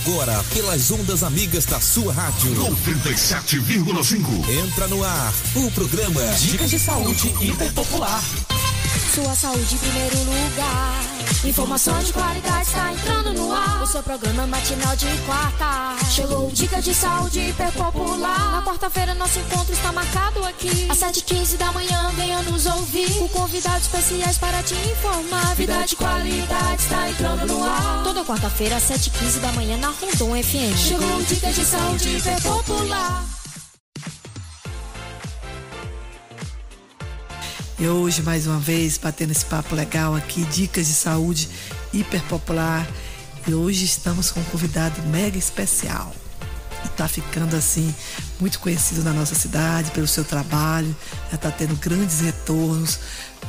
Agora, 0.00 0.44
pelas 0.52 0.90
ondas 0.90 1.22
amigas 1.22 1.64
da 1.64 1.80
sua 1.80 2.12
rádio. 2.12 2.54
97,5. 2.54 4.48
Entra 4.64 4.86
no 4.88 5.02
ar 5.02 5.32
o 5.54 5.70
programa 5.70 6.20
Dicas 6.38 6.70
de 6.70 6.78
Saúde 6.78 7.34
Hiperpopular. 7.40 8.22
Sua 9.14 9.34
saúde 9.34 9.74
em 9.74 9.78
primeiro 9.78 10.18
lugar. 10.18 11.15
Informação 11.44 11.98
de 12.02 12.12
qualidade 12.12 12.62
está 12.62 12.92
entrando 12.92 13.32
no 13.32 13.52
ar. 13.52 13.82
O 13.82 13.86
seu 13.86 14.02
programa 14.02 14.46
matinal 14.46 14.96
de 14.96 15.06
quarta. 15.26 15.96
Chegou 16.10 16.50
Dicas 16.50 16.84
de 16.84 16.94
Saúde 16.94 17.40
Hiperpopular. 17.40 18.52
Na 18.52 18.62
quarta-feira 18.62 19.14
nosso 19.14 19.38
encontro 19.38 19.72
está 19.72 19.92
marcado 19.92 20.44
aqui. 20.44 20.88
Às 20.88 20.98
7h15 20.98 21.56
da 21.56 21.72
manhã 21.72 22.10
venha 22.16 22.42
nos 22.42 22.66
ouvir. 22.66 23.12
Com 23.18 23.28
convidados 23.28 23.86
especiais 23.86 24.38
para 24.38 24.62
te 24.62 24.74
informar. 24.74 25.54
Vida 25.54 25.84
de 25.84 25.96
qualidade 25.96 26.82
está 26.82 27.08
entrando 27.10 27.46
no 27.46 27.64
ar. 27.64 28.02
Toda 28.02 28.24
quarta-feira 28.24 28.76
às 28.76 28.84
7h15 28.84 29.40
da 29.40 29.52
manhã 29.52 29.76
na 29.76 29.88
Rondon 29.88 30.42
FM. 30.42 30.76
Chegou 30.76 31.22
Dicas 31.22 31.54
de 31.54 31.64
Saúde 31.64 32.16
Hiperpopular. 32.16 33.24
E 37.78 37.86
hoje, 37.86 38.22
mais 38.22 38.46
uma 38.46 38.58
vez, 38.58 38.96
batendo 38.96 39.32
esse 39.32 39.44
papo 39.44 39.74
legal 39.74 40.14
aqui, 40.14 40.42
dicas 40.44 40.86
de 40.86 40.94
saúde 40.94 41.46
hiper 41.92 42.22
popular. 42.22 42.88
E 43.46 43.52
hoje 43.52 43.84
estamos 43.84 44.30
com 44.30 44.40
um 44.40 44.44
convidado 44.44 45.02
mega 45.02 45.36
especial. 45.36 46.14
E 46.86 46.88
tá 46.88 47.06
ficando 47.06 47.54
assim, 47.54 47.94
muito 48.40 48.60
conhecido 48.60 49.02
na 49.02 49.12
nossa 49.12 49.34
cidade 49.34 49.90
pelo 49.90 50.06
seu 50.06 50.24
trabalho, 50.24 50.96
já 51.30 51.36
tá 51.36 51.50
tendo 51.50 51.76
grandes 51.76 52.20
retornos, 52.20 52.98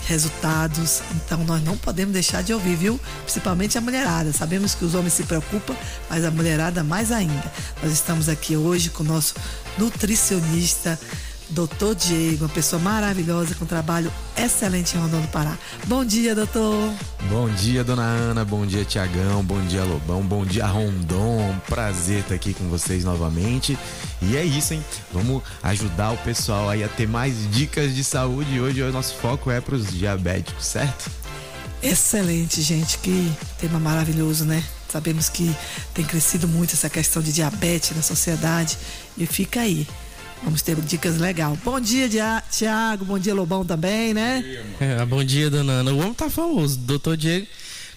resultados. 0.06 1.02
Então 1.16 1.46
nós 1.46 1.64
não 1.64 1.78
podemos 1.78 2.12
deixar 2.12 2.44
de 2.44 2.54
ouvir, 2.54 2.76
viu? 2.76 3.00
Principalmente 3.24 3.78
a 3.78 3.82
mulherada. 3.82 4.34
Sabemos 4.34 4.76
que 4.76 4.84
os 4.84 4.94
homens 4.94 5.14
se 5.14 5.24
preocupam, 5.24 5.74
mas 6.10 6.26
a 6.26 6.32
mulherada 6.32 6.84
mais 6.84 7.14
ainda. 7.14 7.50
Nós 7.82 7.94
estamos 7.94 8.28
aqui 8.28 8.58
hoje 8.58 8.90
com 8.90 9.04
o 9.04 9.08
nosso 9.08 9.36
nutricionista 9.78 11.00
Doutor 11.50 11.96
Diego, 11.96 12.44
uma 12.44 12.50
pessoa 12.50 12.82
maravilhosa 12.82 13.56
com 13.56 13.64
um 13.64 13.68
trabalho 13.68 14.12
excelente 14.36 14.96
em 14.96 15.00
Rondônia 15.00 15.28
do 15.28 15.32
Pará. 15.32 15.58
Bom 15.86 16.04
dia, 16.04 16.36
doutor. 16.36 16.94
Bom 17.30 17.48
dia, 17.50 17.86
dona 17.86 18.04
Ana. 18.04 18.44
Bom 18.44 18.66
dia, 18.66 18.84
Tiagão. 18.84 19.44
Bom 19.44 19.62
dia, 19.62 19.84
Lobão. 19.84 20.22
Bom 20.22 20.46
dia, 20.46 20.66
Rondon. 20.68 21.58
Prazer 21.66 22.20
estar 22.20 22.36
aqui 22.36 22.54
com 22.54 22.68
vocês 22.68 23.06
novamente. 23.06 23.78
E 24.22 24.36
é 24.36 24.44
isso, 24.44 24.74
hein? 24.74 24.84
Vamos 25.14 25.42
ajudar 25.64 26.12
o 26.12 26.18
pessoal 26.18 26.70
aí 26.70 26.84
a 26.84 26.90
ter 26.90 27.08
mais 27.08 27.50
dicas 27.50 27.96
de 27.96 28.04
saúde. 28.04 28.60
Hoje 28.60 28.82
o 28.82 28.92
nosso 28.92 29.16
foco 29.16 29.50
é 29.50 29.62
para 29.62 29.76
os 29.76 29.88
diabéticos, 29.88 30.66
certo? 30.66 31.10
Excelente, 31.82 32.62
gente. 32.62 32.98
Que 32.98 33.32
tema 33.58 33.80
maravilhoso, 33.80 34.44
né? 34.44 34.62
Sabemos 34.90 35.30
que 35.30 35.56
tem 35.94 36.04
crescido 36.04 36.46
muito 36.46 36.74
essa 36.74 36.90
questão 36.90 37.22
de 37.22 37.32
diabetes 37.32 37.96
na 37.96 38.02
sociedade. 38.02 38.78
E 39.18 39.26
fica 39.26 39.62
aí 39.62 39.88
Vamos 40.44 40.62
ter 40.62 40.76
dicas 40.82 41.18
legais. 41.18 41.58
Bom 41.64 41.80
dia, 41.80 42.10
Tiago. 42.52 43.06
Bom 43.06 43.20
dia, 43.20 43.34
Lobão 43.34 43.66
também, 43.66 44.14
né? 44.14 44.44
É, 44.80 45.06
bom 45.06 45.24
dia, 45.24 45.50
dona 45.50 45.74
Ana. 45.74 45.92
O 45.92 46.00
homem 46.00 46.14
tá 46.14 46.30
famoso. 46.30 46.78
Doutor 46.78 47.18
Diego, 47.18 47.48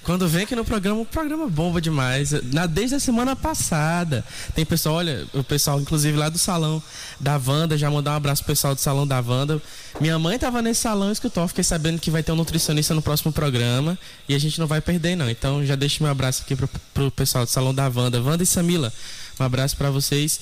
quando 0.02 0.26
vem 0.26 0.44
aqui 0.44 0.56
no 0.56 0.64
programa, 0.64 1.00
o 1.02 1.04
programa 1.04 1.46
bomba 1.46 1.80
demais. 1.80 2.32
Na, 2.52 2.66
desde 2.66 2.96
a 2.96 3.00
semana 3.00 3.36
passada. 3.36 4.24
Tem 4.54 4.64
pessoal, 4.64 4.96
olha, 4.96 5.26
o 5.34 5.44
pessoal, 5.44 5.78
inclusive 5.78 6.16
lá 6.16 6.28
do 6.30 6.38
salão 6.38 6.82
da 7.20 7.38
Wanda, 7.44 7.76
já 7.76 7.90
mandar 7.90 8.12
um 8.12 8.14
abraço 8.14 8.42
pro 8.42 8.52
pessoal 8.52 8.74
do 8.74 8.80
salão 8.80 9.06
da 9.06 9.20
Wanda. 9.20 9.60
Minha 10.00 10.18
mãe 10.18 10.38
tava 10.38 10.62
nesse 10.62 10.80
salão 10.80 11.10
e 11.10 11.12
escutou, 11.12 11.46
fiquei 11.46 11.62
sabendo 11.62 12.00
que 12.00 12.10
vai 12.10 12.22
ter 12.22 12.32
um 12.32 12.36
nutricionista 12.36 12.94
no 12.94 13.02
próximo 13.02 13.30
programa 13.30 13.98
e 14.26 14.34
a 14.34 14.38
gente 14.38 14.58
não 14.58 14.66
vai 14.66 14.80
perder, 14.80 15.16
não. 15.16 15.28
Então 15.28 15.64
já 15.64 15.76
deixo 15.76 16.02
meu 16.02 16.10
abraço 16.10 16.42
aqui 16.42 16.56
pro, 16.56 16.68
pro 16.94 17.10
pessoal 17.10 17.44
do 17.44 17.50
salão 17.50 17.74
da 17.74 17.86
Wanda. 17.94 18.20
Wanda 18.22 18.42
e 18.42 18.46
Samila, 18.46 18.90
um 19.38 19.44
abraço 19.44 19.76
para 19.76 19.90
vocês. 19.90 20.40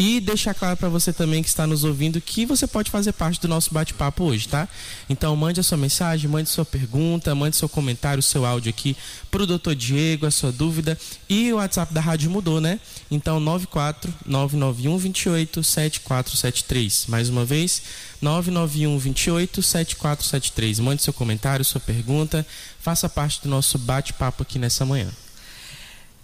E 0.00 0.18
deixar 0.18 0.54
claro 0.54 0.78
para 0.78 0.88
você 0.88 1.12
também 1.12 1.42
que 1.42 1.48
está 1.50 1.66
nos 1.66 1.84
ouvindo 1.84 2.22
que 2.22 2.46
você 2.46 2.66
pode 2.66 2.90
fazer 2.90 3.12
parte 3.12 3.38
do 3.38 3.46
nosso 3.46 3.74
bate-papo 3.74 4.24
hoje, 4.24 4.48
tá? 4.48 4.66
Então 5.10 5.36
mande 5.36 5.60
a 5.60 5.62
sua 5.62 5.76
mensagem, 5.76 6.26
mande 6.26 6.48
sua 6.48 6.64
pergunta, 6.64 7.34
mande 7.34 7.54
seu 7.54 7.68
comentário, 7.68 8.22
seu 8.22 8.46
áudio 8.46 8.70
aqui 8.70 8.96
para 9.30 9.42
o 9.42 9.46
doutor 9.46 9.74
Diego, 9.74 10.24
a 10.24 10.30
sua 10.30 10.50
dúvida. 10.50 10.98
E 11.28 11.52
o 11.52 11.56
WhatsApp 11.56 11.92
da 11.92 12.00
rádio 12.00 12.30
mudou, 12.30 12.62
né? 12.62 12.80
Então 13.10 13.38
94 13.38 14.10
991 14.24 14.96
28 14.96 15.62
7473. 15.62 17.04
Mais 17.06 17.28
uma 17.28 17.44
vez, 17.44 17.82
991 18.22 18.98
28 18.98 19.62
7473. 19.62 20.80
Mande 20.80 21.02
seu 21.02 21.12
comentário, 21.12 21.62
sua 21.62 21.78
pergunta, 21.78 22.46
faça 22.80 23.06
parte 23.06 23.42
do 23.42 23.50
nosso 23.50 23.76
bate-papo 23.76 24.44
aqui 24.44 24.58
nessa 24.58 24.86
manhã. 24.86 25.10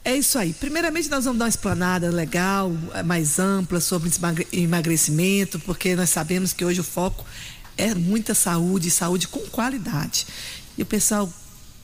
É 0.07 0.15
isso 0.15 0.39
aí. 0.39 0.53
Primeiramente, 0.53 1.11
nós 1.11 1.25
vamos 1.25 1.41
dar 1.41 1.47
uma 1.47 1.49
explanada 1.49 2.09
legal, 2.11 2.73
eh, 2.95 3.03
mais 3.03 3.41
ampla 3.41 3.81
sobre 3.81 4.09
emagrecimento, 4.53 5.59
porque 5.59 5.97
nós 5.97 6.11
sabemos 6.11 6.53
que 6.53 6.65
hoje 6.65 6.81
o 6.81 6.85
foco 6.85 7.27
é 7.77 7.93
muita 7.93 8.33
saúde, 8.33 8.89
saúde 8.89 9.27
com 9.27 9.41
qualidade. 9.49 10.25
E 10.79 10.83
o 10.83 10.87
pessoal 10.87 11.29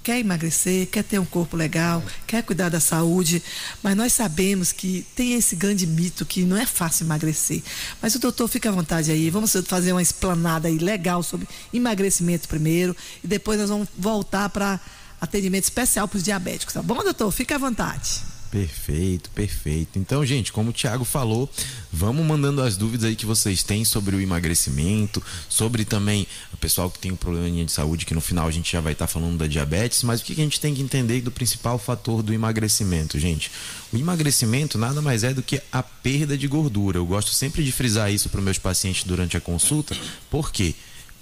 quer 0.05 0.21
emagrecer, 0.21 0.87
quer 0.87 1.03
ter 1.03 1.19
um 1.19 1.25
corpo 1.25 1.57
legal, 1.57 2.01
quer 2.25 2.45
cuidar 2.45 2.69
da 2.69 2.79
saúde, 2.79 3.43
mas 3.83 3.97
nós 3.97 4.13
sabemos 4.13 4.71
que 4.71 5.05
tem 5.17 5.35
esse 5.35 5.57
grande 5.57 5.85
mito 5.85 6.25
que 6.25 6.45
não 6.45 6.57
é 6.57 6.65
fácil 6.65 7.05
emagrecer. 7.07 7.61
Mas 8.01 8.15
o 8.15 8.21
doutor 8.21 8.47
fica 8.47 8.69
à 8.69 8.73
vontade 8.73 9.11
aí, 9.11 9.31
vamos 9.31 9.53
fazer 9.67 9.91
uma 9.91 10.03
explanada 10.03 10.69
aí 10.69 10.79
legal 10.79 11.25
sobre 11.25 11.49
emagrecimento 11.75 12.47
primeiro 12.47 12.97
e 13.25 13.27
depois 13.27 13.59
nós 13.59 13.69
vamos 13.69 13.89
voltar 13.99 14.49
para 14.49 14.79
atendimento 15.23 15.63
especial 15.63 16.09
para 16.09 16.17
os 16.17 16.25
diabéticos, 16.25 16.75
tá 16.75 16.83
bom, 16.83 17.01
doutor? 17.03 17.31
Fique 17.31 17.55
à 17.55 17.59
vontade. 17.59 18.21
Perfeito, 18.51 19.31
perfeito. 19.31 19.99
Então, 19.99 20.27
gente, 20.27 20.53
como 20.53 20.69
o 20.69 20.73
Thiago 20.75 21.07
falou, 21.07 21.49
vamos 21.91 22.27
mandando 22.27 22.61
as 22.61 22.77
dúvidas 22.77 23.09
aí 23.09 23.17
que 23.17 23.25
vocês 23.25 23.63
têm 23.63 23.83
sobre 23.83 24.15
o 24.15 24.21
emagrecimento, 24.21 25.23
sobre 25.49 25.87
também 25.87 26.27
o 26.53 26.57
pessoal 26.59 26.91
que 26.91 26.99
tem 26.99 27.11
um 27.11 27.17
probleminha 27.17 27.65
de 27.65 27.73
saúde, 27.73 28.05
que 28.05 28.13
no 28.13 28.21
final 28.21 28.47
a 28.47 28.51
gente 28.51 28.71
já 28.71 28.81
vai 28.81 28.93
estar 28.93 29.07
tá 29.07 29.13
falando 29.13 29.39
da 29.39 29.47
diabetes, 29.47 30.03
mas 30.03 30.21
o 30.21 30.25
que 30.25 30.33
a 30.33 30.37
gente 30.37 30.61
tem 30.61 30.75
que 30.75 30.83
entender 30.83 31.23
do 31.23 31.31
principal 31.31 31.79
fator 31.79 32.23
do 32.23 32.35
emagrecimento, 32.35 33.19
gente? 33.19 33.51
O 33.91 33.97
emagrecimento 33.97 34.77
nada 34.77 35.01
mais 35.01 35.25
é 35.25 35.33
do 35.33 35.43
que 35.43 35.63
a 35.73 35.83
perda 35.83 36.37
de 36.37 36.47
gordura. 36.47 36.99
Eu 36.99 37.07
gosto 37.07 37.31
sempre 37.31 37.65
de 37.65 37.73
frisar 37.73 38.13
isso 38.13 38.29
para 38.29 38.39
os 38.39 38.45
meus 38.45 38.59
pacientes 38.59 39.05
durante 39.05 39.35
a 39.35 39.41
consulta, 39.41 39.97
porque 40.29 40.75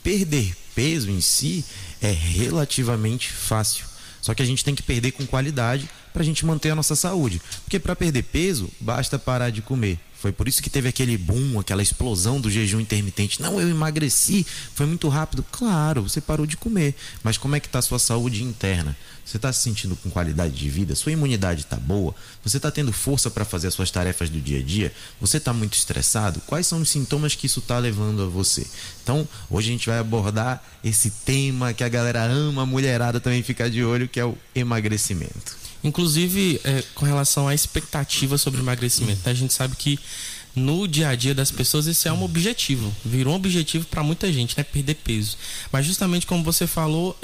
perder 0.03 0.57
peso 0.75 1.11
em 1.11 1.21
si 1.21 1.65
é 2.03 2.11
relativamente 2.11 3.31
fácil. 3.31 3.90
Só 4.21 4.35
que 4.35 4.43
a 4.43 4.47
gente 4.47 4.65
tem 4.65 4.75
que 4.75 4.83
perder 4.83 5.13
com 5.13 5.27
qualidade 5.27 5.89
para 6.13 6.23
a 6.23 6.25
gente 6.25 6.45
manter 6.45 6.71
a 6.71 6.75
nossa 6.75 6.95
saúde. 6.97 7.41
Porque 7.65 7.79
para 7.79 7.97
perder 7.97 8.25
peso, 8.25 8.69
basta 8.81 9.19
parar 9.19 9.51
de 9.51 9.63
comer. 9.63 9.99
Foi 10.21 10.33
por 10.33 10.47
isso 10.47 10.63
que 10.63 10.69
teve 10.69 10.87
aquele 10.87 11.17
boom, 11.17 11.59
aquela 11.59 11.83
explosão 11.83 12.39
do 12.39 12.51
jejum 12.51 12.79
intermitente. 12.79 13.41
Não, 13.41 13.59
eu 13.59 13.71
emagreci, 13.71 14.47
foi 14.75 14.85
muito 14.85 15.09
rápido. 15.09 15.43
Claro, 15.51 16.03
você 16.03 16.21
parou 16.21 16.45
de 16.45 16.59
comer. 16.59 16.95
Mas 17.23 17.39
como 17.39 17.57
é 17.57 17.61
que 17.61 17.67
está 17.67 17.79
a 17.79 17.83
sua 17.83 17.99
saúde 17.99 18.43
interna? 18.43 18.95
Você 19.31 19.37
está 19.37 19.53
se 19.53 19.63
sentindo 19.63 19.95
com 19.95 20.11
qualidade 20.11 20.53
de 20.57 20.69
vida? 20.69 20.93
Sua 20.97 21.13
imunidade 21.13 21.61
está 21.61 21.77
boa? 21.77 22.13
Você 22.43 22.57
está 22.57 22.69
tendo 22.69 22.93
força 22.93 23.31
para 23.31 23.45
fazer 23.45 23.69
as 23.69 23.75
suas 23.75 23.89
tarefas 23.89 24.29
do 24.29 24.41
dia 24.41 24.59
a 24.59 24.63
dia? 24.63 24.93
Você 25.21 25.37
está 25.37 25.53
muito 25.53 25.75
estressado? 25.75 26.41
Quais 26.49 26.67
são 26.67 26.81
os 26.81 26.89
sintomas 26.89 27.37
que 27.37 27.47
isso 27.47 27.61
está 27.61 27.79
levando 27.79 28.23
a 28.23 28.27
você? 28.27 28.67
Então, 29.05 29.29
hoje 29.49 29.69
a 29.69 29.73
gente 29.73 29.87
vai 29.87 30.01
abordar 30.01 30.61
esse 30.83 31.11
tema 31.25 31.73
que 31.73 31.85
a 31.85 31.89
galera 31.89 32.25
ama, 32.25 32.63
a 32.63 32.67
mulherada 32.67 33.21
também 33.21 33.41
fica 33.41 33.71
de 33.71 33.85
olho, 33.85 34.09
que 34.09 34.19
é 34.19 34.25
o 34.25 34.37
emagrecimento. 34.53 35.57
Inclusive, 35.85 36.61
é, 36.65 36.83
com 36.97 37.07
relação 37.07 37.47
à 37.47 37.55
expectativa 37.55 38.37
sobre 38.37 38.59
emagrecimento, 38.59 39.29
a 39.29 39.33
gente 39.33 39.55
sabe 39.55 39.77
que 39.77 39.97
no 40.55 40.89
dia 40.89 41.09
a 41.09 41.15
dia 41.15 41.35
das 41.35 41.51
pessoas 41.51 41.87
esse 41.87 42.09
é 42.09 42.13
um 42.13 42.23
objetivo, 42.23 42.93
virou 43.05 43.33
um 43.33 43.37
objetivo 43.37 43.87
para 43.87 44.03
muita 44.03 44.33
gente, 44.33 44.57
né? 44.57 44.65
Perder 44.65 44.95
peso. 44.95 45.37
Mas 45.71 45.87
justamente 45.87 46.27
como 46.27 46.43
você 46.43 46.67
falou, 46.67 47.17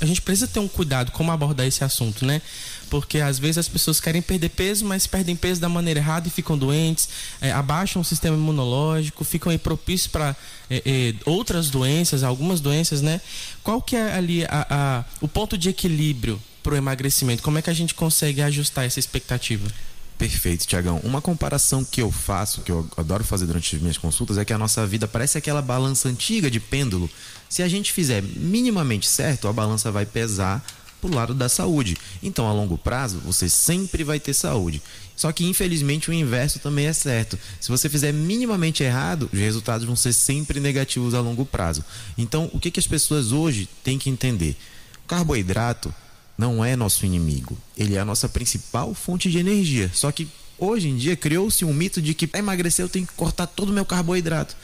a 0.00 0.06
gente 0.06 0.22
precisa 0.22 0.46
ter 0.48 0.58
um 0.58 0.68
cuidado 0.68 1.12
como 1.12 1.30
abordar 1.30 1.66
esse 1.66 1.84
assunto, 1.84 2.26
né? 2.26 2.42
Porque 2.90 3.18
às 3.18 3.38
vezes 3.38 3.58
as 3.58 3.68
pessoas 3.68 4.00
querem 4.00 4.22
perder 4.22 4.48
peso, 4.50 4.84
mas 4.84 5.06
perdem 5.06 5.36
peso 5.36 5.60
da 5.60 5.68
maneira 5.68 6.00
errada 6.00 6.26
e 6.26 6.30
ficam 6.30 6.56
doentes, 6.56 7.08
é, 7.40 7.52
abaixam 7.52 8.00
o 8.02 8.04
sistema 8.04 8.36
imunológico, 8.36 9.24
ficam 9.24 9.56
propícios 9.58 10.08
para 10.08 10.34
é, 10.70 10.82
é, 10.84 11.14
outras 11.24 11.70
doenças, 11.70 12.22
algumas 12.22 12.60
doenças, 12.60 13.02
né? 13.02 13.20
Qual 13.62 13.80
que 13.82 13.94
é 13.94 14.14
ali 14.14 14.44
a, 14.44 14.66
a, 14.70 15.04
o 15.20 15.28
ponto 15.28 15.56
de 15.56 15.68
equilíbrio 15.68 16.40
para 16.62 16.74
o 16.74 16.76
emagrecimento? 16.76 17.42
Como 17.42 17.58
é 17.58 17.62
que 17.62 17.70
a 17.70 17.74
gente 17.74 17.94
consegue 17.94 18.42
ajustar 18.42 18.84
essa 18.84 18.98
expectativa? 18.98 19.68
Perfeito, 20.18 20.66
Tiagão. 20.66 21.00
Uma 21.04 21.22
comparação 21.22 21.84
que 21.84 22.02
eu 22.02 22.10
faço, 22.10 22.62
que 22.62 22.72
eu 22.72 22.84
adoro 22.96 23.22
fazer 23.22 23.46
durante 23.46 23.76
as 23.76 23.80
minhas 23.80 23.96
consultas, 23.96 24.36
é 24.36 24.44
que 24.44 24.52
a 24.52 24.58
nossa 24.58 24.84
vida 24.84 25.06
parece 25.06 25.38
aquela 25.38 25.62
balança 25.62 26.08
antiga 26.08 26.50
de 26.50 26.58
pêndulo. 26.58 27.08
Se 27.48 27.62
a 27.62 27.68
gente 27.68 27.92
fizer 27.92 28.20
minimamente 28.20 29.06
certo, 29.06 29.46
a 29.46 29.52
balança 29.52 29.92
vai 29.92 30.04
pesar 30.04 30.66
pro 31.00 31.14
lado 31.14 31.32
da 31.32 31.48
saúde. 31.48 31.96
Então, 32.20 32.48
a 32.48 32.52
longo 32.52 32.76
prazo, 32.76 33.20
você 33.20 33.48
sempre 33.48 34.02
vai 34.02 34.18
ter 34.18 34.34
saúde. 34.34 34.82
Só 35.14 35.30
que, 35.30 35.46
infelizmente, 35.46 36.10
o 36.10 36.12
inverso 36.12 36.58
também 36.58 36.86
é 36.86 36.92
certo. 36.92 37.38
Se 37.60 37.68
você 37.68 37.88
fizer 37.88 38.12
minimamente 38.12 38.82
errado, 38.82 39.30
os 39.32 39.38
resultados 39.38 39.86
vão 39.86 39.94
ser 39.94 40.12
sempre 40.12 40.58
negativos 40.58 41.14
a 41.14 41.20
longo 41.20 41.46
prazo. 41.46 41.84
Então, 42.16 42.50
o 42.52 42.58
que, 42.58 42.72
que 42.72 42.80
as 42.80 42.88
pessoas 42.88 43.30
hoje 43.30 43.68
têm 43.84 44.00
que 44.00 44.10
entender? 44.10 44.56
O 45.04 45.08
carboidrato 45.08 45.94
não 46.38 46.64
é 46.64 46.76
nosso 46.76 47.04
inimigo. 47.04 47.58
Ele 47.76 47.96
é 47.96 47.98
a 47.98 48.04
nossa 48.04 48.28
principal 48.28 48.94
fonte 48.94 49.28
de 49.28 49.38
energia. 49.38 49.90
Só 49.92 50.12
que 50.12 50.28
hoje 50.56 50.88
em 50.88 50.96
dia 50.96 51.16
criou-se 51.16 51.64
um 51.64 51.74
mito 51.74 52.00
de 52.00 52.14
que 52.14 52.28
para 52.28 52.38
emagrecer 52.38 52.84
eu 52.84 52.88
tenho 52.88 53.06
que 53.06 53.12
cortar 53.14 53.48
todo 53.48 53.70
o 53.70 53.72
meu 53.72 53.84
carboidrato. 53.84 54.56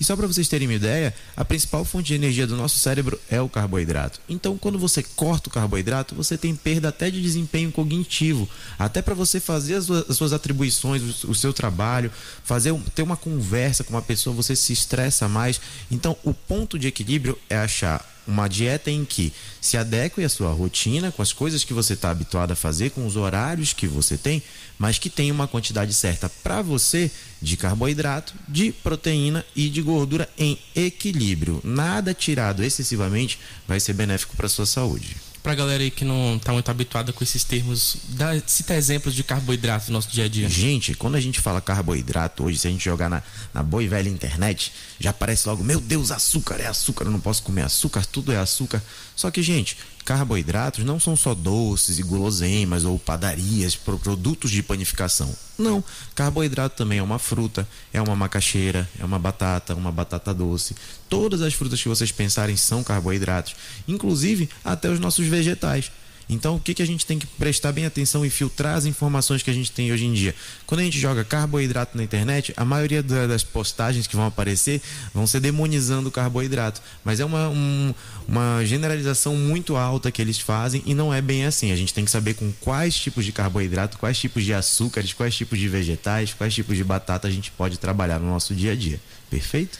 E 0.00 0.04
só 0.04 0.16
para 0.16 0.28
vocês 0.28 0.46
terem 0.46 0.68
uma 0.68 0.74
ideia, 0.74 1.12
a 1.36 1.44
principal 1.44 1.84
fonte 1.84 2.06
de 2.06 2.14
energia 2.14 2.46
do 2.46 2.56
nosso 2.56 2.78
cérebro 2.78 3.20
é 3.28 3.40
o 3.40 3.48
carboidrato. 3.48 4.20
Então, 4.28 4.56
quando 4.56 4.78
você 4.78 5.02
corta 5.02 5.48
o 5.48 5.52
carboidrato, 5.52 6.14
você 6.14 6.38
tem 6.38 6.54
perda 6.54 6.88
até 6.88 7.10
de 7.10 7.20
desempenho 7.20 7.72
cognitivo, 7.72 8.48
até 8.78 9.02
para 9.02 9.14
você 9.14 9.40
fazer 9.40 9.74
as 9.74 9.86
suas, 9.86 10.08
as 10.08 10.16
suas 10.16 10.32
atribuições, 10.32 11.24
o, 11.24 11.34
seu 11.34 11.52
trabalho, 11.52 12.12
fazer 12.44 12.72
ter 12.94 13.02
uma 13.02 13.16
conversa 13.16 13.82
com 13.82 13.92
uma 13.92 14.02
pessoa, 14.02 14.36
você 14.36 14.54
se 14.54 14.72
estressa 14.72 15.28
mais. 15.28 15.60
Então, 15.90 16.16
o 16.22 16.32
ponto 16.32 16.78
de 16.78 16.86
equilíbrio 16.86 17.36
é 17.50 17.56
achar 17.56 18.06
uma 18.28 18.46
dieta 18.46 18.90
em 18.90 19.06
que 19.06 19.32
se 19.58 19.78
adeque 19.78 20.22
à 20.22 20.28
sua 20.28 20.52
rotina, 20.52 21.10
com 21.10 21.22
as 21.22 21.32
coisas 21.32 21.64
que 21.64 21.72
você 21.72 21.94
está 21.94 22.10
habituado 22.10 22.52
a 22.52 22.56
fazer, 22.56 22.90
com 22.90 23.06
os 23.06 23.16
horários 23.16 23.72
que 23.72 23.86
você 23.86 24.18
tem, 24.18 24.42
mas 24.78 24.98
que 24.98 25.08
tenha 25.08 25.32
uma 25.32 25.48
quantidade 25.48 25.94
certa 25.94 26.28
para 26.28 26.60
você 26.60 27.10
de 27.40 27.56
carboidrato, 27.56 28.34
de 28.46 28.70
proteína 28.70 29.44
e 29.56 29.70
de 29.70 29.80
gordura 29.80 30.28
em 30.36 30.58
equilíbrio. 30.76 31.60
Nada 31.64 32.12
tirado 32.12 32.62
excessivamente 32.62 33.40
vai 33.66 33.80
ser 33.80 33.94
benéfico 33.94 34.36
para 34.36 34.48
sua 34.48 34.66
saúde 34.66 35.27
pra 35.42 35.54
galera 35.54 35.82
aí 35.82 35.90
que 35.90 36.04
não 36.04 36.38
tá 36.42 36.52
muito 36.52 36.70
habituada 36.70 37.12
com 37.12 37.22
esses 37.22 37.44
termos, 37.44 37.96
dá, 38.10 38.38
cita 38.46 38.74
exemplos 38.74 39.14
de 39.14 39.22
carboidrato 39.22 39.86
no 39.88 39.94
nosso 39.94 40.10
dia 40.10 40.24
a 40.24 40.28
dia. 40.28 40.48
Gente, 40.48 40.94
quando 40.94 41.16
a 41.16 41.20
gente 41.20 41.40
fala 41.40 41.60
carboidrato 41.60 42.44
hoje, 42.44 42.58
se 42.58 42.68
a 42.68 42.70
gente 42.70 42.84
jogar 42.84 43.08
na, 43.08 43.22
na 43.52 43.62
boa 43.62 43.82
e 43.82 43.88
velha 43.88 44.08
internet, 44.08 44.72
já 44.98 45.10
aparece 45.10 45.48
logo, 45.48 45.62
meu 45.62 45.80
Deus, 45.80 46.10
açúcar 46.10 46.56
é 46.56 46.66
açúcar, 46.66 47.04
eu 47.04 47.10
não 47.10 47.20
posso 47.20 47.42
comer 47.42 47.62
açúcar, 47.62 48.04
tudo 48.06 48.32
é 48.32 48.36
açúcar. 48.36 48.82
Só 49.14 49.30
que, 49.30 49.42
gente, 49.42 49.76
carboidratos 50.08 50.86
não 50.86 50.98
são 50.98 51.14
só 51.14 51.34
doces 51.34 51.98
e 51.98 52.02
guloseimas 52.02 52.86
ou 52.86 52.98
padarias, 52.98 53.76
produtos 53.76 54.50
de 54.50 54.62
panificação. 54.62 55.30
Não, 55.58 55.84
carboidrato 56.14 56.78
também 56.78 56.98
é 56.98 57.02
uma 57.02 57.18
fruta, 57.18 57.68
é 57.92 58.00
uma 58.00 58.16
macaxeira, 58.16 58.88
é 58.98 59.04
uma 59.04 59.18
batata, 59.18 59.74
uma 59.74 59.92
batata 59.92 60.32
doce. 60.32 60.74
Todas 61.10 61.42
as 61.42 61.52
frutas 61.52 61.82
que 61.82 61.90
vocês 61.90 62.10
pensarem 62.10 62.56
são 62.56 62.82
carboidratos, 62.82 63.54
inclusive 63.86 64.48
até 64.64 64.88
os 64.88 64.98
nossos 64.98 65.26
vegetais. 65.26 65.92
Então, 66.28 66.56
o 66.56 66.60
que, 66.60 66.74
que 66.74 66.82
a 66.82 66.86
gente 66.86 67.06
tem 67.06 67.18
que 67.18 67.26
prestar 67.26 67.72
bem 67.72 67.86
atenção 67.86 68.24
e 68.24 68.28
filtrar 68.28 68.76
as 68.76 68.84
informações 68.84 69.42
que 69.42 69.50
a 69.50 69.54
gente 69.54 69.72
tem 69.72 69.90
hoje 69.92 70.04
em 70.04 70.12
dia? 70.12 70.34
Quando 70.66 70.80
a 70.80 70.84
gente 70.84 70.98
joga 70.98 71.24
carboidrato 71.24 71.96
na 71.96 72.04
internet, 72.04 72.52
a 72.56 72.64
maioria 72.64 73.02
das 73.02 73.42
postagens 73.42 74.06
que 74.06 74.14
vão 74.14 74.26
aparecer 74.26 74.82
vão 75.14 75.26
ser 75.26 75.40
demonizando 75.40 76.10
o 76.10 76.12
carboidrato. 76.12 76.82
Mas 77.02 77.18
é 77.18 77.24
uma, 77.24 77.48
um, 77.48 77.94
uma 78.26 78.62
generalização 78.64 79.34
muito 79.34 79.76
alta 79.76 80.10
que 80.10 80.20
eles 80.20 80.38
fazem 80.38 80.82
e 80.84 80.94
não 80.94 81.12
é 81.12 81.22
bem 81.22 81.46
assim. 81.46 81.72
A 81.72 81.76
gente 81.76 81.94
tem 81.94 82.04
que 82.04 82.10
saber 82.10 82.34
com 82.34 82.52
quais 82.60 82.94
tipos 82.94 83.24
de 83.24 83.32
carboidrato, 83.32 83.96
quais 83.96 84.18
tipos 84.18 84.44
de 84.44 84.52
açúcares, 84.52 85.14
quais 85.14 85.34
tipos 85.34 85.58
de 85.58 85.68
vegetais, 85.68 86.34
quais 86.34 86.54
tipos 86.54 86.76
de 86.76 86.84
batata 86.84 87.26
a 87.26 87.30
gente 87.30 87.50
pode 87.50 87.78
trabalhar 87.78 88.18
no 88.18 88.28
nosso 88.28 88.54
dia 88.54 88.72
a 88.72 88.76
dia. 88.76 89.00
Perfeito? 89.30 89.78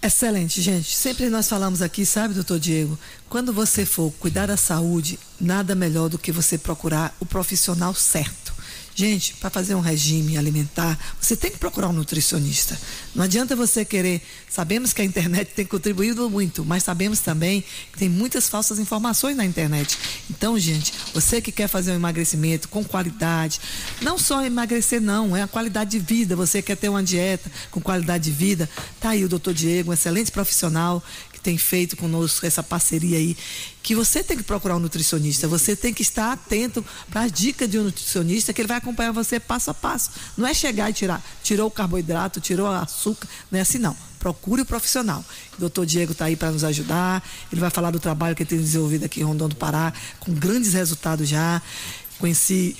Excelente, 0.00 0.62
gente. 0.62 0.94
Sempre 0.94 1.28
nós 1.28 1.48
falamos 1.48 1.82
aqui, 1.82 2.06
sabe, 2.06 2.32
doutor 2.32 2.60
Diego? 2.60 2.96
Quando 3.28 3.52
você 3.52 3.84
for 3.84 4.12
cuidar 4.12 4.46
da 4.46 4.56
saúde, 4.56 5.18
nada 5.40 5.74
melhor 5.74 6.08
do 6.08 6.18
que 6.18 6.30
você 6.30 6.56
procurar 6.56 7.14
o 7.18 7.26
profissional 7.26 7.92
certo. 7.94 8.54
Gente, 9.00 9.34
para 9.34 9.48
fazer 9.48 9.76
um 9.76 9.80
regime 9.80 10.36
alimentar, 10.36 10.98
você 11.20 11.36
tem 11.36 11.52
que 11.52 11.56
procurar 11.56 11.86
um 11.86 11.92
nutricionista. 11.92 12.76
Não 13.14 13.22
adianta 13.22 13.54
você 13.54 13.84
querer. 13.84 14.20
Sabemos 14.50 14.92
que 14.92 15.00
a 15.00 15.04
internet 15.04 15.52
tem 15.54 15.64
contribuído 15.64 16.28
muito, 16.28 16.64
mas 16.64 16.82
sabemos 16.82 17.20
também 17.20 17.62
que 17.92 17.98
tem 18.00 18.08
muitas 18.08 18.48
falsas 18.48 18.80
informações 18.80 19.36
na 19.36 19.44
internet. 19.44 19.96
Então, 20.28 20.58
gente, 20.58 20.92
você 21.14 21.40
que 21.40 21.52
quer 21.52 21.68
fazer 21.68 21.92
um 21.92 21.94
emagrecimento 21.94 22.68
com 22.68 22.82
qualidade, 22.82 23.60
não 24.02 24.18
só 24.18 24.44
emagrecer, 24.44 25.00
não, 25.00 25.36
é 25.36 25.42
a 25.42 25.48
qualidade 25.48 25.92
de 25.92 26.00
vida. 26.00 26.34
Você 26.34 26.60
quer 26.60 26.76
ter 26.76 26.88
uma 26.88 27.00
dieta 27.00 27.48
com 27.70 27.80
qualidade 27.80 28.24
de 28.24 28.32
vida, 28.32 28.68
tá 28.98 29.10
aí 29.10 29.24
o 29.24 29.28
doutor 29.28 29.54
Diego, 29.54 29.92
um 29.92 29.94
excelente 29.94 30.32
profissional 30.32 31.00
que 31.38 31.44
tem 31.44 31.56
feito 31.56 31.96
conosco 31.96 32.44
essa 32.44 32.64
parceria 32.64 33.16
aí, 33.16 33.36
que 33.80 33.94
você 33.94 34.22
tem 34.22 34.36
que 34.36 34.42
procurar 34.42 34.76
um 34.76 34.80
nutricionista, 34.80 35.46
você 35.46 35.74
tem 35.74 35.94
que 35.94 36.02
estar 36.02 36.32
atento 36.32 36.84
para 37.08 37.22
as 37.22 37.32
dicas 37.32 37.70
de 37.70 37.78
um 37.78 37.84
nutricionista, 37.84 38.52
que 38.52 38.60
ele 38.60 38.68
vai 38.68 38.76
acompanhar 38.88 39.12
você 39.12 39.38
passo 39.38 39.70
a 39.70 39.74
passo. 39.74 40.10
Não 40.36 40.46
é 40.46 40.54
chegar 40.54 40.90
e 40.90 40.92
tirar, 40.92 41.22
tirou 41.42 41.68
o 41.68 41.70
carboidrato, 41.70 42.40
tirou 42.40 42.66
o 42.66 42.72
açúcar, 42.72 43.28
não 43.50 43.58
é 43.58 43.62
assim 43.62 43.78
não. 43.78 43.96
Procure 44.18 44.62
o 44.62 44.66
profissional. 44.66 45.24
O 45.56 45.60
doutor 45.60 45.86
Diego 45.86 46.12
está 46.12 46.24
aí 46.24 46.36
para 46.36 46.50
nos 46.50 46.64
ajudar, 46.64 47.22
ele 47.52 47.60
vai 47.60 47.70
falar 47.70 47.90
do 47.90 48.00
trabalho 48.00 48.34
que 48.34 48.42
ele 48.42 48.50
tem 48.50 48.58
desenvolvido 48.58 49.04
aqui 49.04 49.20
em 49.20 49.24
Rondon 49.24 49.48
do 49.48 49.56
Pará, 49.56 49.92
com 50.18 50.32
grandes 50.32 50.72
resultados 50.72 51.28
já. 51.28 51.62
Conheci 52.18 52.76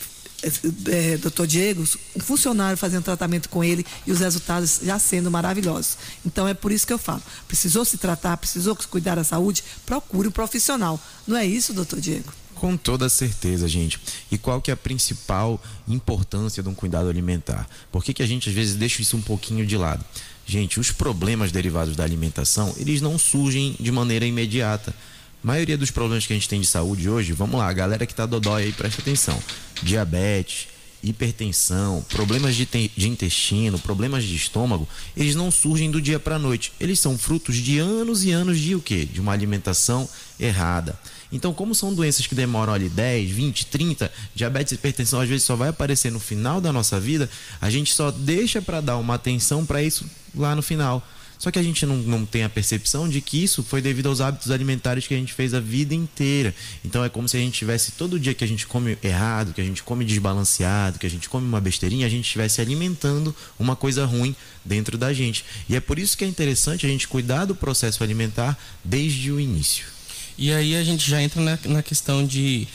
é, 0.87 1.17
doutor 1.17 1.47
Diego, 1.47 1.83
um 2.15 2.21
funcionário 2.21 2.77
fazendo 2.77 3.03
tratamento 3.03 3.49
com 3.49 3.63
ele 3.63 3.85
e 4.07 4.13
os 4.13 4.21
resultados 4.21 4.81
já 4.83 4.99
sendo 4.99 5.31
maravilhosos. 5.31 5.99
Então 6.25 6.47
é 6.47 6.55
por 6.55 6.73
isso 6.73 6.87
que 6.87 6.93
eu 6.93 6.99
falo: 6.99 7.23
precisou 7.47 7.85
se 7.85 7.99
tratar, 7.99 8.37
precisou 8.37 8.77
cuidar 8.89 9.17
da 9.17 9.25
saúde, 9.25 9.63
procure 9.85 10.29
um 10.29 10.33
profissional. 10.33 11.01
Não 11.27 11.37
é 11.37 11.45
isso, 11.45 11.73
doutor 11.73 12.01
Diego? 12.01 12.33
Com 12.59 12.77
toda 12.77 13.09
certeza, 13.09 13.69
gente. 13.69 14.01
E 14.31 14.37
qual 14.37 14.61
que 14.61 14.71
é 14.71 14.75
a 14.75 14.77
principal 14.77 15.63
importância 15.87 16.63
de 16.63 16.69
um 16.69 16.75
cuidado 16.75 17.09
alimentar? 17.09 17.69
Por 17.91 18.03
que, 18.03 18.13
que 18.13 18.23
a 18.23 18.27
gente 18.27 18.49
às 18.49 18.55
vezes 18.55 18.75
deixa 18.75 19.01
isso 19.01 19.17
um 19.17 19.23
pouquinho 19.23 19.65
de 19.65 19.77
lado? 19.77 20.05
Gente, 20.45 20.81
os 20.81 20.91
problemas 20.91 21.53
derivados 21.53 21.95
da 21.95 22.03
alimentação, 22.03 22.75
eles 22.77 23.01
não 23.01 23.19
surgem 23.19 23.77
de 23.79 23.93
maneira 23.93 24.27
imediata 24.27 24.95
a 25.43 25.47
maioria 25.47 25.79
dos 25.79 25.93
problemas 25.93 26.27
que 26.27 26.33
a 26.33 26.37
gente 26.37 26.49
tem 26.49 26.61
de 26.61 26.67
saúde 26.67 27.09
hoje, 27.09 27.33
vamos 27.33 27.61
lá, 27.61 27.73
galera 27.73 28.05
que 28.05 28.15
tá 28.15 28.27
dodói 28.27 28.65
aí, 28.65 28.73
presta 28.73 29.01
atenção. 29.01 29.41
Diabetes, 29.81 30.67
hipertensão, 31.03 32.05
problemas 32.09 32.57
de, 32.57 32.67
de, 32.67 33.09
intestino, 33.09 33.79
problemas 33.79 34.25
de 34.25 34.35
estômago, 34.35 34.89
eles 35.17 35.37
não 35.37 35.51
surgem 35.51 35.93
do 35.93 36.03
dia 36.03 36.19
para 36.19 36.37
a 36.37 36.39
noite. 36.41 36.73
Eles 36.81 36.99
são 36.99 37.17
frutos 37.17 37.55
de 37.55 37.79
anos 37.79 38.25
e 38.25 38.33
anos 38.33 38.59
de 38.59 38.75
o 38.75 38.81
quê? 38.81 39.05
De 39.05 39.21
uma 39.21 39.33
alimentação 39.33 40.09
errada. 40.41 40.99
Então, 41.31 41.53
como 41.53 41.75
são 41.75 41.95
doenças 41.95 42.27
que 42.27 42.35
demoram 42.35 42.73
ali 42.73 42.89
10, 42.89 43.31
20, 43.31 43.67
30, 43.67 44.13
diabetes 44.35 44.73
e 44.73 44.75
hipertensão 44.77 45.21
às 45.21 45.29
vezes 45.29 45.45
só 45.45 45.55
vai 45.57 45.69
aparecer 45.69 46.11
no 46.11 46.21
final 46.21 46.61
da 46.61 46.73
nossa 46.73 46.99
vida, 46.99 47.29
a 47.61 47.69
gente 47.69 47.93
só 47.93 48.11
deixa 48.11 48.63
para 48.63 48.81
dar 48.81 48.97
uma 48.97 49.15
atenção 49.15 49.67
para 49.67 49.83
isso 49.83 50.07
lá 50.35 50.55
no 50.55 50.63
final. 50.63 51.07
Só 51.39 51.53
que 51.53 51.59
a 51.59 51.63
gente 51.63 51.87
não, 51.87 51.97
não 51.97 52.27
tem 52.27 52.43
a 52.43 52.49
percepção 52.49 53.09
de 53.09 53.21
que 53.21 53.43
isso 53.43 53.63
foi 53.63 53.81
devido 53.81 54.09
aos 54.09 54.21
hábitos 54.21 54.51
alimentares 54.51 55.07
que 55.07 55.15
a 55.15 55.17
gente 55.17 55.33
fez 55.33 55.55
a 55.55 55.61
vida 55.61 55.95
inteira. 55.95 56.53
Então 56.85 57.05
é 57.05 57.09
como 57.09 57.29
se 57.29 57.37
a 57.37 57.41
gente 57.41 57.57
tivesse 57.57 57.93
todo 57.93 58.19
dia 58.19 58.35
que 58.35 58.43
a 58.43 58.49
gente 58.49 58.67
come 58.67 58.99
errado, 59.03 59.55
que 59.55 59.61
a 59.61 59.65
gente 59.65 59.83
come 59.83 60.05
desbalanceado, 60.05 60.99
que 60.99 61.07
a 61.07 61.11
gente 61.11 61.29
come 61.29 61.47
uma 61.47 61.61
besteirinha, 61.61 62.07
a 62.07 62.11
gente 62.11 62.25
estivesse 62.25 62.61
alimentando 62.61 63.35
uma 63.57 63.77
coisa 63.77 64.05
ruim 64.05 64.35
dentro 64.65 64.99
da 64.99 65.13
gente. 65.13 65.45
E 65.69 65.77
é 65.77 65.81
por 65.81 65.99
isso 65.99 66.19
que 66.19 66.25
é 66.25 66.27
interessante 66.27 66.85
a 66.85 66.89
gente 66.89 67.07
cuidar 67.07 67.45
do 67.45 67.55
processo 67.55 68.03
alimentar 68.03 68.59
desde 68.85 69.31
o 69.31 69.39
início. 69.39 69.98
E 70.39 70.53
aí 70.53 70.77
a 70.77 70.85
gente 70.85 71.11
já 71.11 71.21
entra 71.21 71.43
na, 71.43 71.59
na 71.65 71.83
questão 71.83 72.25
de 72.25 72.67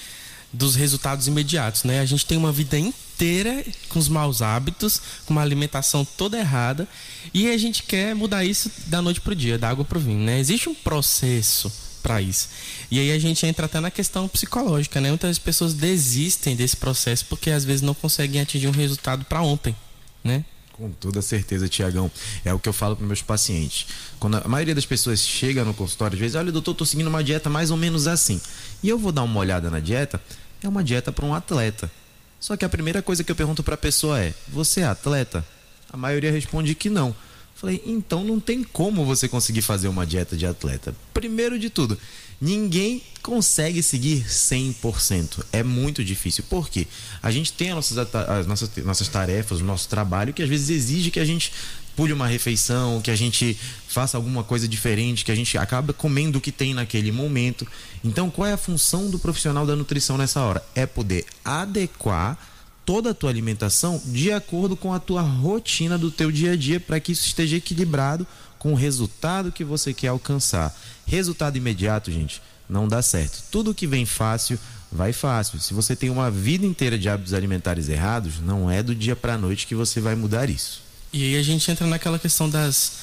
dos 0.51 0.75
resultados 0.75 1.27
imediatos, 1.27 1.83
né? 1.83 1.99
A 1.99 2.05
gente 2.05 2.27
tem 2.27 2.37
uma 2.37 2.51
vida 2.51 2.77
inteira 2.77 3.65
com 3.89 3.97
os 3.97 4.07
maus 4.07 4.41
hábitos, 4.41 5.01
com 5.25 5.33
uma 5.33 5.41
alimentação 5.41 6.05
toda 6.05 6.37
errada, 6.37 6.87
e 7.33 7.49
a 7.49 7.57
gente 7.57 7.81
quer 7.81 8.13
mudar 8.13 8.45
isso 8.45 8.69
da 8.85 9.01
noite 9.01 9.19
pro 9.19 9.35
dia, 9.35 9.57
da 9.57 9.69
água 9.69 9.83
pro 9.83 9.99
vinho, 9.99 10.19
né? 10.19 10.39
Existe 10.39 10.69
um 10.69 10.75
processo 10.75 11.71
para 12.03 12.21
isso. 12.21 12.49
E 12.91 12.99
aí 12.99 13.11
a 13.11 13.17
gente 13.17 13.43
entra 13.47 13.65
até 13.65 13.79
na 13.79 13.89
questão 13.89 14.27
psicológica, 14.27 15.01
né? 15.01 15.09
Muitas 15.09 15.39
pessoas 15.39 15.73
desistem 15.73 16.55
desse 16.55 16.77
processo 16.77 17.25
porque 17.25 17.49
às 17.49 17.65
vezes 17.65 17.81
não 17.81 17.95
conseguem 17.95 18.41
atingir 18.41 18.67
um 18.67 18.71
resultado 18.71 19.25
para 19.25 19.41
ontem, 19.41 19.75
né? 20.23 20.45
Com 20.83 20.91
toda 20.91 21.21
certeza, 21.21 21.69
Tiagão. 21.69 22.11
É 22.43 22.53
o 22.53 22.59
que 22.59 22.67
eu 22.67 22.73
falo 22.73 22.97
para 22.97 23.07
meus 23.07 23.21
pacientes. 23.21 23.87
Quando 24.19 24.35
a 24.35 24.47
maioria 24.49 24.75
das 24.75 24.85
pessoas 24.85 25.21
chega 25.21 25.63
no 25.63 25.73
consultório, 25.73 26.15
às 26.15 26.19
vezes, 26.19 26.35
olha, 26.35 26.51
doutor, 26.51 26.73
tô 26.73 26.85
seguindo 26.85 27.07
uma 27.07 27.23
dieta 27.23 27.49
mais 27.49 27.71
ou 27.71 27.77
menos 27.77 28.05
assim. 28.05 28.41
E 28.83 28.89
eu 28.89 28.99
vou 28.99 29.13
dar 29.13 29.23
uma 29.23 29.39
olhada 29.39 29.69
na 29.69 29.79
dieta, 29.79 30.21
é 30.61 30.67
uma 30.67 30.83
dieta 30.83 31.09
para 31.09 31.25
um 31.25 31.33
atleta. 31.33 31.89
Só 32.37 32.57
que 32.57 32.65
a 32.65 32.69
primeira 32.69 33.01
coisa 33.01 33.23
que 33.23 33.31
eu 33.31 33.35
pergunto 33.35 33.63
para 33.63 33.75
a 33.75 33.77
pessoa 33.77 34.19
é: 34.19 34.33
você 34.49 34.81
é 34.81 34.85
atleta? 34.85 35.45
A 35.89 35.95
maioria 35.95 36.29
responde 36.29 36.75
que 36.75 36.89
não. 36.89 37.15
Falei, 37.55 37.81
então 37.85 38.21
não 38.21 38.37
tem 38.37 38.61
como 38.61 39.05
você 39.05 39.29
conseguir 39.29 39.61
fazer 39.61 39.87
uma 39.87 40.05
dieta 40.05 40.35
de 40.35 40.45
atleta. 40.45 40.93
Primeiro 41.13 41.57
de 41.57 41.69
tudo, 41.69 41.97
ninguém 42.43 43.01
consegue 43.21 43.81
seguir 43.81 44.25
100%. 44.25 45.45
É 45.53 45.63
muito 45.63 46.03
difícil. 46.03 46.43
Por 46.49 46.69
quê? 46.69 46.85
A 47.21 47.31
gente 47.31 47.53
tem 47.53 47.69
as 47.69 47.75
nossas, 47.75 47.97
as 47.97 48.45
nossas, 48.45 48.69
nossas 48.83 49.07
tarefas, 49.07 49.61
o 49.61 49.63
nosso 49.63 49.87
trabalho, 49.87 50.33
que 50.33 50.43
às 50.43 50.49
vezes 50.49 50.69
exige 50.69 51.09
que 51.09 51.21
a 51.21 51.25
gente 51.25 51.53
pule 51.95 52.11
uma 52.11 52.27
refeição, 52.27 52.99
que 53.01 53.09
a 53.09 53.15
gente 53.15 53.57
faça 53.87 54.17
alguma 54.17 54.43
coisa 54.43 54.67
diferente, 54.67 55.23
que 55.23 55.31
a 55.31 55.35
gente 55.35 55.57
acaba 55.57 55.93
comendo 55.93 56.37
o 56.37 56.41
que 56.41 56.51
tem 56.51 56.73
naquele 56.73 57.13
momento. 57.13 57.65
Então, 58.03 58.29
qual 58.29 58.45
é 58.45 58.51
a 58.51 58.57
função 58.57 59.09
do 59.09 59.17
profissional 59.17 59.65
da 59.65 59.75
nutrição 59.75 60.17
nessa 60.17 60.41
hora? 60.41 60.61
É 60.75 60.85
poder 60.85 61.25
adequar 61.45 62.37
toda 62.85 63.11
a 63.11 63.13
tua 63.13 63.29
alimentação 63.29 64.01
de 64.05 64.33
acordo 64.33 64.75
com 64.75 64.93
a 64.93 64.99
tua 64.99 65.21
rotina 65.21 65.97
do 65.97 66.11
teu 66.11 66.29
dia 66.29 66.51
a 66.51 66.55
dia 66.57 66.79
para 66.79 66.99
que 66.99 67.13
isso 67.13 67.25
esteja 67.25 67.55
equilibrado 67.55 68.27
com 68.63 68.71
o 68.71 68.75
resultado 68.75 69.51
que 69.51 69.61
você 69.61 69.93
quer 69.93 70.07
alcançar. 70.07 70.73
Resultado 71.05 71.57
imediato, 71.57 72.09
gente, 72.09 72.41
não 72.69 72.87
dá 72.87 73.01
certo. 73.01 73.43
Tudo 73.51 73.73
que 73.73 73.85
vem 73.85 74.05
fácil 74.05 74.57
vai 74.89 75.11
fácil. 75.11 75.59
Se 75.59 75.73
você 75.73 75.97
tem 75.97 76.09
uma 76.09 76.31
vida 76.31 76.65
inteira 76.65 76.97
de 76.97 77.09
hábitos 77.09 77.33
alimentares 77.33 77.89
errados, 77.89 78.39
não 78.39 78.71
é 78.71 78.81
do 78.81 78.95
dia 78.95 79.17
para 79.17 79.33
a 79.33 79.37
noite 79.37 79.67
que 79.67 79.75
você 79.75 79.99
vai 79.99 80.15
mudar 80.15 80.49
isso. 80.49 80.81
E 81.11 81.23
aí 81.23 81.37
a 81.37 81.43
gente 81.43 81.69
entra 81.69 81.85
naquela 81.85 82.17
questão 82.17 82.49
das 82.49 82.93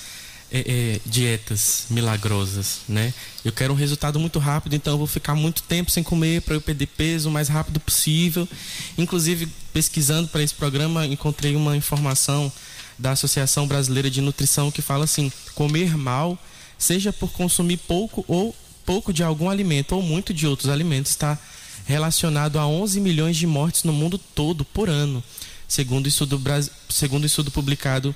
é, 0.51 0.61
é, 0.67 1.01
dietas 1.05 1.85
milagrosas, 1.91 2.79
né? 2.89 3.13
Eu 3.45 3.53
quero 3.53 3.75
um 3.75 3.77
resultado 3.77 4.19
muito 4.19 4.39
rápido, 4.39 4.75
então 4.75 4.95
eu 4.95 4.99
vou 4.99 5.07
ficar 5.07 5.35
muito 5.35 5.63
tempo 5.65 5.91
sem 5.91 6.03
comer 6.03 6.41
para 6.41 6.55
eu 6.55 6.61
perder 6.63 6.87
peso 6.87 7.29
o 7.29 7.33
mais 7.33 7.49
rápido 7.49 7.79
possível. 7.79 8.49
Inclusive, 8.97 9.47
pesquisando 9.75 10.27
para 10.29 10.43
esse 10.43 10.55
programa, 10.55 11.05
encontrei 11.05 11.55
uma 11.55 11.77
informação 11.77 12.51
da 13.01 13.13
Associação 13.13 13.67
Brasileira 13.67 14.11
de 14.11 14.21
Nutrição 14.21 14.71
que 14.71 14.83
fala 14.83 15.05
assim: 15.05 15.33
comer 15.55 15.97
mal, 15.97 16.39
seja 16.79 17.13
por 17.13 17.33
consumir 17.33 17.79
pouco 17.79 18.25
ou 18.29 18.55
pouco 18.85 19.13
de 19.13 19.23
algum 19.23 19.49
alimento 19.49 19.95
ou 19.95 20.03
muito 20.03 20.35
de 20.35 20.47
outros 20.47 20.69
alimentos, 20.69 21.11
está 21.11 21.39
relacionado 21.87 22.59
a 22.59 22.67
11 22.67 23.01
milhões 23.01 23.37
de 23.37 23.47
mortes 23.47 23.85
no 23.85 23.93
mundo 23.93 24.19
todo 24.19 24.65
por 24.65 24.89
ano, 24.89 25.23
segundo 25.67 26.07
estudo, 26.07 26.41
segundo 26.89 27.27
estudo 27.27 27.51
publicado 27.51 28.15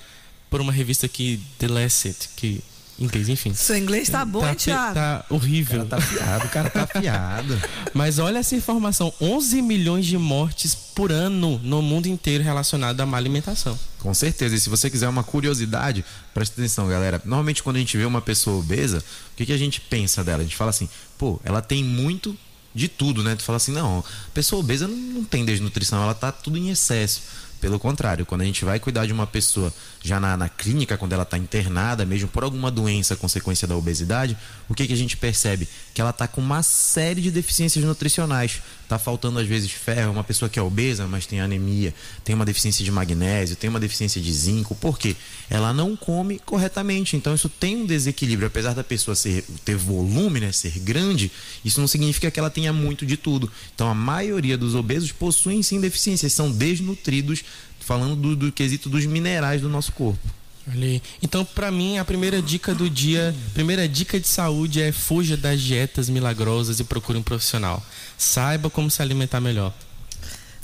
por 0.50 0.61
uma 0.61 0.73
revista 0.73 1.07
aqui, 1.07 1.41
The 1.59 1.67
Lancet, 1.67 2.29
que 2.37 2.62
inglês, 2.99 3.29
enfim. 3.29 3.53
Seu 3.55 3.77
inglês 3.77 4.09
tá 4.09 4.25
bom, 4.25 4.41
tá, 4.41 4.51
hein, 4.51 4.55
Thiago? 4.55 4.95
Tá 4.95 5.25
horrível. 5.29 5.83
O 5.83 5.87
cara 5.87 6.01
tá 6.01 6.07
fiado, 6.07 6.47
o 6.47 6.49
cara 6.49 6.71
tá 6.71 6.87
fiado. 6.87 7.63
Mas 7.93 8.19
olha 8.19 8.39
essa 8.39 8.55
informação: 8.55 9.13
11 9.21 9.63
milhões 9.63 10.07
de 10.07 10.17
mortes 10.17 10.75
por 10.75 11.11
ano 11.11 11.59
no 11.63 11.83
mundo 11.83 12.07
inteiro 12.07 12.45
relacionado 12.45 13.01
à 13.01 13.07
má 13.07 13.17
alimentação. 13.17 13.79
Com 13.99 14.15
certeza. 14.15 14.55
E 14.55 14.61
se 14.61 14.69
você 14.69 14.89
quiser 14.89 15.09
uma 15.09 15.25
curiosidade, 15.25 16.05
preste 16.33 16.53
atenção, 16.53 16.89
galera. 16.89 17.21
Normalmente, 17.25 17.63
quando 17.63 17.77
a 17.77 17.81
gente 17.81 17.97
vê 17.97 18.05
uma 18.05 18.21
pessoa 18.21 18.59
obesa, 18.59 18.99
o 18.99 19.37
que, 19.37 19.47
que 19.47 19.53
a 19.53 19.59
gente 19.59 19.81
pensa 19.81 20.23
dela? 20.23 20.41
A 20.41 20.45
gente 20.45 20.57
fala 20.57 20.71
assim, 20.71 20.89
pô, 21.19 21.41
ela 21.45 21.61
tem 21.61 21.83
muito 21.83 22.37
de 22.75 22.89
tudo, 22.89 23.23
né? 23.23 23.37
Tu 23.37 23.43
fala 23.43 23.57
assim, 23.57 23.73
não, 23.73 24.01
a 24.01 24.31
pessoa 24.33 24.61
obesa 24.61 24.89
não, 24.89 24.97
não 24.97 25.25
tem 25.25 25.45
desnutrição, 25.45 26.03
ela 26.03 26.15
tá 26.15 26.33
tudo 26.33 26.59
em 26.59 26.71
excesso. 26.71 27.23
Pelo 27.64 27.78
contrário, 27.78 28.26
quando 28.26 28.42
a 28.42 28.44
gente 28.44 28.62
vai 28.62 28.78
cuidar 28.78 29.06
de 29.06 29.12
uma 29.14 29.26
pessoa 29.26 29.73
já 30.02 30.21
na, 30.21 30.37
na 30.37 30.50
clínica, 30.50 30.99
quando 30.99 31.14
ela 31.14 31.23
está 31.23 31.38
internada, 31.38 32.04
mesmo 32.04 32.28
por 32.28 32.44
alguma 32.44 32.71
doença 32.71 33.16
consequência 33.16 33.66
da 33.66 33.75
obesidade, 33.75 34.37
o 34.68 34.75
que, 34.75 34.87
que 34.87 34.92
a 34.92 34.97
gente 34.97 35.16
percebe? 35.16 35.66
Que 35.94 36.02
ela 36.02 36.11
está 36.11 36.28
com 36.28 36.42
uma 36.42 36.62
série 36.62 37.23
de 37.23 37.30
deficiências 37.30 37.83
nutricionais. 37.83 38.61
Está 38.83 38.99
faltando 38.99 39.38
às 39.38 39.47
vezes 39.47 39.73
ferro, 39.73 40.12
uma 40.12 40.23
pessoa 40.23 40.47
que 40.47 40.59
é 40.59 40.62
obesa, 40.62 41.06
mas 41.06 41.25
tem 41.25 41.40
anemia, 41.40 41.94
tem 42.23 42.35
uma 42.35 42.44
deficiência 42.44 42.85
de 42.85 42.92
magnésio, 42.92 43.56
tem 43.56 43.71
uma 43.71 43.80
deficiência 43.80 44.21
de 44.21 44.30
zinco. 44.30 44.75
Por 44.75 44.99
quê? 44.99 45.16
Ela 45.49 45.73
não 45.73 45.97
come 45.97 46.38
corretamente. 46.44 47.16
Então 47.16 47.35
isso 47.35 47.49
tem 47.49 47.76
um 47.76 47.87
desequilíbrio. 47.87 48.47
Apesar 48.47 48.75
da 48.75 48.85
pessoa 48.85 49.14
ser, 49.14 49.42
ter 49.64 49.75
volume, 49.75 50.38
né, 50.38 50.52
ser 50.52 50.78
grande, 50.80 51.33
isso 51.64 51.80
não 51.80 51.88
significa 51.88 52.30
que 52.30 52.38
ela 52.38 52.50
tenha 52.50 52.75
muito 52.75 53.06
de 53.06 53.16
tudo. 53.16 53.50
Então 53.75 53.88
a 53.88 53.94
maioria 53.94 54.59
dos 54.59 54.75
obesos 54.75 55.11
possuem 55.12 55.62
sim 55.62 55.80
deficiências, 55.80 56.35
são 56.35 56.52
desnutridos 56.52 57.42
falando 57.85 58.17
do, 58.17 58.37
do 58.37 58.53
quesito 58.53 58.88
dos 58.88 59.05
minerais 59.07 59.61
do 59.61 59.69
nosso 59.69 59.93
corpo. 59.93 60.21
Ali. 60.67 61.03
Então, 61.23 61.45
para 61.45 61.71
mim, 61.71 61.99
a 61.99 62.05
primeira 62.05 62.41
dica 62.41 62.75
do 62.75 62.88
dia, 62.88 63.35
primeira 63.53 63.87
dica 63.87 64.19
de 64.19 64.26
saúde 64.26 64.81
é 64.81 64.91
fuja 64.93 65.37
das 65.37 65.61
dietas 65.61 66.09
milagrosas 66.09 66.81
e 66.81 66.85
procure 66.85 67.19
um 67.19 67.23
profissional. 67.23 67.85
Saiba 68.17 68.71
como 68.71 68.91
se 68.91 69.03
alimentar 69.03 69.41
melhor. 69.41 69.75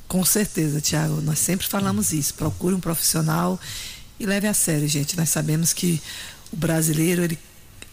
Com 0.08 0.24
certeza, 0.24 0.80
Tiago. 0.80 1.20
Nós 1.20 1.38
sempre 1.38 1.66
falamos 1.66 2.12
isso. 2.12 2.34
Procure 2.34 2.74
um 2.74 2.80
profissional 2.80 3.60
e 4.18 4.24
leve 4.24 4.48
a 4.48 4.54
sério, 4.54 4.88
gente. 4.88 5.16
Nós 5.16 5.28
sabemos 5.28 5.72
que 5.74 6.00
o 6.50 6.56
brasileiro, 6.56 7.22
ele, 7.22 7.38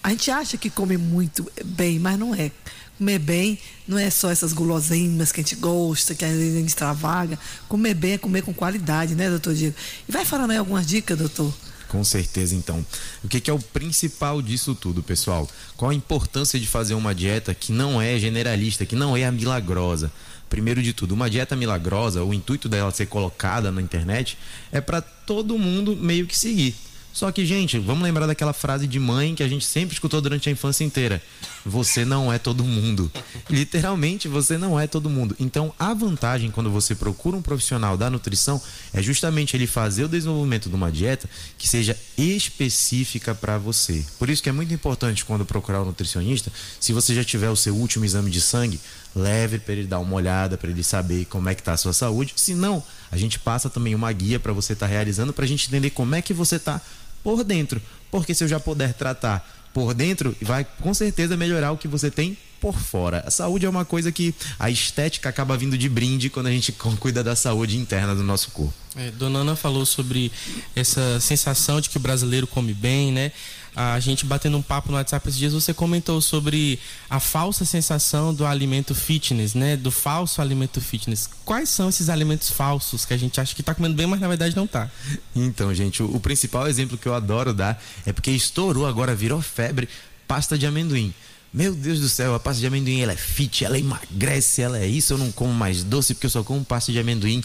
a 0.02 0.10
gente 0.10 0.32
acha 0.32 0.58
que 0.58 0.70
come 0.70 0.98
muito 0.98 1.46
bem, 1.64 2.00
mas 2.00 2.18
não 2.18 2.34
é 2.34 2.52
comer 2.98 3.20
bem 3.20 3.60
não 3.88 3.98
é 3.98 4.10
só 4.10 4.30
essas 4.30 4.54
guloseimas 4.54 5.32
que 5.32 5.40
a 5.40 5.44
gente 5.44 5.56
gosta, 5.56 6.16
que 6.16 6.26
a 6.26 6.30
gente 6.30 6.68
extravaga. 6.68 7.38
Comer 7.68 7.94
bem 7.94 8.14
é 8.14 8.18
comer 8.18 8.42
com 8.42 8.54
qualidade, 8.54 9.16
né, 9.16 9.30
doutor 9.30 9.54
Diego? 9.54 9.76
E 10.08 10.12
vai 10.12 10.26
falando 10.26 10.52
aí 10.52 10.58
algumas 10.58 10.86
dicas, 10.86 11.18
doutor. 11.18 11.54
Com 11.88 12.04
certeza, 12.04 12.54
então. 12.54 12.86
O 13.24 13.28
que, 13.28 13.40
que, 13.40 13.50
é 13.50 13.54
o 13.54 13.60
principal 13.60 14.42
disso 14.42 14.76
tudo, 14.76 15.02
pessoal? 15.02 15.50
Qual 15.78 15.90
a 15.90 15.96
importância 15.96 16.60
de 16.60 16.68
fazer 16.68 16.94
uma 16.96 17.16
dieta 17.16 17.54
que 17.54 17.72
não 17.72 18.02
é 18.02 18.20
generalista, 18.20 18.86
que 18.86 18.96
não 18.96 19.16
é 19.16 19.24
a 19.24 19.32
milagrosa? 19.32 20.12
Primeiro 20.50 20.82
de 20.82 20.94
tudo, 20.94 21.14
uma 21.14 21.30
dieta 21.30 21.56
milagrosa, 21.56 22.24
o 22.24 22.34
intuito 22.34 22.68
dela 22.68 22.92
ser 22.92 23.06
colocada 23.08 23.72
na 23.72 23.82
internet 23.82 24.38
é 24.72 24.80
para 24.82 25.02
todo 25.02 25.58
mundo 25.58 25.96
meio 25.96 26.26
que 26.26 26.38
seguir. 26.38 26.76
Só 27.18 27.32
que, 27.32 27.48
gente, 27.48 27.80
vamos 27.80 28.04
lembrar 28.04 28.28
daquela 28.28 28.54
frase 28.54 28.86
de 28.86 29.00
mãe 29.00 29.34
que 29.34 29.42
a 29.42 29.48
gente 29.48 29.66
sempre 29.66 29.96
escutou 29.96 30.22
durante 30.22 30.50
a 30.50 30.52
infância 30.52 30.84
inteira: 30.84 31.20
Você 31.66 32.06
não 32.06 32.32
é 32.32 32.38
todo 32.38 32.64
mundo. 32.64 33.12
Literalmente, 33.50 34.28
você 34.28 34.56
não 34.56 34.80
é 34.80 34.86
todo 34.86 35.10
mundo. 35.10 35.36
Então, 35.40 35.74
a 35.80 35.96
vantagem 35.96 36.52
quando 36.52 36.70
você 36.70 36.94
procura 36.94 37.36
um 37.36 37.42
profissional 37.42 37.98
da 37.98 38.08
nutrição 38.08 38.62
é 38.94 39.02
justamente 39.02 39.58
ele 39.58 39.66
fazer 39.66 40.04
o 40.04 40.08
desenvolvimento 40.08 40.70
de 40.70 40.76
uma 40.76 40.92
dieta 40.92 41.28
que 41.58 41.68
seja 41.68 41.98
específica 42.16 43.34
para 43.34 43.58
você. 43.58 44.06
Por 44.20 44.30
isso 44.30 44.44
que 44.44 44.50
é 44.50 44.52
muito 44.52 44.72
importante 44.72 45.26
quando 45.26 45.44
procurar 45.44 45.82
um 45.82 45.86
nutricionista, 45.86 46.52
se 46.80 46.94
você 46.94 47.16
já 47.16 47.24
tiver 47.24 47.50
o 47.50 47.56
seu 47.56 47.76
último 47.76 48.06
exame 48.06 48.30
de 48.30 48.42
sangue, 48.42 48.80
leve 49.16 49.58
para 49.58 49.74
ele 49.74 49.88
dar 49.88 49.98
uma 49.98 50.16
olhada, 50.16 50.56
para 50.56 50.70
ele 50.70 50.84
saber 50.84 51.26
como 51.26 51.50
é 51.50 51.56
que 51.56 51.62
está 51.62 51.74
a 51.74 51.78
sua 51.78 51.94
saúde. 51.94 52.34
Se 52.36 52.54
não, 52.54 52.84
a 53.12 53.18
gente 53.18 53.40
passa 53.40 53.72
também 53.72 53.96
uma 53.96 54.12
guia 54.12 54.40
para 54.40 54.54
você 54.54 54.74
estar 54.74 54.86
tá 54.86 54.92
realizando, 54.92 55.34
para 55.34 55.46
a 55.46 55.48
gente 55.48 55.68
entender 55.68 55.90
como 55.90 56.14
é 56.14 56.22
que 56.22 56.32
você 56.32 56.58
está 56.58 56.80
por 57.28 57.44
dentro. 57.44 57.82
Porque 58.10 58.34
se 58.34 58.42
eu 58.42 58.48
já 58.48 58.58
puder 58.58 58.94
tratar 58.94 59.46
por 59.74 59.94
dentro, 59.94 60.34
vai 60.42 60.66
com 60.80 60.94
certeza 60.94 61.36
melhorar 61.36 61.74
o 61.74 61.78
que 61.78 61.86
você 61.86 62.10
tem 62.10 62.38
por 62.62 62.74
fora. 62.74 63.22
A 63.28 63.30
saúde 63.30 63.66
é 63.66 63.70
uma 63.70 63.84
coisa 63.84 64.14
que 64.14 64.34
a 64.58 64.72
estética 64.72 65.28
acaba 65.28 65.58
vindo 65.58 65.78
de 65.78 65.90
brinde 65.90 66.30
quando 66.30 66.48
a 66.48 66.52
gente 66.52 66.72
cuida 67.02 67.22
da 67.22 67.36
saúde 67.36 67.76
interna 67.76 68.16
do 68.16 68.24
nosso 68.24 68.52
corpo. 68.52 68.74
É, 68.96 69.12
Dona 69.12 69.40
Ana 69.40 69.58
falou 69.58 69.86
sobre 69.86 70.32
essa 70.74 71.20
sensação 71.20 71.82
de 71.82 71.90
que 71.90 71.98
o 71.98 72.00
brasileiro 72.00 72.48
come 72.48 72.74
bem, 72.74 73.12
né? 73.12 73.34
A 73.78 74.00
gente 74.00 74.26
batendo 74.26 74.58
um 74.58 74.62
papo 74.62 74.90
no 74.90 74.98
WhatsApp 74.98 75.30
esses 75.30 75.38
dias, 75.38 75.54
você 75.54 75.72
comentou 75.72 76.20
sobre 76.20 76.80
a 77.08 77.20
falsa 77.20 77.64
sensação 77.64 78.34
do 78.34 78.44
alimento 78.44 78.96
fitness, 78.96 79.54
né? 79.54 79.78
Do 79.78 79.92
falso 79.92 80.42
alimento 80.42 80.82
fitness. 80.82 81.30
Quais 81.46 81.70
são 81.70 81.88
esses 81.88 82.10
alimentos 82.10 82.50
falsos 82.50 83.06
que 83.06 83.14
a 83.14 83.18
gente 83.18 83.40
acha 83.40 83.54
que 83.54 83.62
está 83.62 83.76
comendo 83.76 83.94
bem, 83.94 84.08
mas 84.08 84.20
na 84.20 84.28
verdade 84.28 84.56
não 84.56 84.66
está? 84.66 84.90
Então, 85.36 85.72
gente, 85.76 86.02
o, 86.02 86.16
o 86.16 86.20
principal 86.20 86.68
exemplo 86.68 86.98
que 86.98 87.06
eu 87.06 87.14
adoro 87.14 87.54
dar 87.54 87.80
é 88.04 88.12
porque 88.12 88.32
estourou 88.32 88.88
agora, 88.88 89.14
virou 89.14 89.44
febre, 89.44 89.88
pasta 90.28 90.58
de 90.58 90.66
amendoim. 90.66 91.14
Meu 91.54 91.76
Deus 91.76 92.00
do 92.00 92.10
céu, 92.10 92.34
a 92.34 92.40
pasta 92.40 92.60
de 92.60 92.66
amendoim 92.66 93.02
ela 93.02 93.14
é 93.14 93.16
fit, 93.16 93.64
ela 93.64 93.78
emagrece, 93.78 94.64
ela 94.64 94.80
é 94.80 94.88
isso, 94.88 95.14
eu 95.14 95.20
não 95.20 95.32
como 95.32 95.54
mais 95.54 95.84
doce 95.84 96.16
porque 96.16 96.26
eu 96.26 96.32
só 96.32 96.44
como 96.44 96.66
pasta 96.66 96.92
de 96.92 96.98
amendoim. 96.98 97.44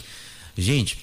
Gente, 0.57 0.97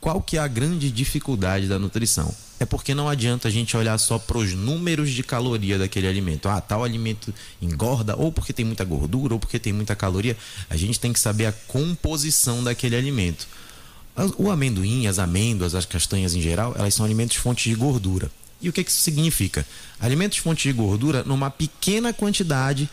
qual 0.00 0.22
que 0.22 0.36
é 0.36 0.40
a 0.40 0.46
grande 0.46 0.88
dificuldade 0.88 1.66
da 1.66 1.80
nutrição? 1.80 2.32
É 2.62 2.66
porque 2.66 2.94
não 2.94 3.08
adianta 3.08 3.48
a 3.48 3.50
gente 3.50 3.76
olhar 3.76 3.98
só 3.98 4.18
para 4.18 4.38
os 4.38 4.54
números 4.54 5.10
de 5.10 5.22
caloria 5.22 5.78
daquele 5.78 6.06
alimento. 6.06 6.48
Ah, 6.48 6.60
tal 6.60 6.84
alimento 6.84 7.34
engorda, 7.60 8.16
ou 8.16 8.30
porque 8.30 8.52
tem 8.52 8.64
muita 8.64 8.84
gordura, 8.84 9.34
ou 9.34 9.40
porque 9.40 9.58
tem 9.58 9.72
muita 9.72 9.96
caloria. 9.96 10.36
A 10.70 10.76
gente 10.76 11.00
tem 11.00 11.12
que 11.12 11.18
saber 11.18 11.46
a 11.46 11.52
composição 11.52 12.62
daquele 12.62 12.94
alimento. 12.96 13.48
O 14.38 14.50
amendoim, 14.50 15.06
as 15.06 15.18
amêndoas, 15.18 15.74
as 15.74 15.86
castanhas 15.86 16.34
em 16.34 16.40
geral, 16.40 16.74
elas 16.78 16.94
são 16.94 17.04
alimentos 17.04 17.36
fontes 17.36 17.64
de 17.64 17.74
gordura. 17.74 18.30
E 18.60 18.68
o 18.68 18.72
que, 18.72 18.84
que 18.84 18.90
isso 18.90 19.00
significa? 19.00 19.66
Alimentos 19.98 20.38
fontes 20.38 20.62
de 20.62 20.72
gordura, 20.72 21.24
numa 21.24 21.50
pequena 21.50 22.12
quantidade, 22.12 22.88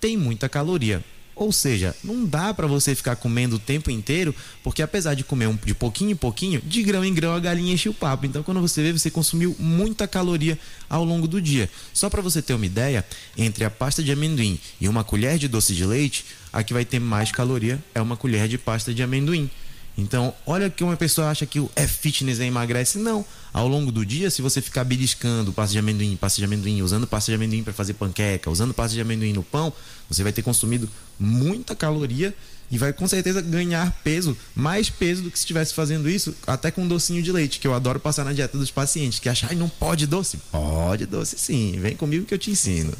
tem 0.00 0.16
muita 0.16 0.48
caloria. 0.48 1.04
Ou 1.34 1.50
seja, 1.50 1.96
não 2.04 2.24
dá 2.24 2.52
para 2.52 2.66
você 2.66 2.94
ficar 2.94 3.16
comendo 3.16 3.56
o 3.56 3.58
tempo 3.58 3.90
inteiro, 3.90 4.34
porque 4.62 4.82
apesar 4.82 5.14
de 5.14 5.24
comer 5.24 5.46
um, 5.46 5.56
de 5.56 5.74
pouquinho 5.74 6.10
em 6.10 6.16
pouquinho, 6.16 6.60
de 6.60 6.82
grão 6.82 7.04
em 7.04 7.14
grão 7.14 7.34
a 7.34 7.40
galinha 7.40 7.72
enche 7.72 7.88
o 7.88 7.94
papo. 7.94 8.26
Então, 8.26 8.42
quando 8.42 8.60
você 8.60 8.82
vê, 8.82 8.92
você 8.92 9.10
consumiu 9.10 9.56
muita 9.58 10.06
caloria 10.06 10.58
ao 10.88 11.04
longo 11.04 11.26
do 11.26 11.40
dia. 11.40 11.70
Só 11.92 12.10
para 12.10 12.20
você 12.20 12.42
ter 12.42 12.54
uma 12.54 12.66
ideia, 12.66 13.04
entre 13.36 13.64
a 13.64 13.70
pasta 13.70 14.02
de 14.02 14.12
amendoim 14.12 14.58
e 14.80 14.88
uma 14.88 15.02
colher 15.02 15.38
de 15.38 15.48
doce 15.48 15.74
de 15.74 15.84
leite, 15.84 16.24
a 16.52 16.62
que 16.62 16.74
vai 16.74 16.84
ter 16.84 17.00
mais 17.00 17.32
caloria 17.32 17.82
é 17.94 18.00
uma 18.02 18.16
colher 18.16 18.46
de 18.46 18.58
pasta 18.58 18.92
de 18.92 19.02
amendoim. 19.02 19.50
Então, 19.96 20.32
olha 20.46 20.70
que 20.70 20.82
uma 20.82 20.96
pessoa 20.96 21.28
acha 21.28 21.44
que 21.44 21.60
o 21.60 21.70
é 21.76 21.86
fitness 21.86 22.38
e 22.38 22.44
emagrece. 22.44 22.98
Não. 22.98 23.24
Ao 23.52 23.68
longo 23.68 23.92
do 23.92 24.06
dia, 24.06 24.30
se 24.30 24.40
você 24.40 24.62
ficar 24.62 24.84
beliscando 24.84 25.52
pasta 25.52 25.72
de 25.72 25.78
amendoim, 25.78 26.16
pasta 26.16 26.38
de 26.38 26.44
amendoim, 26.44 26.80
usando 26.80 27.06
pasta 27.06 27.30
de 27.30 27.36
amendoim 27.36 27.62
para 27.62 27.72
fazer 27.72 27.92
panqueca, 27.94 28.50
usando 28.50 28.72
pasta 28.72 28.94
de 28.94 29.00
amendoim 29.00 29.32
no 29.34 29.42
pão, 29.42 29.72
você 30.08 30.22
vai 30.22 30.32
ter 30.32 30.42
consumido 30.42 30.88
muita 31.18 31.76
caloria 31.76 32.34
e 32.70 32.78
vai 32.78 32.90
com 32.90 33.06
certeza 33.06 33.42
ganhar 33.42 33.92
peso, 34.02 34.34
mais 34.54 34.88
peso 34.88 35.22
do 35.22 35.30
que 35.30 35.38
se 35.38 35.42
estivesse 35.42 35.74
fazendo 35.74 36.08
isso, 36.08 36.34
até 36.46 36.70
com 36.70 36.84
um 36.84 36.88
docinho 36.88 37.22
de 37.22 37.30
leite, 37.30 37.60
que 37.60 37.66
eu 37.66 37.74
adoro 37.74 38.00
passar 38.00 38.24
na 38.24 38.32
dieta 38.32 38.56
dos 38.56 38.70
pacientes, 38.70 39.18
que 39.18 39.28
acham, 39.28 39.50
ai, 39.50 39.54
não 39.54 39.68
pode 39.68 40.06
doce? 40.06 40.38
Pode 40.50 41.04
doce 41.04 41.36
sim, 41.38 41.78
vem 41.78 41.94
comigo 41.94 42.24
que 42.24 42.32
eu 42.32 42.38
te 42.38 42.50
ensino. 42.50 42.94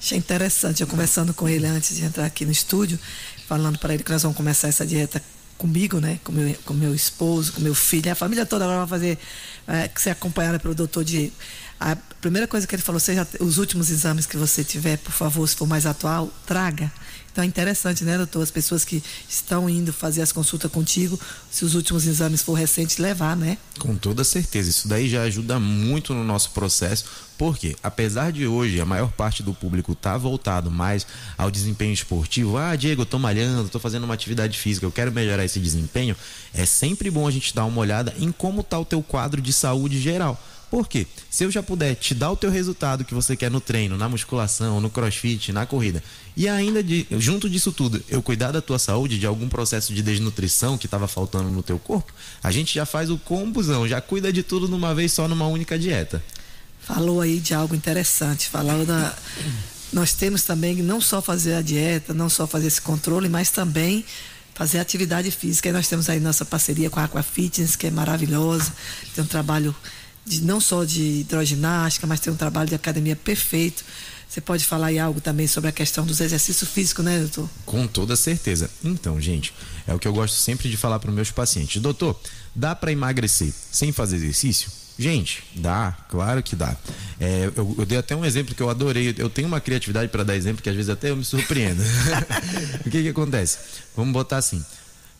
Achei 0.00 0.18
interessante, 0.18 0.80
eu 0.80 0.88
conversando 0.88 1.32
com 1.32 1.48
ele 1.48 1.66
antes 1.66 1.96
de 1.96 2.04
entrar 2.04 2.26
aqui 2.26 2.44
no 2.44 2.50
estúdio, 2.50 2.98
falando 3.46 3.78
para 3.78 3.94
ele 3.94 4.02
que 4.02 4.10
nós 4.10 4.22
vamos 4.22 4.36
começar 4.36 4.66
essa 4.66 4.84
dieta 4.84 5.22
comigo, 5.56 6.00
né? 6.00 6.18
Com 6.22 6.32
meu, 6.32 6.54
com 6.64 6.74
meu 6.74 6.94
esposo, 6.94 7.52
com 7.52 7.60
meu 7.60 7.74
filho, 7.74 8.10
a 8.10 8.14
família 8.14 8.46
toda 8.46 8.64
agora 8.64 8.80
vai 8.80 8.88
fazer, 8.88 9.18
é, 9.66 9.90
ser 9.96 10.10
acompanhada 10.10 10.58
pelo 10.58 10.74
doutor 10.74 11.04
Diego. 11.04 11.32
A 11.78 11.94
primeira 12.20 12.46
coisa 12.46 12.66
que 12.66 12.74
ele 12.74 12.82
falou, 12.82 12.98
seja 12.98 13.26
os 13.38 13.58
últimos 13.58 13.90
exames 13.90 14.24
que 14.24 14.36
você 14.36 14.64
tiver, 14.64 14.96
por 14.96 15.12
favor, 15.12 15.46
se 15.46 15.54
for 15.54 15.66
mais 15.66 15.84
atual, 15.84 16.32
traga. 16.46 16.90
Então 17.30 17.44
é 17.44 17.46
interessante, 17.46 18.02
né, 18.02 18.16
doutor? 18.16 18.42
As 18.42 18.50
pessoas 18.50 18.82
que 18.82 19.02
estão 19.28 19.68
indo 19.68 19.92
fazer 19.92 20.22
as 20.22 20.32
consultas 20.32 20.70
contigo, 20.72 21.20
se 21.50 21.66
os 21.66 21.74
últimos 21.74 22.06
exames 22.06 22.40
for 22.40 22.54
recentes, 22.54 22.96
levar, 22.96 23.36
né? 23.36 23.58
Com 23.78 23.94
toda 23.94 24.24
certeza. 24.24 24.70
Isso 24.70 24.88
daí 24.88 25.06
já 25.06 25.22
ajuda 25.22 25.60
muito 25.60 26.14
no 26.14 26.24
nosso 26.24 26.52
processo, 26.52 27.04
porque 27.38 27.76
apesar 27.82 28.32
de 28.32 28.46
hoje 28.46 28.80
a 28.80 28.84
maior 28.84 29.10
parte 29.12 29.42
do 29.42 29.52
público 29.52 29.94
tá 29.94 30.16
voltado 30.16 30.70
mais 30.70 31.06
ao 31.36 31.50
desempenho 31.50 31.92
esportivo, 31.92 32.56
ah, 32.56 32.74
Diego, 32.76 33.02
eu 33.02 33.06
tô 33.06 33.18
malhando, 33.18 33.68
tô 33.68 33.78
fazendo 33.78 34.04
uma 34.04 34.14
atividade 34.14 34.58
física, 34.58 34.86
eu 34.86 34.92
quero 34.92 35.12
melhorar 35.12 35.44
esse 35.44 35.60
desempenho, 35.60 36.16
é 36.54 36.64
sempre 36.64 37.10
bom 37.10 37.26
a 37.26 37.30
gente 37.30 37.54
dar 37.54 37.64
uma 37.64 37.80
olhada 37.80 38.14
em 38.18 38.32
como 38.32 38.62
tá 38.62 38.78
o 38.78 38.84
teu 38.84 39.02
quadro 39.02 39.40
de 39.40 39.52
saúde 39.52 40.00
geral 40.00 40.40
por 40.70 40.88
quê? 40.88 41.06
Se 41.30 41.44
eu 41.44 41.50
já 41.50 41.62
puder 41.62 41.94
te 41.94 42.12
dar 42.14 42.30
o 42.30 42.36
teu 42.36 42.50
resultado 42.50 43.04
que 43.04 43.14
você 43.14 43.36
quer 43.36 43.50
no 43.50 43.60
treino, 43.60 43.96
na 43.96 44.08
musculação, 44.08 44.80
no 44.80 44.90
crossfit, 44.90 45.52
na 45.52 45.64
corrida, 45.64 46.02
e 46.36 46.48
ainda 46.48 46.82
de, 46.82 47.06
junto 47.12 47.48
disso 47.48 47.70
tudo, 47.70 48.02
eu 48.08 48.20
cuidar 48.20 48.50
da 48.50 48.60
tua 48.60 48.78
saúde, 48.78 49.18
de 49.18 49.26
algum 49.26 49.48
processo 49.48 49.94
de 49.94 50.02
desnutrição 50.02 50.76
que 50.76 50.86
estava 50.86 51.06
faltando 51.06 51.50
no 51.50 51.62
teu 51.62 51.78
corpo, 51.78 52.12
a 52.42 52.50
gente 52.50 52.74
já 52.74 52.84
faz 52.84 53.10
o 53.10 53.18
combusão, 53.18 53.86
já 53.86 54.00
cuida 54.00 54.32
de 54.32 54.42
tudo 54.42 54.66
numa 54.68 54.92
vez 54.94 55.12
só 55.12 55.28
numa 55.28 55.46
única 55.46 55.78
dieta. 55.78 56.22
Falou 56.86 57.20
aí 57.20 57.40
de 57.40 57.52
algo 57.52 57.74
interessante, 57.74 58.48
falou 58.48 58.86
da 58.86 59.14
nós 59.92 60.12
temos 60.12 60.42
também 60.42 60.76
não 60.76 61.00
só 61.00 61.22
fazer 61.22 61.54
a 61.54 61.62
dieta, 61.62 62.12
não 62.12 62.28
só 62.28 62.46
fazer 62.46 62.66
esse 62.66 62.82
controle, 62.82 63.28
mas 63.28 63.50
também 63.50 64.04
fazer 64.54 64.78
atividade 64.78 65.30
física. 65.30 65.68
E 65.68 65.72
nós 65.72 65.88
temos 65.88 66.08
aí 66.08 66.18
nossa 66.18 66.44
parceria 66.44 66.90
com 66.90 66.98
a 66.98 67.04
Aqua 67.04 67.22
Fitness, 67.22 67.76
que 67.76 67.86
é 67.86 67.90
maravilhosa, 67.90 68.72
tem 69.14 69.22
um 69.22 69.26
trabalho 69.26 69.74
de 70.24 70.42
não 70.42 70.60
só 70.60 70.84
de 70.84 71.20
hidroginástica, 71.20 72.06
mas 72.06 72.20
tem 72.20 72.32
um 72.32 72.36
trabalho 72.36 72.68
de 72.68 72.74
academia 72.74 73.14
perfeito. 73.14 73.84
Você 74.28 74.40
pode 74.40 74.64
falar 74.64 74.88
aí 74.88 74.98
algo 74.98 75.20
também 75.20 75.46
sobre 75.46 75.70
a 75.70 75.72
questão 75.72 76.04
dos 76.04 76.20
exercícios 76.20 76.68
físicos, 76.68 77.04
né, 77.04 77.20
doutor? 77.20 77.48
Com 77.64 77.86
toda 77.86 78.16
certeza. 78.16 78.68
Então, 78.84 79.20
gente, 79.20 79.54
é 79.86 79.94
o 79.94 79.98
que 80.00 80.08
eu 80.08 80.12
gosto 80.12 80.34
sempre 80.34 80.68
de 80.68 80.76
falar 80.76 80.98
para 80.98 81.10
os 81.10 81.14
meus 81.14 81.30
pacientes. 81.30 81.80
Doutor, 81.80 82.18
dá 82.54 82.74
para 82.74 82.90
emagrecer 82.90 83.52
sem 83.70 83.92
fazer 83.92 84.16
exercício? 84.16 84.68
Gente, 84.98 85.44
dá, 85.54 85.94
claro 86.08 86.42
que 86.42 86.56
dá. 86.56 86.74
É, 87.20 87.50
eu, 87.54 87.74
eu, 87.78 87.84
dei 87.84 87.98
até 87.98 88.16
um 88.16 88.24
exemplo 88.24 88.54
que 88.54 88.62
eu 88.62 88.70
adorei. 88.70 89.14
Eu 89.18 89.28
tenho 89.28 89.46
uma 89.46 89.60
criatividade 89.60 90.08
para 90.08 90.24
dar 90.24 90.34
exemplo 90.34 90.62
que 90.62 90.70
às 90.70 90.74
vezes 90.74 90.88
até 90.88 91.10
eu 91.10 91.16
me 91.16 91.24
surpreendo. 91.24 91.82
o 92.84 92.90
que 92.90 93.02
que 93.02 93.08
acontece? 93.08 93.58
Vamos 93.94 94.12
botar 94.12 94.38
assim. 94.38 94.64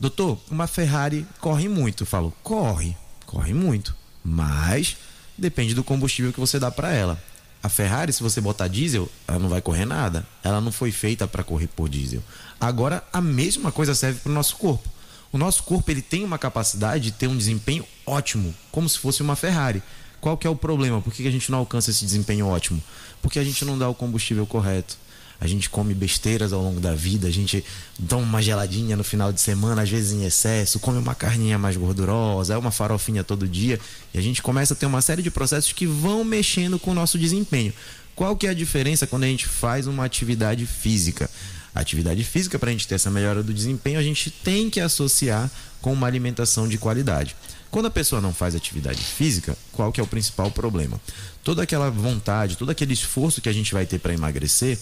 Doutor, 0.01 0.39
uma 0.51 0.67
Ferrari 0.67 1.27
corre 1.41 1.69
muito. 1.69 2.05
Eu 2.05 2.07
falo, 2.07 2.33
corre, 2.43 2.97
corre 3.27 3.53
muito. 3.53 3.95
Mas 4.25 4.97
depende 5.37 5.75
do 5.75 5.85
combustível 5.85 6.33
que 6.33 6.41
você 6.41 6.59
dá 6.59 6.71
para 6.71 6.93
ela. 6.93 7.23
A 7.63 7.69
Ferrari, 7.69 8.13
se 8.13 8.23
você 8.23 8.41
botar 8.41 8.69
diesel, 8.69 9.11
ela 9.29 9.39
não 9.39 9.49
vai 9.49 9.61
correr 9.61 9.85
nada. 9.85 10.27
Ela 10.43 10.61
não 10.61 10.73
foi 10.73 10.91
feita 10.91 11.27
para 11.27 11.45
correr 11.45 11.67
por 11.67 11.89
diesel. 11.89 12.23
Agora, 12.61 13.05
a 13.13 13.21
mesma 13.21 13.71
coisa 13.71 13.95
serve 13.95 14.21
para 14.21 14.31
o 14.31 14.35
nosso 14.35 14.57
corpo. 14.57 14.89
O 15.33 15.39
nosso 15.39 15.63
corpo 15.63 15.91
ele 15.91 16.03
tem 16.03 16.25
uma 16.25 16.39
capacidade 16.39 17.05
de 17.05 17.13
ter 17.13 17.27
um 17.27 17.37
desempenho 17.37 17.85
ótimo, 18.07 18.55
como 18.71 18.89
se 18.89 18.99
fosse 18.99 19.23
uma 19.23 19.37
Ferrari. 19.37 19.83
Qual 20.21 20.37
que 20.37 20.47
é 20.47 20.51
o 20.51 20.57
problema? 20.57 21.01
Por 21.01 21.13
que 21.13 21.27
a 21.27 21.31
gente 21.31 21.51
não 21.51 21.59
alcança 21.59 21.91
esse 21.91 22.05
desempenho 22.05 22.47
ótimo? 22.47 22.83
Porque 23.21 23.39
a 23.39 23.45
gente 23.45 23.65
não 23.65 23.79
dá 23.79 23.89
o 23.89 23.95
combustível 23.95 24.47
correto 24.47 24.97
a 25.41 25.47
gente 25.47 25.69
come 25.69 25.95
besteiras 25.95 26.53
ao 26.53 26.63
longo 26.63 26.81
da 26.81 26.95
vida, 26.95 27.29
a 27.29 27.31
gente 27.31 27.63
toma 28.09 28.23
uma 28.23 28.43
geladinha 28.43 28.97
no 28.97 29.05
final 29.05 29.33
de 29.33 29.41
semana, 29.41 29.83
às 29.83 29.91
vezes 29.91 30.13
em 30.13 30.25
excesso, 30.25 30.81
come 30.81 30.99
uma 30.99 31.15
carninha 31.15 31.59
mais 31.59 31.77
gordurosa, 31.77 32.55
é 32.55 32.57
uma 32.57 32.71
farofinha 32.71 33.23
todo 33.23 33.47
dia, 33.47 33.79
e 34.15 34.19
a 34.19 34.23
gente 34.23 34.43
começa 34.43 34.75
a 34.75 34.77
ter 34.77 34.87
uma 34.87 35.03
série 35.03 35.23
de 35.23 35.31
processos 35.31 35.73
que 35.73 35.87
vão 35.87 36.25
mexendo 36.25 36.79
com 36.79 36.93
o 36.93 36.95
nosso 36.95 37.19
desempenho. 37.19 37.73
Qual 38.15 38.35
que 38.35 38.47
é 38.47 38.51
a 38.51 38.55
diferença 38.55 39.07
quando 39.07 39.25
a 39.25 39.27
gente 39.27 39.47
faz 39.47 39.87
uma 39.87 40.05
atividade 40.05 40.65
física? 40.65 41.29
Atividade 41.77 42.25
física, 42.25 42.59
para 42.59 42.71
a 42.71 42.73
gente 42.73 42.89
ter 42.89 42.95
essa 42.95 43.11
melhora 43.11 43.43
do 43.43 43.53
desempenho, 43.53 43.99
a 43.99 44.03
gente 44.03 44.31
tem 44.31 44.71
que 44.71 44.81
associar 44.81 45.51
com 45.83 45.93
uma 45.93 46.07
alimentação 46.07 46.67
de 46.67 46.79
qualidade. 46.79 47.37
Quando 47.71 47.85
a 47.85 47.91
pessoa 47.91 48.23
não 48.23 48.33
faz 48.33 48.55
atividade 48.55 49.03
física, 49.05 49.55
qual 49.73 49.93
que 49.93 50.01
é 50.01 50.03
o 50.03 50.07
principal 50.07 50.51
problema? 50.51 50.99
Toda 51.45 51.63
aquela 51.63 51.91
vontade, 51.91 52.57
todo 52.57 52.71
aquele 52.71 52.95
esforço 52.95 53.43
que 53.43 53.49
a 53.51 53.53
gente 53.53 53.75
vai 53.75 53.85
ter 53.85 53.99
para 53.99 54.15
emagrecer, 54.15 54.79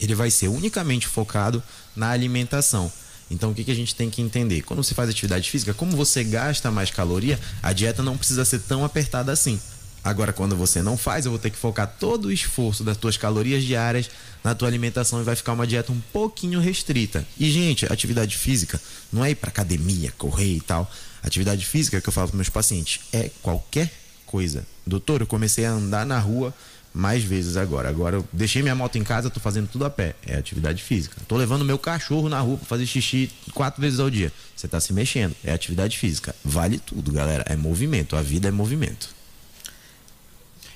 ele 0.00 0.14
vai 0.14 0.30
ser 0.30 0.48
unicamente 0.48 1.06
focado 1.06 1.62
na 1.94 2.08
alimentação. 2.08 2.90
Então, 3.30 3.50
o 3.50 3.54
que, 3.54 3.62
que 3.62 3.70
a 3.70 3.76
gente 3.76 3.94
tem 3.94 4.08
que 4.08 4.22
entender? 4.22 4.62
Quando 4.62 4.82
você 4.82 4.94
faz 4.94 5.10
atividade 5.10 5.50
física, 5.50 5.74
como 5.74 5.94
você 5.94 6.24
gasta 6.24 6.70
mais 6.70 6.90
caloria, 6.90 7.38
a 7.62 7.74
dieta 7.74 8.02
não 8.02 8.16
precisa 8.16 8.46
ser 8.46 8.60
tão 8.60 8.82
apertada 8.82 9.30
assim. 9.30 9.60
Agora, 10.04 10.34
quando 10.34 10.54
você 10.54 10.82
não 10.82 10.98
faz, 10.98 11.24
eu 11.24 11.30
vou 11.30 11.38
ter 11.38 11.48
que 11.48 11.56
focar 11.56 11.96
todo 11.98 12.26
o 12.26 12.32
esforço 12.32 12.84
das 12.84 12.98
tuas 12.98 13.16
calorias 13.16 13.64
diárias 13.64 14.10
na 14.44 14.54
tua 14.54 14.68
alimentação 14.68 15.18
e 15.18 15.24
vai 15.24 15.34
ficar 15.34 15.54
uma 15.54 15.66
dieta 15.66 15.90
um 15.90 16.00
pouquinho 16.12 16.60
restrita. 16.60 17.26
E, 17.40 17.50
gente, 17.50 17.90
atividade 17.90 18.36
física 18.36 18.78
não 19.10 19.24
é 19.24 19.30
ir 19.30 19.34
para 19.34 19.48
academia, 19.48 20.12
correr 20.18 20.56
e 20.56 20.60
tal. 20.60 20.90
Atividade 21.22 21.64
física 21.64 22.02
que 22.02 22.08
eu 22.08 22.12
falo 22.12 22.28
para 22.28 22.36
meus 22.36 22.50
pacientes 22.50 23.00
é 23.14 23.30
qualquer 23.40 23.90
coisa. 24.26 24.66
Doutor, 24.86 25.22
eu 25.22 25.26
comecei 25.26 25.64
a 25.64 25.70
andar 25.70 26.04
na 26.04 26.18
rua 26.18 26.52
mais 26.92 27.24
vezes 27.24 27.56
agora. 27.56 27.88
Agora 27.88 28.16
eu 28.16 28.28
deixei 28.30 28.62
minha 28.62 28.74
moto 28.74 28.96
em 28.98 29.02
casa, 29.02 29.30
tô 29.30 29.40
fazendo 29.40 29.68
tudo 29.68 29.86
a 29.86 29.90
pé. 29.90 30.14
É 30.26 30.36
atividade 30.36 30.82
física. 30.82 31.16
Tô 31.26 31.36
levando 31.36 31.64
meu 31.64 31.78
cachorro 31.78 32.28
na 32.28 32.40
rua 32.40 32.58
para 32.58 32.66
fazer 32.66 32.84
xixi 32.86 33.30
quatro 33.54 33.80
vezes 33.80 33.98
ao 33.98 34.10
dia. 34.10 34.30
Você 34.54 34.68
tá 34.68 34.78
se 34.78 34.92
mexendo. 34.92 35.34
É 35.42 35.52
atividade 35.52 35.96
física. 35.96 36.34
Vale 36.44 36.78
tudo, 36.78 37.10
galera. 37.10 37.42
É 37.48 37.56
movimento. 37.56 38.14
A 38.14 38.22
vida 38.22 38.48
é 38.48 38.50
movimento. 38.50 39.08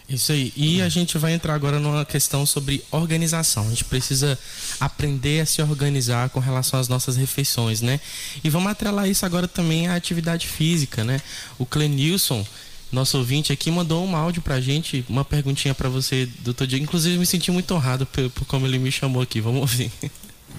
Isso 0.08 0.32
aí. 0.32 0.52
E 0.56 0.80
a 0.80 0.88
gente 0.88 1.18
vai 1.18 1.34
entrar 1.34 1.54
agora 1.54 1.78
numa 1.78 2.02
questão 2.02 2.46
sobre 2.46 2.82
organização. 2.90 3.66
A 3.66 3.68
gente 3.68 3.84
precisa 3.84 4.38
aprender 4.80 5.40
a 5.40 5.46
se 5.46 5.60
organizar 5.60 6.30
com 6.30 6.40
relação 6.40 6.80
às 6.80 6.88
nossas 6.88 7.16
refeições, 7.16 7.82
né? 7.82 8.00
E 8.42 8.48
vamos 8.48 8.72
atrelar 8.72 9.06
isso 9.06 9.26
agora 9.26 9.46
também 9.46 9.86
à 9.86 9.94
atividade 9.94 10.46
física, 10.46 11.04
né? 11.04 11.20
O 11.58 11.66
Clenilson, 11.66 12.46
nosso 12.90 13.18
ouvinte 13.18 13.52
aqui 13.52 13.70
mandou 13.70 14.02
um 14.02 14.16
áudio 14.16 14.40
pra 14.40 14.58
gente, 14.62 15.04
uma 15.10 15.26
perguntinha 15.26 15.74
para 15.74 15.90
você, 15.90 16.26
doutor 16.40 16.66
Diego. 16.66 16.84
Inclusive, 16.84 17.18
me 17.18 17.26
senti 17.26 17.50
muito 17.50 17.74
honrado 17.74 18.06
por, 18.06 18.30
por, 18.30 18.46
como 18.46 18.66
ele 18.66 18.78
me 18.78 18.90
chamou 18.90 19.20
aqui. 19.20 19.42
Vamos 19.42 19.60
ouvir. 19.60 19.92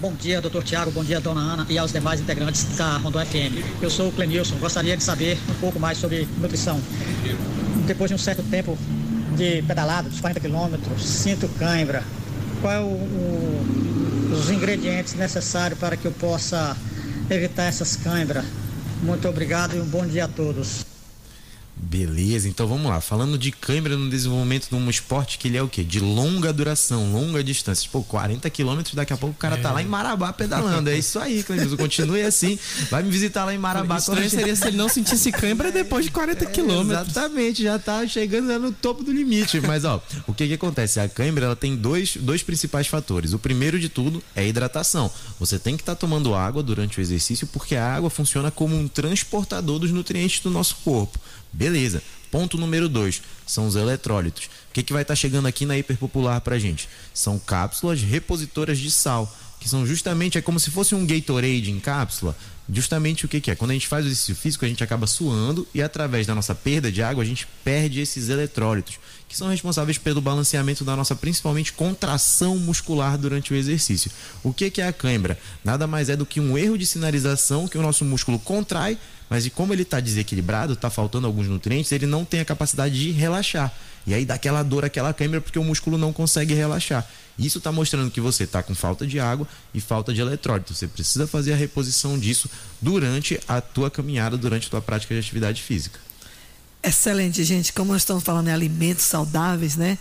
Bom 0.00 0.14
dia, 0.14 0.40
doutor 0.40 0.62
Tiago, 0.62 0.92
bom 0.92 1.04
dia, 1.04 1.20
dona 1.20 1.40
Ana 1.40 1.66
e 1.68 1.76
aos 1.76 1.92
demais 1.92 2.20
integrantes 2.20 2.64
da 2.76 2.96
Rondon 2.98 3.26
FM. 3.26 3.82
Eu 3.82 3.90
sou 3.90 4.08
o 4.08 4.12
Clenilson, 4.12 4.56
gostaria 4.56 4.96
de 4.96 5.02
saber 5.02 5.36
um 5.50 5.54
pouco 5.54 5.80
mais 5.80 5.98
sobre 5.98 6.26
nutrição. 6.38 6.80
Depois 7.86 8.08
de 8.08 8.14
um 8.14 8.18
certo 8.18 8.42
tempo 8.44 8.78
de 9.36 9.62
pedalada, 9.62 10.08
dos 10.08 10.20
40 10.20 10.40
quilômetros, 10.40 11.06
sinto 11.06 11.48
cãibra. 11.58 12.02
Qual 12.60 12.72
é 12.72 12.80
o, 12.80 12.84
o, 12.84 14.32
os 14.32 14.50
ingredientes 14.50 15.14
necessários 15.14 15.78
para 15.78 15.96
que 15.96 16.06
eu 16.06 16.12
possa 16.12 16.76
evitar 17.28 17.64
essas 17.64 17.96
cãibras? 17.96 18.44
Muito 19.02 19.28
obrigado 19.28 19.76
e 19.76 19.80
um 19.80 19.86
bom 19.86 20.06
dia 20.06 20.26
a 20.26 20.28
todos. 20.28 20.89
Beleza, 21.90 22.48
então 22.48 22.68
vamos 22.68 22.88
lá. 22.88 23.00
Falando 23.00 23.36
de 23.36 23.50
câimbra 23.50 23.96
no 23.96 24.08
desenvolvimento 24.08 24.68
de 24.68 24.76
um 24.76 24.88
esporte 24.88 25.36
que 25.36 25.48
ele 25.48 25.56
é 25.56 25.62
o 25.62 25.66
quê? 25.66 25.82
De 25.82 25.98
longa 25.98 26.52
duração, 26.52 27.12
longa 27.12 27.42
distância. 27.42 27.90
Pô, 27.90 28.00
40 28.04 28.48
quilômetros, 28.48 28.94
daqui 28.94 29.12
a 29.12 29.16
pouco 29.16 29.34
o 29.34 29.38
cara 29.38 29.56
tá 29.56 29.60
é. 29.60 29.62
tá 29.64 29.72
lá 29.72 29.82
em 29.82 29.86
Marabá 29.86 30.32
pedalando. 30.32 30.88
É 30.88 30.96
isso 30.96 31.18
aí, 31.18 31.42
Clemilson. 31.42 31.76
Continue 31.76 32.22
assim. 32.22 32.56
Vai 32.92 33.02
me 33.02 33.10
visitar 33.10 33.44
lá 33.44 33.52
em 33.52 33.58
Marabá. 33.58 33.96
O 33.96 33.98
estranho 33.98 34.30
seria 34.30 34.54
se 34.54 34.68
ele 34.68 34.76
não 34.76 34.88
sentisse 34.88 35.32
câimbra 35.32 35.72
depois 35.74 36.04
de 36.04 36.12
40 36.12 36.44
é, 36.44 36.46
quilômetros. 36.46 37.08
Exatamente, 37.08 37.64
já 37.64 37.76
tá 37.76 38.06
chegando 38.06 38.56
no 38.60 38.70
topo 38.70 39.02
do 39.02 39.10
limite. 39.10 39.60
Mas, 39.60 39.84
ó, 39.84 40.00
o 40.28 40.32
que 40.32 40.46
que 40.46 40.54
acontece? 40.54 41.00
A 41.00 41.08
câimbra, 41.08 41.46
ela 41.46 41.56
tem 41.56 41.74
dois, 41.74 42.16
dois 42.16 42.40
principais 42.40 42.86
fatores. 42.86 43.32
O 43.32 43.38
primeiro 43.40 43.80
de 43.80 43.88
tudo 43.88 44.22
é 44.36 44.42
a 44.42 44.46
hidratação. 44.46 45.10
Você 45.40 45.58
tem 45.58 45.76
que 45.76 45.82
estar 45.82 45.96
tá 45.96 46.00
tomando 46.00 46.36
água 46.36 46.62
durante 46.62 47.00
o 47.00 47.02
exercício 47.02 47.48
porque 47.48 47.74
a 47.74 47.96
água 47.96 48.08
funciona 48.08 48.48
como 48.48 48.76
um 48.76 48.86
transportador 48.86 49.80
dos 49.80 49.90
nutrientes 49.90 50.38
do 50.38 50.50
nosso 50.50 50.76
corpo. 50.84 51.18
Beleza. 51.52 52.02
Ponto 52.30 52.56
número 52.56 52.88
dois 52.88 53.22
são 53.44 53.66
os 53.66 53.74
eletrólitos. 53.74 54.44
O 54.44 54.72
que, 54.72 54.82
que 54.82 54.92
vai 54.92 55.02
estar 55.02 55.12
tá 55.12 55.16
chegando 55.16 55.46
aqui 55.46 55.66
na 55.66 55.76
hiperpopular 55.76 56.40
para 56.40 56.58
gente? 56.58 56.88
São 57.12 57.38
cápsulas 57.38 58.00
repositoras 58.00 58.78
de 58.78 58.90
sal, 58.90 59.30
que 59.58 59.68
são 59.68 59.84
justamente, 59.84 60.38
é 60.38 60.42
como 60.42 60.60
se 60.60 60.70
fosse 60.70 60.94
um 60.94 61.04
Gatorade 61.04 61.70
em 61.70 61.80
cápsula. 61.80 62.36
Justamente 62.72 63.24
o 63.24 63.28
que, 63.28 63.40
que 63.40 63.50
é? 63.50 63.56
Quando 63.56 63.72
a 63.72 63.74
gente 63.74 63.88
faz 63.88 64.04
o 64.04 64.08
exercício 64.08 64.36
físico, 64.36 64.64
a 64.64 64.68
gente 64.68 64.84
acaba 64.84 65.08
suando 65.08 65.66
e 65.74 65.82
através 65.82 66.24
da 66.24 66.36
nossa 66.36 66.54
perda 66.54 66.90
de 66.92 67.02
água, 67.02 67.24
a 67.24 67.26
gente 67.26 67.48
perde 67.64 67.98
esses 68.00 68.28
eletrólitos, 68.28 69.00
que 69.28 69.36
são 69.36 69.48
responsáveis 69.48 69.98
pelo 69.98 70.20
balanceamento 70.20 70.84
da 70.84 70.94
nossa, 70.94 71.16
principalmente, 71.16 71.72
contração 71.72 72.56
muscular 72.58 73.18
durante 73.18 73.52
o 73.52 73.56
exercício. 73.56 74.08
O 74.44 74.52
que, 74.52 74.70
que 74.70 74.80
é 74.80 74.86
a 74.86 74.92
cãibra? 74.92 75.36
Nada 75.64 75.88
mais 75.88 76.08
é 76.08 76.16
do 76.16 76.24
que 76.24 76.38
um 76.38 76.56
erro 76.56 76.78
de 76.78 76.86
sinalização 76.86 77.66
que 77.66 77.76
o 77.76 77.82
nosso 77.82 78.04
músculo 78.04 78.38
contrai 78.38 78.96
mas 79.30 79.46
e 79.46 79.50
como 79.50 79.72
ele 79.72 79.82
está 79.82 80.00
desequilibrado, 80.00 80.72
está 80.72 80.90
faltando 80.90 81.28
alguns 81.28 81.46
nutrientes, 81.46 81.92
ele 81.92 82.04
não 82.04 82.24
tem 82.24 82.40
a 82.40 82.44
capacidade 82.44 82.98
de 82.98 83.12
relaxar. 83.12 83.72
E 84.04 84.12
aí 84.12 84.24
dá 84.24 84.34
aquela 84.34 84.62
dor, 84.64 84.84
aquela 84.84 85.14
câimbra, 85.14 85.40
porque 85.40 85.58
o 85.58 85.62
músculo 85.62 85.96
não 85.96 86.12
consegue 86.12 86.52
relaxar. 86.52 87.06
Isso 87.38 87.58
está 87.58 87.70
mostrando 87.70 88.10
que 88.10 88.20
você 88.20 88.42
está 88.42 88.60
com 88.60 88.74
falta 88.74 89.06
de 89.06 89.20
água 89.20 89.46
e 89.72 89.80
falta 89.80 90.12
de 90.12 90.20
eletrólito. 90.20 90.74
Você 90.74 90.88
precisa 90.88 91.28
fazer 91.28 91.52
a 91.52 91.56
reposição 91.56 92.18
disso 92.18 92.50
durante 92.80 93.38
a 93.46 93.60
tua 93.60 93.88
caminhada, 93.88 94.36
durante 94.36 94.66
a 94.66 94.70
tua 94.70 94.82
prática 94.82 95.14
de 95.14 95.20
atividade 95.20 95.62
física. 95.62 96.00
Excelente, 96.82 97.44
gente. 97.44 97.72
Como 97.72 97.92
nós 97.92 98.02
estamos 98.02 98.24
falando 98.24 98.48
em 98.48 98.52
alimentos 98.52 99.04
saudáveis, 99.04 99.76
né? 99.76 99.96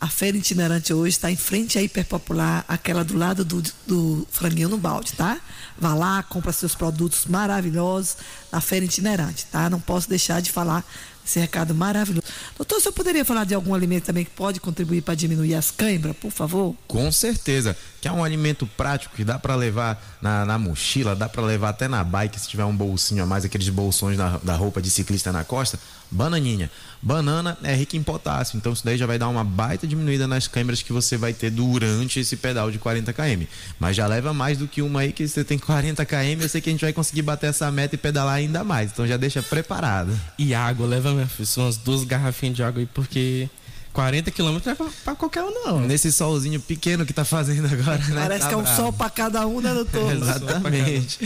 A 0.00 0.08
feira 0.08 0.38
itinerante 0.38 0.94
hoje 0.94 1.10
está 1.10 1.30
em 1.30 1.36
frente 1.36 1.78
à 1.78 1.82
Hiperpopular, 1.82 2.64
aquela 2.66 3.04
do 3.04 3.18
lado 3.18 3.44
do, 3.44 3.62
do 3.86 4.26
franguinho 4.30 4.70
no 4.70 4.78
balde, 4.78 5.12
tá? 5.12 5.38
Vá 5.78 5.92
lá, 5.92 6.22
compra 6.22 6.52
seus 6.52 6.74
produtos 6.74 7.26
maravilhosos 7.26 8.16
na 8.50 8.62
feira 8.62 8.86
itinerante, 8.86 9.44
tá? 9.52 9.68
Não 9.68 9.78
posso 9.78 10.08
deixar 10.08 10.40
de 10.40 10.50
falar 10.50 10.86
esse 11.22 11.38
recado 11.38 11.74
maravilhoso. 11.74 12.26
Doutor, 12.56 12.80
você 12.80 12.90
poderia 12.90 13.24
falar 13.26 13.44
de 13.44 13.54
algum 13.54 13.74
alimento 13.74 14.04
também 14.04 14.24
que 14.24 14.30
pode 14.30 14.58
contribuir 14.58 15.02
para 15.02 15.14
diminuir 15.14 15.54
as 15.54 15.70
câimbras, 15.70 16.16
por 16.16 16.30
favor? 16.30 16.74
Com 16.88 17.12
certeza. 17.12 17.76
Que 18.00 18.08
é 18.08 18.12
um 18.12 18.24
alimento 18.24 18.66
prático 18.66 19.14
que 19.14 19.22
dá 19.22 19.38
para 19.38 19.54
levar 19.54 20.02
na, 20.22 20.46
na, 20.46 20.58
mochila, 20.58 21.14
dá 21.14 21.28
para 21.28 21.42
levar 21.42 21.68
até 21.68 21.86
na 21.86 22.02
bike 22.02 22.40
se 22.40 22.48
tiver 22.48 22.64
um 22.64 22.74
bolsinho 22.74 23.22
a 23.22 23.26
mais, 23.26 23.44
aqueles 23.44 23.68
bolsões 23.68 24.16
da, 24.16 24.38
da 24.38 24.56
roupa 24.56 24.80
de 24.80 24.90
ciclista 24.90 25.30
na 25.30 25.44
costa. 25.44 25.78
Bananinha. 26.10 26.70
Banana 27.02 27.56
é 27.62 27.74
rica 27.74 27.96
em 27.96 28.02
potássio, 28.02 28.56
então 28.56 28.72
isso 28.72 28.84
daí 28.84 28.98
já 28.98 29.06
vai 29.06 29.18
dar 29.18 29.28
uma 29.28 29.42
baita 29.42 29.86
diminuída 29.86 30.28
nas 30.28 30.46
câimbras 30.46 30.82
que 30.82 30.92
você 30.92 31.16
vai 31.16 31.32
ter 31.32 31.50
durante 31.50 32.20
esse 32.20 32.36
pedal 32.36 32.70
de 32.70 32.78
40 32.78 33.12
km. 33.12 33.44
Mas 33.78 33.96
já 33.96 34.06
leva 34.06 34.34
mais 34.34 34.58
do 34.58 34.68
que 34.68 34.82
uma 34.82 35.00
aí 35.00 35.12
que 35.12 35.26
você 35.26 35.42
tem 35.42 35.58
40 35.58 36.04
km, 36.04 36.42
eu 36.42 36.48
sei 36.48 36.60
que 36.60 36.68
a 36.68 36.72
gente 36.72 36.82
vai 36.82 36.92
conseguir 36.92 37.22
bater 37.22 37.48
essa 37.48 37.70
meta 37.70 37.94
e 37.94 37.98
pedalar 37.98 38.34
ainda 38.34 38.62
mais. 38.62 38.90
Então 38.92 39.06
já 39.06 39.16
deixa 39.16 39.42
preparado. 39.42 40.18
E 40.38 40.52
água, 40.54 40.86
leva 40.86 41.12
minha 41.12 41.26
filha, 41.26 41.48
umas 41.56 41.76
duas 41.76 42.04
garrafinhas 42.04 42.56
de 42.56 42.62
água 42.62 42.80
aí 42.80 42.86
porque 42.86 43.48
40 43.92 44.30
quilômetros 44.30 44.66
não 44.66 44.72
é 44.72 44.76
pra, 44.76 44.86
pra, 45.04 45.14
qualquer 45.14 45.42
um, 45.42 45.50
não. 45.50 45.80
Nesse 45.80 46.12
solzinho 46.12 46.60
pequeno 46.60 47.04
que 47.04 47.12
tá 47.12 47.24
fazendo 47.24 47.66
agora, 47.66 47.98
né? 47.98 48.20
Parece 48.22 48.42
tá 48.42 48.48
que 48.48 48.54
é 48.54 48.56
um 48.56 48.62
bravo. 48.62 48.76
sol 48.76 48.92
para 48.92 49.10
cada 49.10 49.46
um, 49.46 49.60
né, 49.60 49.74
doutor? 49.74 50.12
Exatamente. 50.14 51.18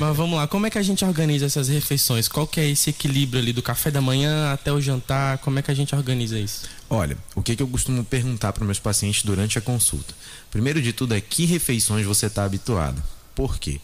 Mas 0.00 0.16
vamos 0.16 0.36
lá, 0.36 0.46
como 0.46 0.66
é 0.66 0.70
que 0.70 0.78
a 0.78 0.82
gente 0.82 1.04
organiza 1.04 1.46
essas 1.46 1.68
refeições? 1.68 2.26
Qual 2.28 2.46
que 2.46 2.60
é 2.60 2.68
esse 2.68 2.90
equilíbrio 2.90 3.40
ali 3.40 3.52
do 3.52 3.62
café 3.62 3.90
da 3.90 4.00
manhã 4.00 4.52
até 4.52 4.72
o 4.72 4.80
jantar? 4.80 5.38
Como 5.38 5.58
é 5.58 5.62
que 5.62 5.70
a 5.70 5.74
gente 5.74 5.94
organiza 5.94 6.38
isso? 6.38 6.62
Olha, 6.90 7.16
o 7.34 7.42
que, 7.42 7.54
que 7.54 7.62
eu 7.62 7.68
costumo 7.68 8.04
perguntar 8.04 8.52
para 8.52 8.64
meus 8.64 8.78
pacientes 8.78 9.22
durante 9.22 9.58
a 9.58 9.60
consulta? 9.60 10.14
Primeiro 10.50 10.82
de 10.82 10.92
tudo 10.92 11.14
é 11.14 11.20
que 11.20 11.44
refeições 11.44 12.04
você 12.04 12.26
está 12.26 12.44
habituado. 12.44 13.02
Por 13.34 13.58
quê? 13.58 13.80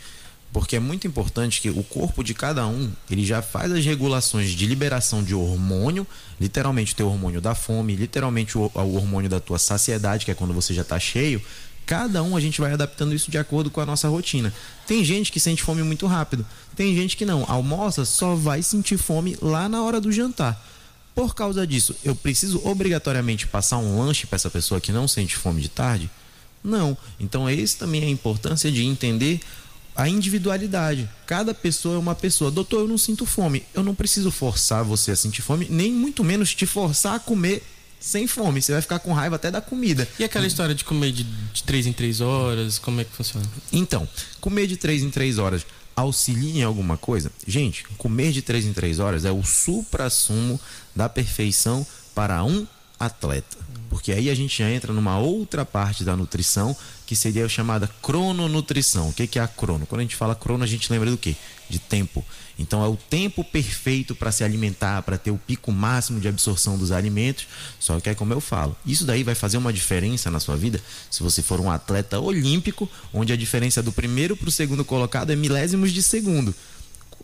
Porque 0.55 0.77
é 0.77 0.79
muito 0.79 1.05
importante 1.05 1.61
que 1.61 1.69
o 1.69 1.83
corpo 1.83 2.23
de 2.23 2.33
cada 2.33 2.65
um, 2.65 2.89
ele 3.11 3.27
já 3.27 3.43
faz 3.43 3.73
as 3.73 3.85
regulações 3.85 4.51
de 4.51 4.67
liberação 4.67 5.21
de 5.21 5.35
hormônio, 5.35 6.07
literalmente 6.41 6.93
o 6.93 6.97
teu 6.97 7.09
hormônio 7.09 7.41
da 7.41 7.57
fome, 7.57 7.97
literalmente 7.97 8.57
o, 8.57 8.71
hormônio 8.73 9.29
da 9.29 9.41
tua 9.41 9.59
saciedade, 9.59 10.25
que 10.25 10.31
é 10.31 10.35
quando 10.35 10.55
você 10.55 10.73
já 10.73 10.83
está 10.83 10.97
cheio. 10.97 11.43
Cada 11.85 12.23
um 12.23 12.37
a 12.37 12.41
gente 12.41 12.61
vai 12.61 12.73
adaptando 12.73 13.17
isso 13.17 13.33
de 13.33 13.37
acordo 13.37 13.69
com 13.69 13.81
a 13.81 13.85
nossa 13.85 14.09
rotina. 14.09 14.55
Tem 14.87 15.05
gente 15.05 15.33
que 15.33 15.41
sente 15.41 15.61
fome 15.61 15.83
muito 15.83 16.07
rápido, 16.07 16.47
tem 16.77 16.95
gente 16.95 17.17
que 17.17 17.27
não. 17.27 17.45
Almoça 17.49 18.05
só 18.05 18.37
vai 18.37 18.63
sentir 18.63 18.97
fome 18.97 19.37
lá 19.43 19.69
na 19.69 19.83
hora 19.83 20.01
do 20.01 20.13
jantar. 20.13 20.65
Por 21.17 21.35
causa 21.35 21.67
disso, 21.67 21.97
eu 22.05 22.15
preciso 22.15 22.65
obrigatoriamente 22.65 23.49
passar 23.49 23.79
um 23.79 23.99
lanche 23.99 24.25
para 24.25 24.37
essa 24.37 24.51
pessoa 24.51 24.81
que 24.81 24.93
não 24.93 25.09
sente 25.09 25.35
fome 25.35 25.61
de 25.61 25.69
tarde? 25.69 26.09
Não. 26.63 26.97
Então, 27.19 27.51
esse 27.51 27.77
também 27.77 28.03
é 28.03 28.07
a 28.07 28.11
importância 28.11 28.71
de 28.71 28.85
entender 28.85 29.41
a 29.95 30.09
individualidade. 30.09 31.09
Cada 31.27 31.55
pessoa 31.55 31.97
é 31.97 31.99
uma 31.99 32.15
pessoa. 32.15 32.51
Doutor, 32.51 32.81
eu 32.81 32.89
não 32.89 32.99
sinto 32.99 33.25
fome. 33.25 33.65
Eu 33.73 33.83
não 33.83 33.95
preciso 33.95 34.31
forçar 34.31 34.83
você 34.85 35.13
a 35.13 35.17
sentir 35.17 35.43
fome, 35.43 35.67
nem 35.71 35.93
muito 35.93 36.25
menos 36.25 36.55
te 36.55 36.67
forçar 36.67 37.15
a 37.15 37.21
comer 37.21 37.63
sem 38.01 38.27
fome. 38.27 38.61
Você 38.61 38.73
vai 38.73 38.83
ficar 38.83 38.99
com 38.99 39.13
raiva 39.13 39.37
até 39.37 39.51
da 39.51 39.61
comida. 39.61 40.07
E 40.19 40.25
aquela 40.25 40.47
história 40.47 40.75
de 40.75 40.85
comer 40.85 41.13
de, 41.13 41.25
de 41.25 41.63
3 41.63 41.87
em 41.87 41.93
3 41.93 42.21
horas, 42.21 42.79
como 42.79 43.01
é 43.01 43.05
que 43.05 43.13
funciona? 43.13 43.47
Então, 43.73 44.07
comer 44.41 44.67
de 44.67 44.77
3 44.77 45.05
em 45.05 45.11
3 45.11 45.39
horas 45.39 45.65
auxilia 45.97 46.61
em 46.61 46.65
alguma 46.65 46.97
coisa? 46.97 47.31
Gente, 47.47 47.85
comer 47.97 48.33
de 48.33 48.43
3 48.43 48.67
em 48.67 48.73
3 48.73 48.99
horas 48.99 49.25
é 49.25 49.33
o 49.33 49.43
supra-sumo 49.43 50.61
da 50.95 51.09
perfeição 51.09 51.87
para 52.15 52.45
um 52.45 52.67
atleta. 52.99 53.57
Porque 53.89 54.13
aí 54.13 54.29
a 54.29 54.35
gente 54.35 54.59
já 54.59 54.71
entra 54.71 54.93
numa 54.93 55.19
outra 55.19 55.65
parte 55.65 56.05
da 56.05 56.17
nutrição 56.17 56.77
que 57.07 57.15
seria 57.15 57.45
a 57.45 57.49
chamada 57.49 57.89
crononutrição. 58.03 59.09
O 59.09 59.13
que, 59.13 59.39
é 59.39 59.43
a 59.43 59.49
crono? 59.49 59.87
Quando 59.87 60.01
a 60.01 60.05
gente 60.05 60.17
fala 60.17 60.35
crono, 60.35 60.65
a 60.65 60.67
gente 60.67 60.91
lembra 60.91 61.11
do 61.11 61.17
quê? 61.17 61.37
De 61.69 61.79
tempo. 61.79 62.25
Então 62.59 62.85
é 62.85 62.89
o 62.89 62.97
tempo 62.97 63.43
perfeito 63.43 64.15
para 64.15 64.31
se 64.31 64.45
alimentar, 64.45 65.03
para 65.03 65.19
ter 65.19 65.31
o 65.31 65.39
pico 65.39 65.73
máximo 65.73 66.21
de 66.21 66.29
absorção 66.29 66.79
dos 66.79 66.93
alimentos. 66.93 67.47
Só 67.81 67.99
que 68.01 68.09
é 68.09 68.15
como 68.15 68.33
eu 68.33 68.41
falo, 68.41 68.77
isso 68.87 69.05
daí 69.05 69.23
vai 69.23 69.35
fazer 69.35 69.57
uma 69.57 69.73
diferença 69.73 70.31
na 70.31 70.41
sua 70.41 70.57
vida 70.57 70.81
se 71.11 71.23
você 71.23 71.43
for 71.43 71.61
um 71.61 71.71
atleta 71.71 72.19
olímpico, 72.19 72.89
onde 73.13 73.33
a 73.33 73.37
diferença 73.37 73.83
do 73.83 73.93
primeiro 73.93 74.37
para 74.37 74.49
o 74.49 74.53
segundo 74.53 74.85
colocado 74.85 75.31
é 75.31 75.37
milésimos 75.37 75.93
de 75.93 76.03
segundo 76.03 76.55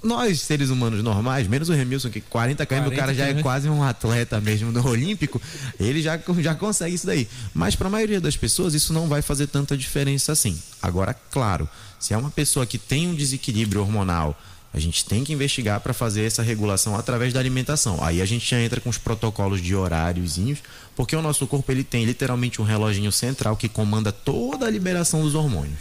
nós, 0.03 0.41
seres 0.41 0.71
humanos 0.71 1.03
normais, 1.03 1.47
menos 1.47 1.69
o 1.69 1.73
Remilson, 1.73 2.11
que 2.11 2.21
40 2.21 2.65
km, 2.67 2.87
o 2.87 2.97
cara 2.97 3.15
já 3.15 3.27
é 3.27 3.43
quase 3.43 3.69
um 3.69 3.83
atleta 3.83 4.41
mesmo 4.41 4.73
no 4.73 4.87
Olímpico, 4.87 5.41
ele 5.79 6.01
já, 6.03 6.19
já 6.39 6.55
consegue 6.55 6.95
isso 6.95 7.07
daí. 7.07 7.29
Mas 7.53 7.77
para 7.77 7.89
a 7.89 7.91
maioria 7.91 8.21
das 8.21 8.37
pessoas, 8.37 8.75
isso 8.75 8.93
não 8.93 9.09
vai 9.09 9.23
fazer 9.23 9.47
tanta 9.47 9.77
diferença 9.77 10.33
assim. 10.33 10.61
Agora, 10.83 11.15
claro, 11.31 11.69
se 11.99 12.15
é 12.15 12.17
uma 12.17 12.31
pessoa 12.31 12.65
que 12.67 12.79
tem 12.79 13.09
um 13.09 13.15
desequilíbrio 13.15 13.83
hormonal, 13.83 14.39
a 14.73 14.79
gente 14.79 15.05
tem 15.05 15.25
que 15.25 15.33
investigar 15.33 15.81
para 15.81 15.93
fazer 15.93 16.23
essa 16.23 16.43
regulação 16.43 16.97
através 16.97 17.33
da 17.33 17.41
alimentação. 17.41 18.03
Aí 18.03 18.23
a 18.23 18.25
gente 18.25 18.49
já 18.49 18.61
entra 18.61 18.81
com 18.81 18.89
os 18.89 18.99
protocolos 18.99 19.61
de 19.61 19.75
horáriozinhos, 19.75 20.61
porque 20.95 21.17
o 21.17 21.23
nosso 21.23 21.47
corpo 21.47 21.71
ele 21.73 21.83
tem 21.83 22.05
literalmente 22.05 22.63
um 22.63 22.65
reloginho 22.65 23.11
central 23.11 23.57
que 23.57 23.69
comanda 23.69 24.13
toda 24.13 24.67
a 24.67 24.71
liberação 24.71 25.23
dos 25.23 25.35
hormônios. 25.35 25.79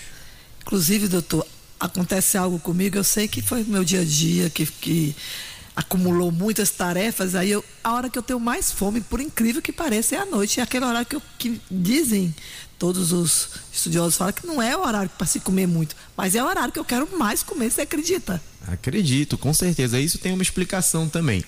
Inclusive, 0.62 1.08
doutor, 1.08 1.46
acontece 1.80 2.38
algo 2.38 2.60
comigo, 2.60 2.98
eu 2.98 3.04
sei 3.04 3.28
que 3.28 3.42
foi 3.42 3.64
meu 3.64 3.84
dia 3.84 4.02
a 4.02 4.06
dia, 4.06 4.50
que, 4.50 4.66
que 4.66 5.16
acumulou 5.76 6.32
muitas 6.32 6.70
tarefas, 6.72 7.36
aí 7.36 7.52
eu, 7.52 7.64
a 7.82 7.94
hora 7.94 8.10
que 8.10 8.20
eu 8.20 8.24
tenho 8.24 8.40
mais 8.40 8.70
fome, 8.72 9.00
por 9.00 9.22
incrível 9.22 9.62
que 9.62 9.72
pareça, 9.72 10.16
é 10.16 10.20
à 10.20 10.26
noite. 10.26 10.60
É 10.60 10.64
aquele 10.64 10.84
horário 10.84 11.08
que, 11.08 11.16
eu, 11.16 11.22
que 11.38 11.62
dizem, 11.72 12.36
todos 12.78 13.14
os 13.14 13.50
estudiosos 13.72 14.18
falam 14.18 14.34
que 14.34 14.46
não 14.46 14.62
é 14.62 14.76
o 14.76 14.82
horário 14.82 15.10
para 15.18 15.26
se 15.26 15.40
comer 15.40 15.68
muito, 15.68 15.96
mas 16.18 16.36
é 16.36 16.44
o 16.44 16.48
horário 16.48 16.74
que 16.74 16.80
eu 16.80 16.86
quero 16.86 17.08
mais 17.18 17.44
comer, 17.44 17.72
você 17.72 17.82
acredita? 17.82 18.42
Acredito, 18.68 19.38
com 19.38 19.54
certeza. 19.54 20.00
Isso 20.00 20.18
tem 20.18 20.34
uma 20.34 20.44
explicação 20.44 21.08
também. 21.08 21.44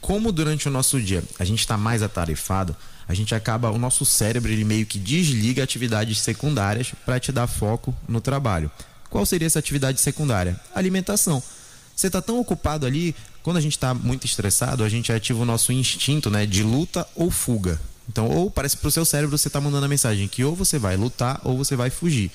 Como 0.00 0.32
durante 0.32 0.66
o 0.66 0.70
nosso 0.70 1.00
dia 1.00 1.22
a 1.38 1.44
gente 1.44 1.60
está 1.60 1.76
mais 1.76 2.02
atarefado, 2.02 2.74
a 3.06 3.12
gente 3.12 3.34
acaba, 3.34 3.70
o 3.70 3.78
nosso 3.78 4.04
cérebro 4.04 4.50
ele 4.50 4.64
meio 4.64 4.86
que 4.86 4.98
desliga 4.98 5.62
atividades 5.62 6.20
secundárias 6.20 6.92
para 7.04 7.20
te 7.20 7.30
dar 7.30 7.46
foco 7.46 7.94
no 8.08 8.20
trabalho. 8.20 8.70
Qual 9.14 9.24
seria 9.24 9.46
essa 9.46 9.60
atividade 9.60 10.00
secundária? 10.00 10.60
Alimentação. 10.74 11.40
Você 11.94 12.08
está 12.08 12.20
tão 12.20 12.40
ocupado 12.40 12.84
ali, 12.84 13.14
quando 13.44 13.58
a 13.58 13.60
gente 13.60 13.76
está 13.76 13.94
muito 13.94 14.26
estressado, 14.26 14.82
a 14.82 14.88
gente 14.88 15.12
ativa 15.12 15.40
o 15.40 15.44
nosso 15.44 15.72
instinto 15.72 16.28
né, 16.28 16.44
de 16.44 16.64
luta 16.64 17.06
ou 17.14 17.30
fuga. 17.30 17.80
Então, 18.08 18.28
ou 18.28 18.50
parece 18.50 18.76
para 18.76 18.88
o 18.88 18.90
seu 18.90 19.04
cérebro 19.04 19.38
você 19.38 19.46
está 19.46 19.60
mandando 19.60 19.86
a 19.86 19.88
mensagem 19.88 20.26
que 20.26 20.42
ou 20.42 20.56
você 20.56 20.80
vai 20.80 20.96
lutar 20.96 21.40
ou 21.44 21.56
você 21.56 21.76
vai 21.76 21.90
fugir. 21.90 22.28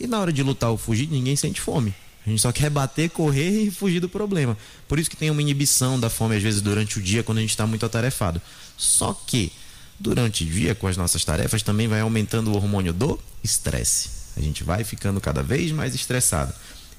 E 0.00 0.08
na 0.08 0.18
hora 0.18 0.32
de 0.32 0.42
lutar 0.42 0.70
ou 0.70 0.76
fugir, 0.76 1.06
ninguém 1.08 1.36
sente 1.36 1.60
fome. 1.60 1.94
A 2.26 2.28
gente 2.28 2.42
só 2.42 2.50
quer 2.50 2.70
bater, 2.70 3.08
correr 3.10 3.62
e 3.62 3.70
fugir 3.70 4.00
do 4.00 4.08
problema. 4.08 4.58
Por 4.88 4.98
isso 4.98 5.08
que 5.08 5.16
tem 5.16 5.30
uma 5.30 5.40
inibição 5.40 6.00
da 6.00 6.10
fome, 6.10 6.34
às 6.34 6.42
vezes, 6.42 6.60
durante 6.60 6.98
o 6.98 7.02
dia, 7.02 7.22
quando 7.22 7.38
a 7.38 7.42
gente 7.42 7.50
está 7.50 7.68
muito 7.68 7.86
atarefado. 7.86 8.42
Só 8.76 9.12
que, 9.12 9.52
durante 9.96 10.42
o 10.42 10.46
dia, 10.48 10.74
com 10.74 10.88
as 10.88 10.96
nossas 10.96 11.24
tarefas, 11.24 11.62
também 11.62 11.86
vai 11.86 12.00
aumentando 12.00 12.50
o 12.50 12.56
hormônio 12.56 12.92
do 12.92 13.16
estresse. 13.44 14.15
A 14.36 14.40
gente 14.40 14.62
vai 14.62 14.84
ficando 14.84 15.20
cada 15.20 15.42
vez 15.42 15.72
mais 15.72 15.94
estressado. 15.94 16.52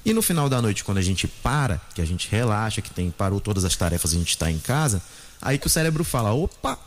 E 0.04 0.12
no 0.12 0.22
final 0.22 0.48
da 0.48 0.60
noite, 0.62 0.84
quando 0.84 0.98
a 0.98 1.02
gente 1.02 1.28
para, 1.28 1.80
que 1.94 2.00
a 2.00 2.04
gente 2.04 2.28
relaxa, 2.30 2.80
que 2.80 2.90
tem 2.90 3.10
parou 3.10 3.40
todas 3.40 3.64
as 3.64 3.76
tarefas, 3.76 4.12
a 4.12 4.16
gente 4.16 4.30
está 4.30 4.50
em 4.50 4.58
casa, 4.58 5.02
aí 5.40 5.58
que 5.58 5.66
o 5.66 5.70
cérebro 5.70 6.02
fala: 6.04 6.32
opa, 6.32 6.78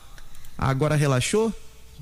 agora 0.58 0.96
relaxou? 0.96 1.54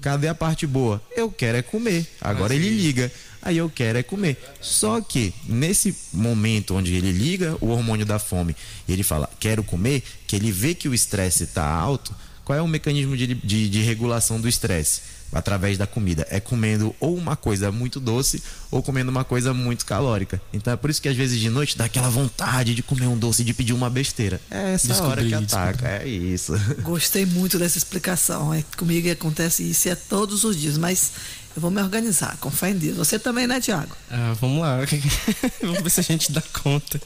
Cadê 0.02 0.30
a 0.30 0.36
parte 0.36 0.66
boa? 0.66 1.02
Eu 1.14 1.30
quero 1.30 1.58
é 1.58 1.62
comer. 1.62 2.08
Agora 2.22 2.56
ele 2.56 2.70
liga. 2.70 3.12
Aí 3.42 3.58
eu 3.58 3.70
quero 3.70 3.98
é 3.98 4.04
comer. 4.04 4.38
Só 4.62 5.02
que 5.02 5.34
nesse 5.46 5.96
momento 6.14 6.76
onde 6.76 6.94
ele 6.94 7.12
liga 7.12 7.58
o 7.60 7.68
hormônio 7.68 8.06
da 8.06 8.18
fome 8.18 8.56
e 8.88 8.94
ele 8.94 9.04
fala 9.04 9.30
quero 9.40 9.62
comer, 9.62 10.04
que 10.26 10.36
ele 10.36 10.52
vê 10.52 10.74
que 10.74 10.88
o 10.88 10.94
estresse 10.94 11.44
está 11.44 11.66
alto, 11.66 12.16
qual 12.46 12.58
é 12.58 12.62
o 12.62 12.68
mecanismo 12.68 13.18
de, 13.18 13.34
de, 13.34 13.70
de 13.70 13.82
regulação 13.82 14.40
do 14.40 14.48
estresse? 14.48 15.02
Através 15.32 15.78
da 15.78 15.88
comida. 15.88 16.26
É 16.30 16.40
comendo 16.40 16.96
ou 17.00 17.16
uma 17.16 17.36
coisa 17.36 17.72
muito 17.72 18.00
doce 18.00 18.42
ou 18.72 18.84
comendo 18.84 19.10
uma 19.10 19.24
coisa 19.24 19.54
muito 19.54 19.86
calórica. 19.86 20.42
Então 20.54 20.74
é 20.74 20.76
por 20.76 20.90
isso 20.90 21.02
que 21.02 21.10
às 21.10 21.16
vezes 21.16 21.40
de 21.40 21.50
noite 21.50 21.78
dá 21.78 21.86
aquela 21.86 22.10
vontade 22.10 22.76
de 22.76 22.84
comer 22.84 23.08
um 23.08 23.18
doce, 23.18 23.44
de 23.44 23.54
pedir 23.54 23.74
uma 23.74 23.90
besteira. 23.90 24.40
É 24.50 24.74
essa 24.74 24.88
descobri, 24.88 25.12
hora 25.12 25.26
que 25.26 25.34
ataca, 25.34 25.72
descobri. 25.72 26.06
é 26.06 26.08
isso. 26.08 26.54
Gostei 26.82 27.26
muito 27.26 27.58
dessa 27.58 27.78
explicação. 27.78 28.54
É, 28.54 28.64
comigo 28.78 29.10
acontece 29.10 29.64
isso 29.70 29.90
é 29.90 29.96
todos 29.96 30.44
os 30.44 30.56
dias, 30.56 30.78
mas 30.78 31.12
eu 31.56 31.62
vou 31.62 31.72
me 31.72 31.82
organizar, 31.82 32.38
com 32.40 32.52
fé 32.52 32.70
em 32.70 32.78
Deus. 32.78 32.98
Você 32.98 33.18
também, 33.18 33.48
né, 33.48 33.60
Tiago? 33.60 33.96
Ah, 34.10 34.34
vamos 34.40 34.62
lá. 34.62 34.78
vamos 35.62 35.82
ver 35.82 35.90
se 35.90 36.00
a 36.00 36.04
gente 36.04 36.32
dá 36.32 36.42
conta. 36.64 37.02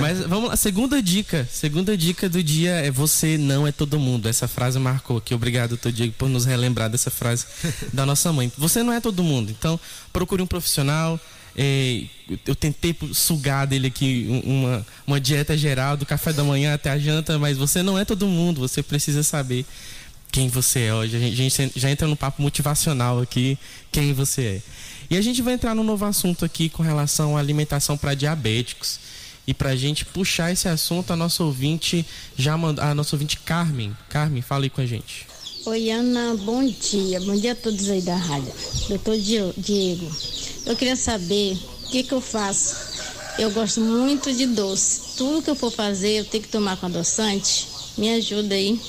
Mas 0.00 0.20
vamos 0.20 0.48
lá. 0.48 0.56
Segunda 0.56 1.02
dica. 1.02 1.46
Segunda 1.52 1.96
dica 1.96 2.28
do 2.28 2.42
dia 2.42 2.72
é 2.72 2.90
você 2.90 3.36
não 3.36 3.66
é 3.66 3.72
todo 3.72 3.98
mundo. 4.00 4.26
Essa 4.26 4.48
frase 4.48 4.78
marcou 4.78 5.18
aqui. 5.18 5.34
Obrigado, 5.34 5.70
doutor 5.70 5.92
Diego, 5.92 6.14
por 6.16 6.28
nos 6.30 6.46
relembrar 6.46 6.88
dessa 6.88 7.10
frase 7.10 7.44
da 7.92 8.06
nossa 8.06 8.32
mãe. 8.32 8.50
Você 8.56 8.82
não 8.82 8.92
é 8.92 9.00
todo 9.00 9.22
mundo. 9.22 9.50
Então, 9.50 9.78
procure 10.12 10.42
um 10.42 10.46
profissional. 10.46 10.93
É, 11.56 12.02
eu 12.46 12.54
tentei 12.54 12.96
sugar 13.12 13.66
dele 13.66 13.86
aqui 13.86 14.42
uma, 14.44 14.86
uma 15.06 15.20
dieta 15.20 15.56
geral 15.56 15.96
do 15.96 16.04
café 16.04 16.32
da 16.32 16.42
manhã 16.42 16.74
até 16.74 16.90
a 16.90 16.98
janta, 16.98 17.38
mas 17.38 17.56
você 17.56 17.82
não 17.82 17.98
é 17.98 18.04
todo 18.04 18.26
mundo. 18.26 18.60
Você 18.60 18.82
precisa 18.82 19.22
saber 19.22 19.64
quem 20.32 20.48
você 20.48 20.80
é 20.86 20.94
hoje. 20.94 21.16
A 21.16 21.20
gente, 21.20 21.72
já 21.76 21.90
entra 21.90 22.08
no 22.08 22.16
papo 22.16 22.42
motivacional 22.42 23.20
aqui, 23.20 23.56
quem 23.92 24.12
você 24.12 24.42
é. 24.42 24.62
E 25.10 25.16
a 25.16 25.22
gente 25.22 25.40
vai 25.42 25.54
entrar 25.54 25.74
num 25.74 25.84
novo 25.84 26.04
assunto 26.04 26.44
aqui 26.44 26.68
com 26.68 26.82
relação 26.82 27.36
à 27.36 27.40
alimentação 27.40 27.96
para 27.96 28.14
diabéticos. 28.14 28.98
E 29.46 29.52
para 29.52 29.70
a 29.70 29.76
gente 29.76 30.04
puxar 30.06 30.50
esse 30.50 30.66
assunto, 30.68 31.12
a 31.12 31.16
nossa 31.16 31.44
ouvinte 31.44 32.04
já 32.36 32.56
mandou, 32.56 32.82
a 32.82 32.94
nossa 32.94 33.14
ouvinte 33.14 33.38
Carmen. 33.38 33.94
Carmen, 34.08 34.42
fala 34.42 34.64
aí 34.64 34.70
com 34.70 34.80
a 34.80 34.86
gente. 34.86 35.26
Oi, 35.66 35.90
Ana, 35.90 36.34
bom 36.42 36.66
dia. 36.66 37.20
Bom 37.20 37.36
dia 37.36 37.52
a 37.52 37.54
todos 37.54 37.88
aí 37.88 38.00
da 38.00 38.16
rádio. 38.16 38.52
Doutor 38.88 39.16
Diego, 39.18 40.10
eu 40.66 40.76
queria 40.76 40.96
saber 40.96 41.58
o 41.84 41.88
que, 41.88 42.02
que 42.02 42.12
eu 42.12 42.20
faço. 42.20 42.94
Eu 43.38 43.50
gosto 43.50 43.80
muito 43.80 44.32
de 44.32 44.46
doce. 44.46 45.16
Tudo 45.16 45.42
que 45.42 45.50
eu 45.50 45.56
for 45.56 45.70
fazer, 45.70 46.20
eu 46.20 46.24
tenho 46.24 46.42
que 46.42 46.48
tomar 46.48 46.76
com 46.76 46.86
adoçante. 46.86 47.68
Me 47.98 48.10
ajuda 48.14 48.54
aí. 48.54 48.80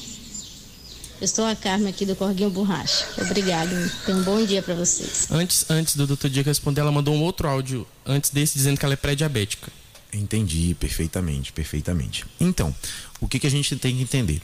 Eu 1.20 1.28
sou 1.28 1.46
a 1.46 1.56
Carmen 1.56 1.88
aqui 1.88 2.06
do 2.06 2.16
Corguinho 2.16 2.50
Borracha. 2.50 3.08
Obrigado. 3.20 3.70
Tenha 4.06 4.18
um 4.18 4.24
bom 4.24 4.46
dia 4.46 4.62
para 4.62 4.76
vocês. 4.76 5.28
Antes, 5.32 5.66
antes 5.70 5.96
do 5.96 6.06
doutor 6.06 6.30
Diego 6.30 6.50
responder, 6.50 6.82
ela 6.82 6.92
mandou 6.92 7.16
um 7.16 7.24
outro 7.24 7.48
áudio 7.48 7.88
antes 8.06 8.30
desse 8.30 8.56
dizendo 8.58 8.78
que 8.78 8.86
ela 8.86 8.94
é 8.94 8.98
pré-diabética. 8.98 9.72
Entendi 10.14 10.76
perfeitamente, 10.80 11.52
perfeitamente. 11.52 12.26
Então, 12.40 12.76
o 13.20 13.28
que, 13.28 13.40
que 13.40 13.48
a 13.48 13.52
gente 13.52 13.76
tem 13.78 13.96
que 13.96 14.04
entender? 14.04 14.42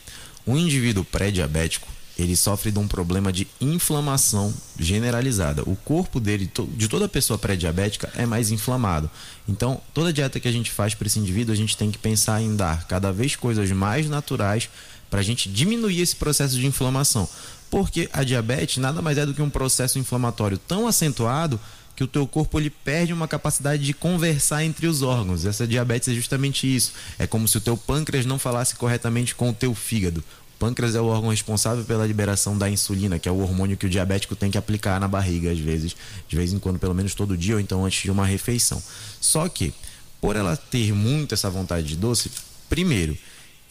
Um 0.47 0.57
indivíduo 0.57 1.03
pré-diabético, 1.03 1.87
ele 2.21 2.35
sofre 2.35 2.71
de 2.71 2.79
um 2.79 2.87
problema 2.87 3.31
de 3.31 3.47
inflamação 3.59 4.53
generalizada. 4.77 5.63
O 5.65 5.75
corpo 5.75 6.19
dele, 6.19 6.49
de 6.75 6.87
toda 6.87 7.07
pessoa 7.07 7.37
pré-diabética, 7.37 8.11
é 8.15 8.25
mais 8.25 8.51
inflamado. 8.51 9.09
Então, 9.47 9.81
toda 9.93 10.13
dieta 10.13 10.39
que 10.39 10.47
a 10.47 10.51
gente 10.51 10.71
faz 10.71 10.93
para 10.93 11.07
esse 11.07 11.19
indivíduo, 11.19 11.53
a 11.53 11.57
gente 11.57 11.77
tem 11.77 11.91
que 11.91 11.97
pensar 11.97 12.41
em 12.41 12.55
dar 12.55 12.85
cada 12.87 13.11
vez 13.11 13.35
coisas 13.35 13.69
mais 13.71 14.07
naturais 14.09 14.69
para 15.09 15.19
a 15.19 15.23
gente 15.23 15.49
diminuir 15.49 16.01
esse 16.01 16.15
processo 16.15 16.55
de 16.55 16.65
inflamação. 16.65 17.27
Porque 17.69 18.09
a 18.11 18.23
diabetes 18.23 18.77
nada 18.77 19.01
mais 19.01 19.17
é 19.17 19.25
do 19.25 19.33
que 19.33 19.41
um 19.41 19.49
processo 19.49 19.97
inflamatório 19.97 20.57
tão 20.57 20.87
acentuado 20.87 21.59
que 21.95 22.03
o 22.03 22.07
teu 22.07 22.25
corpo 22.25 22.59
ele 22.59 22.69
perde 22.69 23.13
uma 23.13 23.27
capacidade 23.27 23.83
de 23.83 23.93
conversar 23.93 24.63
entre 24.63 24.87
os 24.87 25.01
órgãos. 25.01 25.45
Essa 25.45 25.67
diabetes 25.67 26.09
é 26.09 26.13
justamente 26.13 26.73
isso. 26.73 26.93
É 27.19 27.27
como 27.27 27.47
se 27.47 27.57
o 27.57 27.61
teu 27.61 27.77
pâncreas 27.77 28.25
não 28.25 28.39
falasse 28.39 28.75
corretamente 28.75 29.35
com 29.35 29.49
o 29.49 29.53
teu 29.53 29.75
fígado. 29.75 30.23
Pâncreas 30.61 30.93
é 30.93 31.01
o 31.01 31.07
órgão 31.07 31.31
responsável 31.31 31.83
pela 31.83 32.05
liberação 32.05 32.55
da 32.55 32.69
insulina, 32.69 33.17
que 33.17 33.27
é 33.27 33.31
o 33.31 33.39
hormônio 33.39 33.75
que 33.75 33.87
o 33.87 33.89
diabético 33.89 34.35
tem 34.35 34.51
que 34.51 34.59
aplicar 34.59 34.99
na 34.99 35.07
barriga 35.07 35.51
às 35.51 35.57
vezes, 35.57 35.95
de 36.27 36.35
vez 36.35 36.53
em 36.53 36.59
quando, 36.59 36.77
pelo 36.77 36.93
menos 36.93 37.15
todo 37.15 37.35
dia 37.35 37.55
ou 37.55 37.59
então 37.59 37.83
antes 37.83 38.03
de 38.03 38.11
uma 38.11 38.27
refeição. 38.27 38.79
Só 39.19 39.49
que 39.49 39.73
por 40.21 40.35
ela 40.35 40.55
ter 40.55 40.93
muito 40.93 41.33
essa 41.33 41.49
vontade 41.49 41.87
de 41.87 41.95
doce, 41.95 42.29
primeiro, 42.69 43.17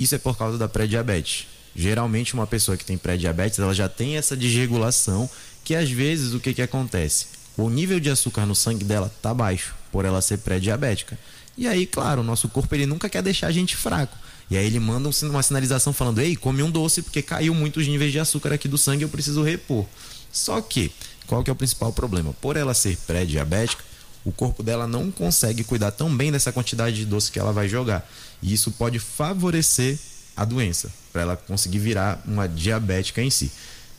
isso 0.00 0.16
é 0.16 0.18
por 0.18 0.36
causa 0.36 0.58
da 0.58 0.68
pré-diabetes. 0.68 1.46
Geralmente 1.76 2.34
uma 2.34 2.44
pessoa 2.44 2.76
que 2.76 2.84
tem 2.84 2.98
pré-diabetes, 2.98 3.60
ela 3.60 3.72
já 3.72 3.88
tem 3.88 4.16
essa 4.16 4.36
desregulação 4.36 5.30
que 5.62 5.76
às 5.76 5.88
vezes 5.88 6.34
o 6.34 6.40
que 6.40 6.52
que 6.52 6.60
acontece? 6.60 7.26
O 7.56 7.70
nível 7.70 8.00
de 8.00 8.10
açúcar 8.10 8.46
no 8.46 8.54
sangue 8.56 8.84
dela 8.84 9.14
tá 9.22 9.32
baixo, 9.32 9.76
por 9.92 10.04
ela 10.04 10.20
ser 10.20 10.38
pré-diabética. 10.38 11.16
E 11.56 11.66
aí, 11.66 11.86
claro, 11.86 12.20
o 12.20 12.24
nosso 12.24 12.48
corpo 12.48 12.74
ele 12.74 12.86
nunca 12.86 13.08
quer 13.08 13.22
deixar 13.22 13.48
a 13.48 13.52
gente 13.52 13.76
fraco. 13.76 14.16
E 14.50 14.56
aí 14.56 14.66
ele 14.66 14.80
manda 14.80 15.10
uma 15.22 15.42
sinalização 15.42 15.92
falando: 15.92 16.20
"Ei, 16.20 16.34
come 16.34 16.62
um 16.62 16.70
doce 16.70 17.02
porque 17.02 17.22
caiu 17.22 17.54
muito 17.54 17.78
os 17.80 17.86
níveis 17.86 18.12
de 18.12 18.18
açúcar 18.18 18.52
aqui 18.52 18.68
do 18.68 18.78
sangue, 18.78 19.02
eu 19.02 19.08
preciso 19.08 19.42
repor". 19.42 19.86
Só 20.32 20.60
que, 20.60 20.92
qual 21.26 21.42
que 21.42 21.50
é 21.50 21.52
o 21.52 21.56
principal 21.56 21.92
problema? 21.92 22.32
Por 22.40 22.56
ela 22.56 22.74
ser 22.74 22.96
pré-diabética, 23.06 23.82
o 24.24 24.32
corpo 24.32 24.62
dela 24.62 24.86
não 24.86 25.10
consegue 25.10 25.64
cuidar 25.64 25.90
tão 25.92 26.14
bem 26.14 26.30
dessa 26.30 26.52
quantidade 26.52 26.96
de 26.96 27.04
doce 27.04 27.30
que 27.30 27.38
ela 27.38 27.52
vai 27.52 27.68
jogar. 27.68 28.08
E 28.42 28.52
isso 28.52 28.70
pode 28.72 28.98
favorecer 28.98 29.98
a 30.36 30.44
doença, 30.44 30.92
para 31.12 31.22
ela 31.22 31.36
conseguir 31.36 31.78
virar 31.78 32.22
uma 32.26 32.48
diabética 32.48 33.22
em 33.22 33.30
si. 33.30 33.50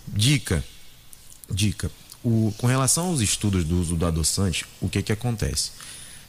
Dica: 0.07 0.63
dica. 1.49 1.91
O, 2.23 2.53
com 2.57 2.67
relação 2.67 3.07
aos 3.07 3.19
estudos 3.19 3.63
do 3.63 3.79
uso 3.79 3.95
do 3.95 4.05
adoçante, 4.05 4.65
o 4.79 4.87
que, 4.87 5.01
que 5.01 5.11
acontece? 5.11 5.71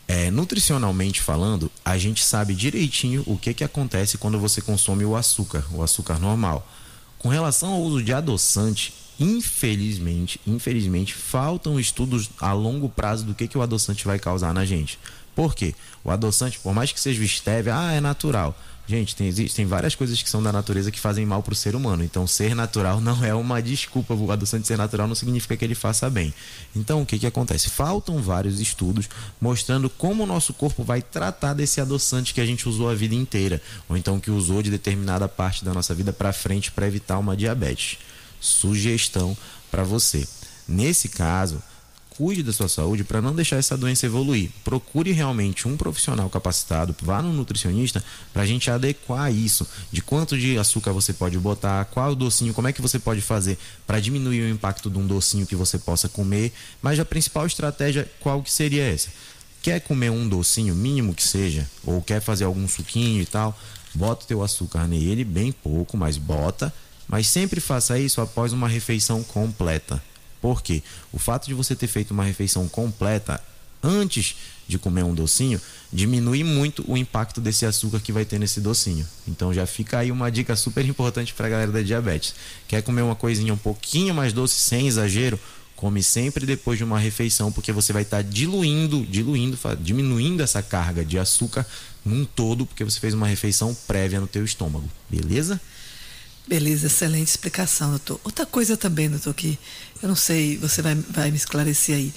É, 0.09 0.31
nutricionalmente 0.31 1.21
falando, 1.21 1.71
a 1.85 1.97
gente 1.97 2.23
sabe 2.25 2.55
direitinho 2.55 3.23
o 3.27 3.38
que, 3.38 3.55
que 3.55 3.65
acontece 3.65 4.19
quando 4.19 4.38
você 4.38 4.61
consome 4.61 5.05
o 5.05 5.17
açúcar, 5.17 5.65
o 5.73 5.83
açúcar 5.83 6.19
normal. 6.19 6.69
Com 7.19 7.29
relação 7.29 7.73
ao 7.73 7.81
uso 7.81 8.03
de 8.03 8.12
adoçante, 8.12 8.93
infelizmente, 9.19 10.41
infelizmente, 10.47 11.15
faltam 11.15 11.79
estudos 11.79 12.31
a 12.41 12.53
longo 12.53 12.88
prazo 12.88 13.25
do 13.25 13.35
que, 13.35 13.47
que 13.47 13.57
o 13.57 13.62
adoçante 13.62 14.05
vai 14.05 14.19
causar 14.19 14.53
na 14.53 14.65
gente. 14.65 14.99
Por 15.35 15.55
quê? 15.55 15.75
O 16.05 16.11
adoçante, 16.11 16.59
por 16.59 16.75
mais 16.75 16.93
que 16.93 17.01
seja 17.01 17.23
estévia, 17.23 17.79
ah, 17.79 17.93
é 17.93 18.01
natural. 18.01 18.59
Gente, 18.93 19.17
tem, 19.17 19.33
tem 19.33 19.65
várias 19.65 19.95
coisas 19.95 20.23
que 20.23 20.29
são 20.29 20.43
da 20.43 20.53
natureza 20.53 20.91
que 20.91 21.01
fazem 21.01 21.25
mal 21.25 21.43
para 21.43 21.55
o 21.55 21.57
ser 21.57 21.75
humano. 21.75 22.05
Então, 22.05 22.27
ser 22.27 22.55
natural 22.55 23.01
não 23.01 23.25
é 23.25 23.35
uma 23.35 23.63
desculpa. 23.63 24.13
O 24.13 24.31
adoçante 24.31 24.67
ser 24.67 24.77
natural 24.77 25.09
não 25.09 25.15
significa 25.15 25.57
que 25.57 25.65
ele 25.65 25.75
faça 25.75 26.11
bem. 26.11 26.35
Então, 26.77 27.01
o 27.01 27.07
que, 27.07 27.19
que 27.19 27.27
acontece? 27.27 27.71
Faltam 27.71 28.21
vários 28.21 28.61
estudos 28.61 29.09
mostrando 29.41 29.89
como 29.89 30.25
o 30.25 30.27
nosso 30.27 30.53
corpo 30.53 30.85
vai 30.85 31.01
tratar 31.01 31.55
desse 31.55 31.81
adoçante 31.81 32.35
que 32.35 32.41
a 32.43 32.45
gente 32.45 32.69
usou 32.69 32.91
a 32.91 32.95
vida 32.95 33.15
inteira, 33.15 33.63
ou 33.89 33.97
então 33.97 34.21
que 34.21 34.31
usou 34.31 34.63
de 34.63 34.71
determinada 34.71 35.27
parte 35.27 35.65
da 35.65 35.73
nossa 35.73 35.95
vida 35.95 36.13
para 36.13 36.31
frente 36.31 36.71
para 36.71 36.87
evitar 36.87 37.19
uma 37.19 37.35
diabetes 37.35 37.97
sugestão 38.39 39.35
para 39.71 39.85
você. 39.85 40.29
Nesse 40.69 41.09
caso, 41.09 41.63
cuide 42.23 42.45
da 42.45 42.53
sua 42.53 42.69
saúde 42.69 43.03
para 43.03 43.21
não 43.21 43.35
deixar 43.35 43.57
essa 43.57 43.77
doença 43.77 44.07
evoluir. 44.07 44.49
Procure 44.63 45.11
realmente 45.11 45.67
um 45.67 45.77
profissional 45.77 46.31
capacitado, 46.31 46.95
vá 47.03 47.21
no 47.21 47.33
nutricionista 47.33 48.03
para 48.33 48.43
a 48.43 48.47
gente 48.47 48.71
adequar 48.71 49.35
isso, 49.35 49.67
de 49.91 50.01
quanto 50.01 50.39
de 50.39 50.57
açúcar 50.57 50.93
você 50.93 51.13
pode 51.13 51.37
botar, 51.37 51.85
qual 51.87 52.15
docinho, 52.15 52.55
como 52.55 52.69
é 52.69 52.73
que 52.73 52.81
você 52.81 52.97
pode 52.97 53.21
fazer 53.21 53.59
para 53.85 53.99
diminuir 53.99 54.43
o 54.43 54.49
impacto 54.49 54.89
de 54.89 54.99
um 54.99 55.05
docinho 55.05 55.49
que 55.49 55.57
você 55.57 55.81
possa 55.81 56.09
comer. 56.09 56.53
Mas 56.81 57.01
a 57.01 57.05
principal 57.05 57.45
estratégia, 57.45 58.09
qual 58.21 58.41
que 58.41 58.53
seria 58.53 58.85
essa? 58.85 59.09
Quer 59.61 59.81
comer 59.81 60.11
um 60.11 60.29
docinho, 60.29 60.77
mínimo 60.77 61.15
que 61.15 61.25
seja, 61.25 61.69
ou 61.85 62.01
quer 62.01 62.21
fazer 62.21 62.45
algum 62.45 62.69
suquinho 62.69 63.21
e 63.21 63.27
tal, 63.27 63.59
bota 63.93 64.25
o 64.25 64.29
teu 64.29 64.45
açúcar 64.45 64.87
nele, 64.87 65.25
bem 65.25 65.51
pouco, 65.51 65.97
mas 65.97 66.17
bota 66.17 66.73
mas 67.09 67.27
sempre 67.27 67.61
faça 67.61 67.99
isso 67.99 68.23
após 68.23 68.55
uma 68.55 68.67
refeição 68.67 69.23
completa. 69.23 70.03
Por 70.43 70.61
quê? 70.61 70.83
O 71.13 71.19
fato 71.19 71.47
de 71.47 71.55
você 71.55 71.77
ter 71.77 71.87
feito 71.87 72.11
uma 72.11 72.25
refeição 72.25 72.69
completa 72.69 73.41
antes 73.81 74.35
de 74.67 74.79
comer 74.79 75.05
um 75.05 75.15
docinho 75.15 75.61
diminui 75.93 76.43
muito 76.43 76.85
o 76.91 76.97
impacto 76.97 77.41
desse 77.41 77.65
açúcar 77.65 78.01
que 78.01 78.13
vai 78.13 78.25
ter 78.25 78.39
nesse 78.39 78.61
docinho. 78.61 79.07
Então 79.27 79.55
já 79.55 79.67
fica 79.67 79.99
aí 79.99 80.11
uma 80.11 80.31
dica 80.31 80.57
super 80.57 80.85
importante 80.85 81.33
para 81.33 81.47
a 81.47 81.51
galera 81.51 81.71
da 81.71 81.81
diabetes. 81.81 82.35
Quer 82.67 82.83
comer 82.83 83.03
uma 83.03 83.15
coisinha 83.15 83.55
um 83.55 83.59
pouquinho 83.59 84.13
mais 84.13 84.33
doce 84.33 84.59
sem 84.59 84.89
exagero? 84.89 85.39
Come 85.77 86.03
sempre 86.03 86.45
depois 86.45 86.79
de 86.79 86.85
uma 86.85 86.99
refeição, 86.99 87.51
porque 87.51 87.73
você 87.73 87.93
vai 87.93 88.03
estar 88.03 88.19
tá 88.19 88.23
diluindo, 88.23 89.05
diluindo, 89.07 89.59
diminuindo 89.81 90.43
essa 90.43 90.63
carga 90.63 91.05
de 91.05 91.19
açúcar 91.19 91.67
num 92.05 92.25
todo, 92.25 92.67
porque 92.67 92.85
você 92.85 93.01
fez 93.01 93.15
uma 93.15 93.27
refeição 93.27 93.77
prévia 93.87 94.21
no 94.21 94.27
teu 94.27 94.45
estômago. 94.45 94.89
Beleza? 95.11 95.61
Beleza, 96.47 96.87
excelente 96.89 97.29
explicação, 97.29 97.91
doutor. 97.91 98.21
Outra 98.25 98.45
coisa 98.45 98.77
também, 98.77 99.09
doutor, 99.09 99.33
que 99.33 99.59
eu 100.03 100.09
não 100.09 100.17
sei, 100.17 100.59
você 100.59 100.83
vai, 100.83 100.95
vai 100.95 101.31
me 101.31 101.37
esclarecer 101.37 101.97
aí. 101.97 102.12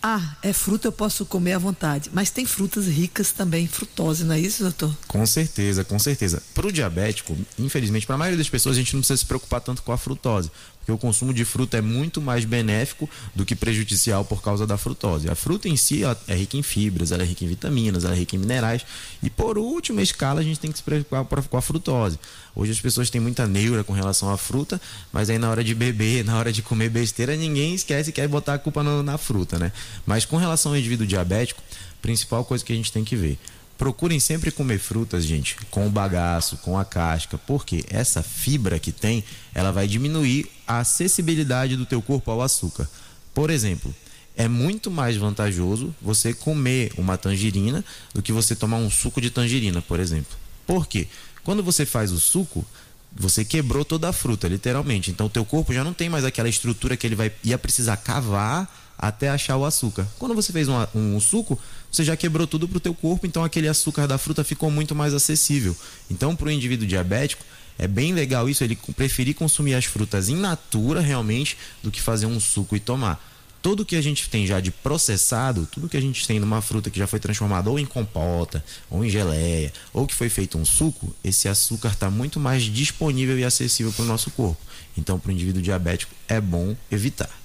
Ah, 0.00 0.36
é 0.42 0.52
fruta, 0.52 0.86
eu 0.86 0.92
posso 0.92 1.26
comer 1.26 1.54
à 1.54 1.58
vontade. 1.58 2.08
Mas 2.12 2.30
tem 2.30 2.46
frutas 2.46 2.86
ricas 2.86 3.32
também, 3.32 3.66
frutose, 3.66 4.22
não 4.22 4.34
é 4.34 4.38
isso, 4.38 4.62
doutor? 4.62 4.96
Com 5.08 5.26
certeza, 5.26 5.84
com 5.84 5.98
certeza. 5.98 6.40
Para 6.54 6.68
o 6.68 6.72
diabético, 6.72 7.36
infelizmente, 7.58 8.06
para 8.06 8.14
a 8.14 8.18
maioria 8.18 8.38
das 8.38 8.48
pessoas, 8.48 8.76
a 8.76 8.78
gente 8.78 8.94
não 8.94 9.00
precisa 9.00 9.16
se 9.16 9.26
preocupar 9.26 9.60
tanto 9.60 9.82
com 9.82 9.90
a 9.90 9.98
frutose 9.98 10.50
porque 10.88 10.92
o 10.92 10.98
consumo 10.98 11.34
de 11.34 11.44
fruta 11.44 11.76
é 11.76 11.82
muito 11.82 12.18
mais 12.18 12.46
benéfico 12.46 13.10
do 13.34 13.44
que 13.44 13.54
prejudicial 13.54 14.24
por 14.24 14.40
causa 14.40 14.66
da 14.66 14.78
frutose. 14.78 15.28
A 15.28 15.34
fruta 15.34 15.68
em 15.68 15.76
si 15.76 16.00
é 16.26 16.34
rica 16.34 16.56
em 16.56 16.62
fibras, 16.62 17.12
ela 17.12 17.22
é 17.22 17.26
rica 17.26 17.44
em 17.44 17.48
vitaminas, 17.48 18.04
ela 18.04 18.14
é 18.14 18.18
rica 18.18 18.36
em 18.36 18.38
minerais. 18.38 18.86
E 19.22 19.28
por 19.28 19.58
última 19.58 20.00
escala, 20.00 20.40
a 20.40 20.42
gente 20.42 20.58
tem 20.58 20.72
que 20.72 20.78
se 20.78 20.82
preocupar 20.82 21.26
com 21.26 21.56
a 21.58 21.60
frutose. 21.60 22.18
Hoje 22.56 22.72
as 22.72 22.80
pessoas 22.80 23.10
têm 23.10 23.20
muita 23.20 23.46
neura 23.46 23.84
com 23.84 23.92
relação 23.92 24.30
à 24.32 24.38
fruta, 24.38 24.80
mas 25.12 25.28
aí 25.28 25.38
na 25.38 25.50
hora 25.50 25.62
de 25.62 25.74
beber, 25.74 26.24
na 26.24 26.38
hora 26.38 26.50
de 26.50 26.62
comer 26.62 26.88
besteira, 26.88 27.36
ninguém 27.36 27.74
esquece 27.74 28.08
e 28.08 28.12
quer 28.12 28.26
botar 28.26 28.54
a 28.54 28.58
culpa 28.58 28.82
na 28.82 29.18
fruta, 29.18 29.58
né? 29.58 29.72
Mas 30.06 30.24
com 30.24 30.38
relação 30.38 30.72
ao 30.72 30.78
indivíduo 30.78 31.06
diabético, 31.06 31.62
principal 32.00 32.46
coisa 32.46 32.64
que 32.64 32.72
a 32.72 32.76
gente 32.76 32.90
tem 32.90 33.04
que 33.04 33.14
ver 33.14 33.38
Procurem 33.78 34.18
sempre 34.18 34.50
comer 34.50 34.80
frutas, 34.80 35.24
gente, 35.24 35.56
com 35.70 35.86
o 35.86 35.90
bagaço, 35.90 36.56
com 36.58 36.76
a 36.76 36.84
casca, 36.84 37.38
porque 37.38 37.84
essa 37.88 38.24
fibra 38.24 38.78
que 38.80 38.90
tem, 38.90 39.22
ela 39.54 39.70
vai 39.70 39.86
diminuir 39.86 40.50
a 40.66 40.80
acessibilidade 40.80 41.76
do 41.76 41.86
teu 41.86 42.02
corpo 42.02 42.28
ao 42.30 42.42
açúcar. 42.42 42.90
Por 43.32 43.50
exemplo, 43.50 43.94
é 44.36 44.48
muito 44.48 44.90
mais 44.90 45.16
vantajoso 45.16 45.94
você 46.02 46.34
comer 46.34 46.92
uma 46.98 47.16
tangerina 47.16 47.84
do 48.12 48.20
que 48.20 48.32
você 48.32 48.56
tomar 48.56 48.78
um 48.78 48.90
suco 48.90 49.20
de 49.20 49.30
tangerina, 49.30 49.80
por 49.80 50.00
exemplo. 50.00 50.36
Por 50.66 50.86
quê? 50.86 51.06
Quando 51.44 51.62
você 51.62 51.86
faz 51.86 52.10
o 52.10 52.18
suco, 52.18 52.66
você 53.12 53.44
quebrou 53.44 53.84
toda 53.84 54.08
a 54.08 54.12
fruta, 54.12 54.48
literalmente. 54.48 55.10
Então 55.10 55.26
o 55.26 55.30
teu 55.30 55.44
corpo 55.44 55.72
já 55.72 55.82
não 55.82 55.92
tem 55.92 56.08
mais 56.08 56.24
aquela 56.24 56.48
estrutura 56.48 56.96
que 56.96 57.06
ele 57.06 57.14
vai 57.14 57.32
ia 57.42 57.56
precisar 57.56 57.96
cavar 57.96 58.68
até 58.98 59.28
achar 59.28 59.56
o 59.56 59.64
açúcar. 59.64 60.06
Quando 60.18 60.34
você 60.34 60.52
fez 60.52 60.68
um, 60.68 60.74
um 60.94 61.20
suco, 61.20 61.58
você 61.90 62.02
já 62.02 62.16
quebrou 62.16 62.46
tudo 62.46 62.66
para 62.66 62.78
o 62.78 62.80
teu 62.80 62.92
corpo, 62.92 63.26
então 63.26 63.44
aquele 63.44 63.68
açúcar 63.68 64.06
da 64.06 64.18
fruta 64.18 64.42
ficou 64.42 64.70
muito 64.70 64.94
mais 64.94 65.14
acessível. 65.14 65.76
Então, 66.10 66.34
para 66.34 66.48
o 66.48 66.50
indivíduo 66.50 66.86
diabético, 66.86 67.44
é 67.78 67.86
bem 67.86 68.12
legal 68.12 68.48
isso, 68.48 68.64
ele 68.64 68.76
preferir 68.96 69.36
consumir 69.36 69.74
as 69.74 69.84
frutas 69.84 70.28
in 70.28 70.36
natura 70.36 71.00
realmente 71.00 71.56
do 71.80 71.92
que 71.92 72.02
fazer 72.02 72.26
um 72.26 72.40
suco 72.40 72.74
e 72.74 72.80
tomar. 72.80 73.24
Tudo 73.62 73.84
que 73.84 73.96
a 73.96 74.00
gente 74.00 74.28
tem 74.28 74.46
já 74.46 74.60
de 74.60 74.70
processado, 74.70 75.68
tudo 75.70 75.88
que 75.88 75.96
a 75.96 76.00
gente 76.00 76.26
tem 76.26 76.40
numa 76.40 76.60
fruta 76.60 76.90
que 76.90 76.98
já 76.98 77.06
foi 77.06 77.18
transformada 77.20 77.70
ou 77.70 77.78
em 77.78 77.86
compota, 77.86 78.64
ou 78.88 79.04
em 79.04 79.10
geleia, 79.10 79.72
ou 79.92 80.06
que 80.06 80.14
foi 80.14 80.28
feito 80.28 80.58
um 80.58 80.64
suco, 80.64 81.14
esse 81.22 81.48
açúcar 81.48 81.90
está 81.90 82.10
muito 82.10 82.38
mais 82.40 82.64
disponível 82.64 83.38
e 83.38 83.44
acessível 83.44 83.92
para 83.92 84.04
o 84.04 84.08
nosso 84.08 84.30
corpo. 84.30 84.60
Então, 84.96 85.18
para 85.18 85.30
o 85.30 85.32
indivíduo 85.32 85.62
diabético, 85.62 86.12
é 86.28 86.40
bom 86.40 86.76
evitar. 86.90 87.37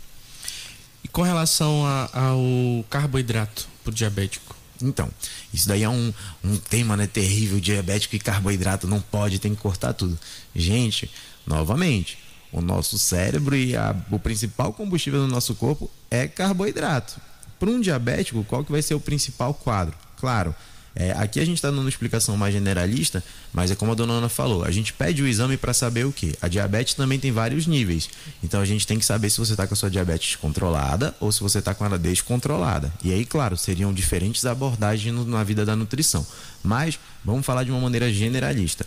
Com 1.13 1.21
relação 1.21 1.85
a, 1.85 2.09
ao 2.11 2.83
carboidrato 2.89 3.67
para 3.83 3.91
o 3.91 3.93
diabético? 3.93 4.55
Então, 4.81 5.07
isso 5.53 5.67
daí 5.67 5.83
é 5.83 5.89
um, 5.89 6.11
um 6.43 6.57
tema 6.57 6.97
né, 6.97 7.05
terrível, 7.05 7.59
diabético 7.59 8.15
e 8.15 8.19
carboidrato, 8.19 8.87
não 8.87 8.99
pode, 8.99 9.37
tem 9.37 9.53
que 9.53 9.61
cortar 9.61 9.93
tudo. 9.93 10.17
Gente, 10.55 11.09
novamente, 11.45 12.17
o 12.51 12.61
nosso 12.61 12.97
cérebro 12.97 13.55
e 13.55 13.77
a, 13.77 13.95
o 14.09 14.17
principal 14.17 14.73
combustível 14.73 15.21
do 15.21 15.27
nosso 15.27 15.53
corpo 15.53 15.89
é 16.09 16.27
carboidrato. 16.27 17.21
Para 17.59 17.69
um 17.69 17.79
diabético, 17.79 18.43
qual 18.43 18.65
que 18.65 18.71
vai 18.71 18.81
ser 18.81 18.95
o 18.95 18.99
principal 18.99 19.53
quadro? 19.53 19.95
Claro, 20.17 20.55
é, 20.95 21.11
aqui 21.11 21.39
a 21.39 21.45
gente 21.45 21.55
está 21.55 21.69
dando 21.69 21.79
uma 21.79 21.89
explicação 21.89 22.37
mais 22.37 22.53
generalista, 22.53 23.23
mas 23.51 23.71
é 23.71 23.75
como 23.75 23.91
a 23.91 23.95
dona 23.95 24.13
Ana 24.13 24.29
falou, 24.29 24.63
a 24.63 24.69
gente 24.69 24.93
pede 24.93 25.23
o 25.23 25.27
exame 25.27 25.57
para 25.57 25.73
saber 25.73 26.05
o 26.05 26.11
que? 26.11 26.35
A 26.41 26.47
diabetes 26.47 26.93
também 26.93 27.19
tem 27.19 27.31
vários 27.31 27.65
níveis. 27.65 28.09
Então 28.43 28.61
a 28.61 28.65
gente 28.65 28.85
tem 28.85 28.99
que 28.99 29.05
saber 29.05 29.29
se 29.29 29.39
você 29.39 29.53
está 29.53 29.65
com 29.65 29.73
a 29.73 29.77
sua 29.77 29.89
diabetes 29.89 30.35
controlada 30.35 31.15
ou 31.19 31.31
se 31.31 31.41
você 31.41 31.59
está 31.59 31.73
com 31.73 31.83
ela 31.83 31.97
descontrolada. 31.97 32.93
E 33.03 33.11
aí, 33.11 33.25
claro, 33.25 33.57
seriam 33.57 33.93
diferentes 33.93 34.45
abordagens 34.45 35.15
na 35.27 35.43
vida 35.43 35.65
da 35.65 35.75
nutrição. 35.75 36.25
Mas 36.63 36.99
vamos 37.25 37.45
falar 37.45 37.63
de 37.63 37.71
uma 37.71 37.79
maneira 37.79 38.11
generalista. 38.13 38.85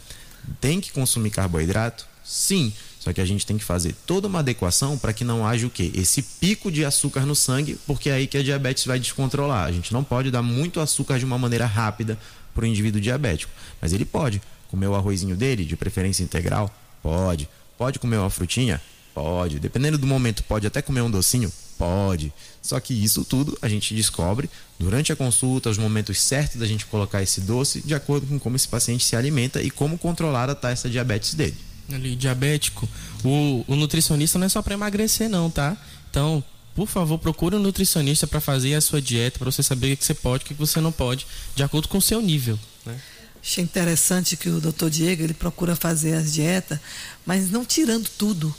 Tem 0.60 0.80
que 0.80 0.92
consumir 0.92 1.30
carboidrato? 1.30 2.06
Sim. 2.24 2.72
Só 3.06 3.12
que 3.12 3.20
a 3.20 3.24
gente 3.24 3.46
tem 3.46 3.56
que 3.56 3.62
fazer 3.62 3.94
toda 4.04 4.26
uma 4.26 4.40
adequação 4.40 4.98
para 4.98 5.12
que 5.12 5.22
não 5.22 5.46
haja 5.46 5.64
o 5.64 5.70
quê? 5.70 5.92
Esse 5.94 6.20
pico 6.20 6.72
de 6.72 6.84
açúcar 6.84 7.24
no 7.24 7.36
sangue, 7.36 7.78
porque 7.86 8.10
é 8.10 8.14
aí 8.14 8.26
que 8.26 8.36
a 8.36 8.42
diabetes 8.42 8.84
vai 8.84 8.98
descontrolar. 8.98 9.64
A 9.64 9.70
gente 9.70 9.92
não 9.92 10.02
pode 10.02 10.28
dar 10.28 10.42
muito 10.42 10.80
açúcar 10.80 11.16
de 11.16 11.24
uma 11.24 11.38
maneira 11.38 11.66
rápida 11.66 12.18
para 12.52 12.64
o 12.64 12.66
indivíduo 12.66 13.00
diabético. 13.00 13.52
Mas 13.80 13.92
ele 13.92 14.04
pode 14.04 14.42
comer 14.68 14.88
o 14.88 14.96
arrozinho 14.96 15.36
dele, 15.36 15.64
de 15.64 15.76
preferência 15.76 16.24
integral? 16.24 16.68
Pode. 17.00 17.48
Pode 17.78 18.00
comer 18.00 18.16
uma 18.16 18.28
frutinha? 18.28 18.82
Pode. 19.14 19.60
Dependendo 19.60 19.98
do 19.98 20.06
momento, 20.08 20.42
pode 20.42 20.66
até 20.66 20.82
comer 20.82 21.02
um 21.02 21.10
docinho? 21.10 21.52
Pode. 21.78 22.32
Só 22.60 22.80
que 22.80 22.92
isso 22.92 23.24
tudo 23.24 23.56
a 23.62 23.68
gente 23.68 23.94
descobre 23.94 24.50
durante 24.80 25.12
a 25.12 25.16
consulta, 25.16 25.70
os 25.70 25.78
momentos 25.78 26.20
certos 26.20 26.56
da 26.56 26.66
gente 26.66 26.84
colocar 26.86 27.22
esse 27.22 27.40
doce, 27.40 27.82
de 27.82 27.94
acordo 27.94 28.26
com 28.26 28.36
como 28.36 28.56
esse 28.56 28.66
paciente 28.66 29.04
se 29.04 29.14
alimenta 29.14 29.62
e 29.62 29.70
como 29.70 29.96
controlar 29.96 30.50
a 30.50 30.56
taxa 30.56 30.90
diabetes 30.90 31.34
dele 31.34 31.65
ali, 31.92 32.16
diabético, 32.16 32.88
o, 33.24 33.64
o 33.68 33.76
nutricionista 33.76 34.38
não 34.38 34.46
é 34.46 34.48
só 34.48 34.62
para 34.62 34.74
emagrecer, 34.74 35.28
não, 35.28 35.50
tá? 35.50 35.76
Então, 36.10 36.42
por 36.74 36.86
favor, 36.86 37.18
procure 37.18 37.56
um 37.56 37.58
nutricionista 37.58 38.26
para 38.26 38.40
fazer 38.40 38.74
a 38.74 38.80
sua 38.80 39.00
dieta, 39.00 39.38
para 39.38 39.50
você 39.50 39.62
saber 39.62 39.94
o 39.94 39.96
que 39.96 40.04
você 40.04 40.14
pode 40.14 40.42
e 40.42 40.44
o 40.44 40.48
que 40.48 40.54
você 40.54 40.80
não 40.80 40.92
pode, 40.92 41.26
de 41.54 41.62
acordo 41.62 41.88
com 41.88 41.98
o 41.98 42.02
seu 42.02 42.20
nível. 42.20 42.58
Né? 42.84 43.00
Achei 43.42 43.64
interessante 43.64 44.36
que 44.36 44.48
o 44.48 44.60
doutor 44.60 44.90
Diego 44.90 45.22
ele 45.22 45.32
procura 45.32 45.76
fazer 45.76 46.14
as 46.14 46.32
dietas, 46.32 46.78
mas 47.24 47.50
não 47.50 47.64
tirando 47.64 48.08
tudo. 48.18 48.54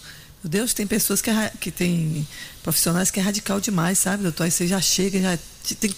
Meu 0.48 0.52
Deus, 0.62 0.74
tem 0.74 0.88
pessoas 0.88 1.22
que, 1.22 1.30
é, 1.30 1.52
que 1.60 1.70
tem 1.70 2.26
profissionais 2.64 3.12
que 3.12 3.20
é 3.20 3.24
radical 3.24 3.60
demais, 3.60 4.00
sabe, 4.00 4.24
doutor? 4.24 4.46
Aí 4.46 4.52
você 4.52 4.66
já 4.66 4.80
chega, 4.80 5.20
já 5.20 5.38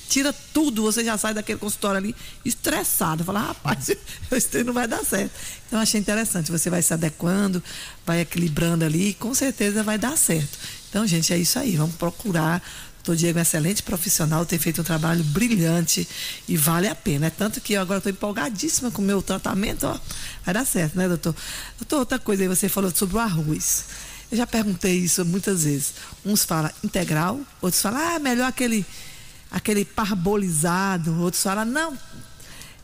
tira 0.10 0.34
tudo, 0.52 0.82
você 0.82 1.04
já 1.04 1.16
sai 1.20 1.36
daquele 1.36 1.60
consultório 1.60 2.00
ali 2.00 2.16
estressado. 2.44 3.24
Fala, 3.24 3.42
rapaz, 3.42 3.90
isso 4.34 4.64
não 4.66 4.74
vai 4.74 4.88
dar 4.88 5.06
certo. 5.06 5.32
Então 5.68 5.80
achei 5.80 6.00
interessante. 6.00 6.52
Você 6.52 6.68
vai 6.68 6.82
se 6.82 6.92
adequando, 6.92 7.64
vai 8.04 8.22
equilibrando 8.22 8.84
ali 8.84 9.10
e 9.10 9.14
com 9.14 9.36
certeza 9.36 9.84
vai 9.84 10.00
dar 10.00 10.18
certo. 10.18 10.58
Então, 10.90 11.06
gente, 11.06 11.32
é 11.32 11.38
isso 11.38 11.60
aí. 11.60 11.76
Vamos 11.76 11.94
procurar. 11.94 12.60
O 13.08 13.16
Diego 13.16 13.38
é 13.38 13.42
um 13.42 13.44
excelente 13.44 13.82
profissional, 13.82 14.46
tem 14.46 14.60
feito 14.60 14.82
um 14.82 14.84
trabalho 14.84 15.24
brilhante 15.26 16.08
e 16.48 16.58
vale 16.58 16.88
a 16.88 16.94
pena. 16.94 17.28
É 17.28 17.30
tanto 17.30 17.62
que 17.62 17.74
eu 17.74 17.82
agora 17.82 18.00
estou 18.00 18.12
empolgadíssima 18.12 18.92
com 18.92 19.02
o 19.02 19.06
meu 19.06 19.22
tratamento, 19.22 19.86
ó. 19.88 20.00
Vai 20.44 20.54
dar 20.54 20.66
certo, 20.66 20.96
né, 20.96 21.08
doutor? 21.08 21.36
Doutor, 21.80 22.00
outra 22.00 22.20
coisa 22.20 22.44
aí, 22.44 22.48
você 22.48 22.68
falou 22.68 22.92
sobre 22.94 23.16
o 23.16 23.20
arroz. 23.20 23.86
Eu 24.32 24.38
já 24.38 24.46
perguntei 24.46 24.96
isso 24.98 25.26
muitas 25.26 25.64
vezes. 25.64 25.94
Uns 26.26 26.44
falam 26.44 26.72
integral, 26.84 27.40
outros 27.62 27.82
falam, 27.82 28.00
ah, 28.00 28.20
melhor 28.20 28.48
aquele, 28.48 28.86
aquele 29.50 29.84
parbolizado. 29.84 31.20
Outros 31.22 31.42
falam, 31.42 31.66
não. 31.66 31.98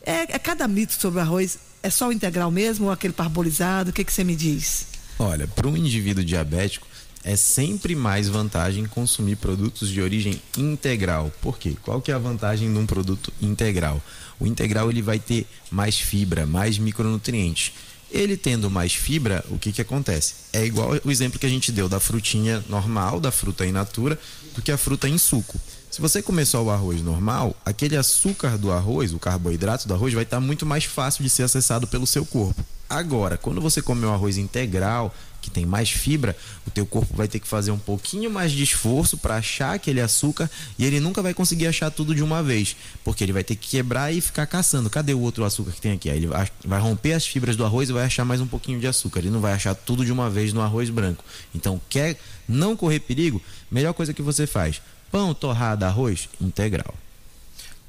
É, 0.02 0.34
é 0.34 0.38
cada 0.38 0.66
mito 0.66 0.94
sobre 0.94 1.18
o 1.18 1.22
arroz. 1.22 1.58
É 1.82 1.90
só 1.90 2.08
o 2.08 2.12
integral 2.12 2.50
mesmo 2.50 2.86
ou 2.86 2.92
aquele 2.92 3.12
parbolizado? 3.12 3.90
O 3.90 3.92
que, 3.92 4.04
que 4.04 4.12
você 4.12 4.24
me 4.24 4.34
diz? 4.34 4.86
Olha, 5.18 5.46
para 5.46 5.68
um 5.68 5.76
indivíduo 5.76 6.24
diabético, 6.24 6.86
é 7.26 7.34
sempre 7.34 7.96
mais 7.96 8.28
vantagem 8.28 8.86
consumir 8.86 9.36
produtos 9.36 9.88
de 9.88 10.00
origem 10.00 10.40
integral. 10.56 11.32
Por 11.42 11.58
quê? 11.58 11.76
Qual 11.82 12.00
que 12.00 12.12
é 12.12 12.14
a 12.14 12.18
vantagem 12.18 12.72
de 12.72 12.78
um 12.78 12.86
produto 12.86 13.32
integral? 13.40 14.00
O 14.38 14.46
integral 14.46 14.90
ele 14.90 15.02
vai 15.02 15.18
ter 15.18 15.44
mais 15.68 15.98
fibra, 15.98 16.46
mais 16.46 16.78
micronutrientes. 16.78 17.72
Ele 18.10 18.36
tendo 18.36 18.70
mais 18.70 18.94
fibra, 18.94 19.44
o 19.50 19.58
que, 19.58 19.72
que 19.72 19.80
acontece? 19.80 20.34
É 20.52 20.64
igual 20.64 20.90
o 21.04 21.10
exemplo 21.10 21.38
que 21.38 21.46
a 21.46 21.48
gente 21.48 21.72
deu 21.72 21.88
da 21.88 21.98
frutinha 21.98 22.64
normal, 22.68 23.18
da 23.20 23.30
fruta 23.30 23.66
in 23.66 23.72
natura, 23.72 24.18
do 24.54 24.62
que 24.62 24.70
a 24.70 24.78
fruta 24.78 25.08
em 25.08 25.18
suco. 25.18 25.58
Se 25.90 26.00
você 26.00 26.22
comer 26.22 26.44
só 26.44 26.62
o 26.62 26.70
arroz 26.70 27.02
normal, 27.02 27.56
aquele 27.64 27.96
açúcar 27.96 28.58
do 28.58 28.70
arroz, 28.70 29.12
o 29.12 29.18
carboidrato 29.18 29.88
do 29.88 29.94
arroz, 29.94 30.12
vai 30.12 30.24
estar 30.24 30.40
muito 30.40 30.66
mais 30.66 30.84
fácil 30.84 31.24
de 31.24 31.30
ser 31.30 31.44
acessado 31.44 31.86
pelo 31.86 32.06
seu 32.06 32.24
corpo. 32.24 32.62
Agora, 32.88 33.36
quando 33.36 33.60
você 33.60 33.82
comer 33.82 34.06
o 34.06 34.12
arroz 34.12 34.36
integral, 34.36 35.12
que 35.46 35.50
tem 35.50 35.64
mais 35.64 35.90
fibra, 35.90 36.36
o 36.66 36.70
teu 36.70 36.84
corpo 36.84 37.14
vai 37.14 37.28
ter 37.28 37.38
que 37.38 37.46
fazer 37.46 37.70
um 37.70 37.78
pouquinho 37.78 38.28
mais 38.28 38.50
de 38.50 38.64
esforço 38.64 39.16
para 39.16 39.36
achar 39.36 39.74
aquele 39.74 40.00
açúcar 40.00 40.50
e 40.76 40.84
ele 40.84 40.98
nunca 40.98 41.22
vai 41.22 41.32
conseguir 41.32 41.68
achar 41.68 41.88
tudo 41.88 42.14
de 42.14 42.22
uma 42.22 42.42
vez, 42.42 42.76
porque 43.04 43.22
ele 43.22 43.32
vai 43.32 43.44
ter 43.44 43.54
que 43.54 43.68
quebrar 43.68 44.12
e 44.12 44.20
ficar 44.20 44.46
caçando. 44.46 44.90
Cadê 44.90 45.14
o 45.14 45.20
outro 45.20 45.44
açúcar 45.44 45.70
que 45.70 45.80
tem 45.80 45.92
aqui? 45.92 46.10
Aí 46.10 46.16
ele 46.16 46.28
vai 46.64 46.80
romper 46.80 47.12
as 47.12 47.24
fibras 47.24 47.54
do 47.54 47.64
arroz 47.64 47.88
e 47.88 47.92
vai 47.92 48.04
achar 48.04 48.24
mais 48.24 48.40
um 48.40 48.46
pouquinho 48.46 48.80
de 48.80 48.88
açúcar. 48.88 49.20
Ele 49.20 49.30
não 49.30 49.40
vai 49.40 49.52
achar 49.52 49.74
tudo 49.74 50.04
de 50.04 50.10
uma 50.10 50.28
vez 50.28 50.52
no 50.52 50.60
arroz 50.60 50.90
branco. 50.90 51.24
Então, 51.54 51.80
quer 51.88 52.18
não 52.48 52.76
correr 52.76 52.98
perigo? 52.98 53.40
Melhor 53.70 53.94
coisa 53.94 54.12
que 54.12 54.22
você 54.22 54.48
faz: 54.48 54.82
pão, 55.12 55.32
torrada, 55.32 55.86
arroz 55.86 56.28
integral. 56.40 56.94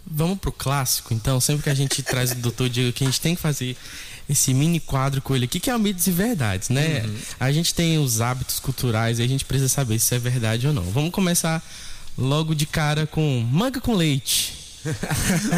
Vamos 0.09 0.39
pro 0.39 0.53
clássico, 0.53 1.13
então, 1.13 1.41
sempre 1.41 1.63
que 1.63 1.69
a 1.69 1.73
gente 1.73 2.01
traz 2.01 2.31
o 2.31 2.35
doutor 2.35 2.69
Diego 2.69 2.93
que 2.93 3.03
a 3.03 3.07
gente 3.07 3.19
tem 3.19 3.35
que 3.35 3.41
fazer 3.41 3.75
esse 4.29 4.53
mini 4.53 4.79
quadro 4.79 5.21
com 5.21 5.35
ele 5.35 5.45
aqui, 5.45 5.59
que 5.59 5.69
é 5.69 5.75
o 5.75 5.79
mitos 5.79 6.05
e 6.07 6.11
verdades, 6.11 6.69
né? 6.69 7.03
Uhum. 7.05 7.17
A 7.39 7.51
gente 7.51 7.73
tem 7.73 7.97
os 7.97 8.19
hábitos 8.19 8.59
culturais 8.59 9.19
e 9.19 9.23
a 9.23 9.27
gente 9.27 9.45
precisa 9.45 9.69
saber 9.69 9.99
se 9.99 10.13
é 10.13 10.19
verdade 10.19 10.67
ou 10.67 10.73
não. 10.73 10.83
Vamos 10.83 11.11
começar 11.11 11.63
logo 12.17 12.53
de 12.53 12.65
cara 12.65 13.07
com 13.07 13.45
manga 13.51 13.79
com 13.79 13.93
leite. 13.93 14.66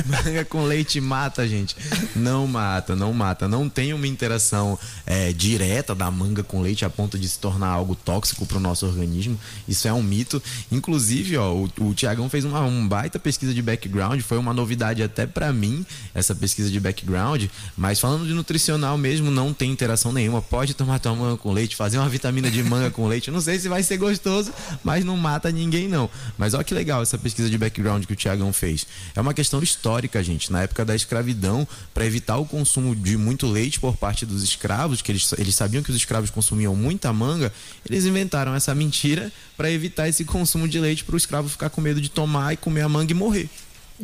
Manga 0.06 0.46
com 0.46 0.64
leite 0.64 1.00
mata, 1.02 1.48
gente. 1.48 1.76
Não 2.16 2.48
mata, 2.48 2.96
não 2.96 3.14
mata. 3.14 3.48
Não 3.48 3.70
tem 3.70 3.94
uma 3.94 4.08
interação 4.08 4.78
é, 5.06 5.32
direta 5.34 5.94
da 5.96 6.10
manga 6.12 6.44
com 6.44 6.62
leite 6.62 6.86
a 6.86 6.90
ponto 6.90 7.18
de 7.18 7.28
se 7.28 7.40
tornar 7.40 7.68
algo 7.68 7.96
tóxico 7.96 8.46
para 8.46 8.58
o 8.58 8.60
nosso 8.60 8.86
organismo. 8.86 9.40
Isso 9.68 9.88
é 9.88 9.94
um 9.94 10.04
mito. 10.04 10.42
Inclusive, 10.72 11.38
ó, 11.38 11.54
o, 11.54 11.70
o 11.80 11.94
Tiagão 11.94 12.30
fez 12.30 12.46
uma 12.46 12.60
um 12.62 12.88
baita 12.88 13.20
pesquisa 13.20 13.54
de 13.54 13.62
background. 13.62 14.22
Foi 14.22 14.38
uma 14.38 14.54
novidade 14.54 15.02
até 15.04 15.26
para 15.26 15.52
mim, 15.52 15.86
essa 16.14 16.36
pesquisa 16.36 16.70
de 16.70 16.80
background. 16.80 17.46
Mas 17.78 18.00
falando 18.00 18.28
de 18.28 18.34
nutricional 18.34 18.98
mesmo, 18.98 19.32
não 19.32 19.54
tem 19.54 19.72
interação 19.72 20.12
nenhuma. 20.12 20.42
Pode 20.42 20.74
tomar 20.74 21.00
tua 21.00 21.16
manga 21.16 21.38
com 21.38 21.52
leite, 21.52 21.76
fazer 21.76 21.98
uma 21.98 22.10
vitamina 22.10 22.50
de 22.50 22.62
manga 22.64 22.92
com 22.92 23.08
leite. 23.08 23.32
Não 23.32 23.42
sei 23.42 23.60
se 23.60 23.68
vai 23.68 23.84
ser 23.84 23.98
gostoso, 23.98 24.52
mas 24.84 25.04
não 25.04 25.18
mata 25.18 25.52
ninguém, 25.52 25.88
não. 25.88 26.10
Mas 26.38 26.54
olha 26.54 26.64
que 26.64 26.74
legal 26.74 27.02
essa 27.02 27.18
pesquisa 27.18 27.50
de 27.50 27.58
background 27.58 28.06
que 28.06 28.14
o 28.14 28.16
Tiagão 28.16 28.52
fez. 28.54 28.86
É 29.20 29.22
uma 29.22 29.34
questão 29.34 29.62
histórica, 29.62 30.24
gente. 30.24 30.50
Na 30.50 30.62
época 30.62 30.86
da 30.86 30.96
escravidão, 30.96 31.68
para 31.94 32.06
evitar 32.06 32.38
o 32.38 32.46
consumo 32.46 32.96
de 32.96 33.18
muito 33.18 33.48
leite 33.48 33.78
por 33.78 33.98
parte 33.98 34.26
dos 34.26 34.44
escravos, 34.44 35.02
que 35.02 35.12
eles, 35.12 35.34
eles 35.34 35.56
sabiam 35.56 35.84
que 35.84 35.90
os 35.90 35.98
escravos 35.98 36.30
consumiam 36.30 36.74
muita 36.74 37.12
manga, 37.12 37.52
eles 37.86 38.06
inventaram 38.06 38.56
essa 38.56 38.74
mentira 38.74 39.30
para 39.58 39.70
evitar 39.70 40.08
esse 40.08 40.24
consumo 40.24 40.70
de 40.70 40.80
leite 40.80 41.04
para 41.04 41.16
o 41.16 41.18
escravo 41.18 41.50
ficar 41.50 41.70
com 41.70 41.82
medo 41.82 42.00
de 42.00 42.08
tomar 42.08 42.54
e 42.54 42.58
comer 42.58 42.82
a 42.82 42.88
manga 42.88 43.12
e 43.12 43.16
morrer. 43.16 43.50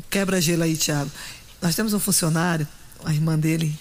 Quebra 0.09 0.41
gelo 0.41 0.63
aí, 0.63 0.75
Thiago. 0.75 1.09
Nós 1.61 1.73
temos 1.77 1.93
um 1.93 1.99
funcionário, 1.99 2.67
a 3.05 3.13
irmã 3.13 3.39
dele 3.39 3.73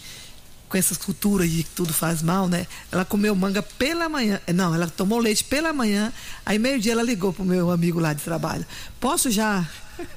com 0.68 0.78
essas 0.78 0.96
culturas 0.96 1.48
de 1.48 1.62
que 1.62 1.70
tudo 1.70 1.92
faz 1.92 2.20
mal, 2.20 2.48
né? 2.48 2.66
Ela 2.90 3.04
comeu 3.04 3.32
manga 3.36 3.62
pela 3.62 4.08
manhã. 4.08 4.40
Não, 4.52 4.74
ela 4.74 4.88
tomou 4.88 5.20
leite 5.20 5.44
pela 5.44 5.72
manhã. 5.72 6.12
Aí 6.44 6.58
meio-dia 6.58 6.92
ela 6.92 7.02
ligou 7.02 7.32
pro 7.32 7.44
meu 7.44 7.70
amigo 7.70 8.00
lá 8.00 8.12
de 8.12 8.22
trabalho. 8.22 8.66
Posso 8.98 9.30
já 9.30 9.64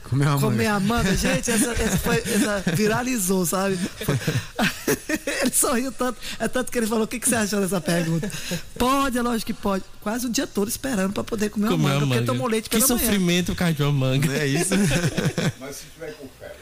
Comer 0.09 0.25
a 0.27 0.29
manga. 0.31 0.41
comer 0.41 0.67
a 0.67 0.79
manga? 0.79 1.15
Gente, 1.15 1.51
essa, 1.51 1.71
essa, 1.71 1.97
foi, 1.97 2.17
essa 2.17 2.63
viralizou, 2.75 3.45
sabe? 3.45 3.77
ele 5.41 5.51
sorriu 5.51 5.91
tanto. 5.91 6.19
É 6.39 6.47
tanto 6.47 6.71
que 6.71 6.77
ele 6.77 6.87
falou: 6.87 7.03
o 7.03 7.07
que, 7.07 7.19
que 7.19 7.27
você 7.27 7.35
achou 7.35 7.59
dessa 7.59 7.79
pergunta? 7.81 8.31
Pode, 8.77 9.17
é 9.17 9.21
lógico 9.21 9.47
que 9.47 9.53
pode. 9.53 9.83
Quase 10.01 10.25
o 10.27 10.29
dia 10.29 10.47
todo 10.47 10.67
esperando 10.67 11.13
para 11.13 11.23
poder 11.23 11.49
comer, 11.49 11.67
Comer 11.67 11.83
uma 11.83 11.89
manga, 11.89 12.05
uma 12.05 12.15
porque 12.15 12.25
tomou 12.25 12.47
leite 12.47 12.69
Que 12.69 12.77
pela 12.77 12.87
manhã. 12.87 12.99
sofrimento 12.99 13.45
por 13.47 13.55
causa 13.57 13.73
de 13.73 13.83
uma 13.83 13.91
manga. 13.91 14.31
É 14.37 14.47
isso? 14.47 14.73
Mas 15.59 15.75
se 15.75 15.83
tiver 15.93 16.13
com 16.13 16.27
febre. 16.39 16.57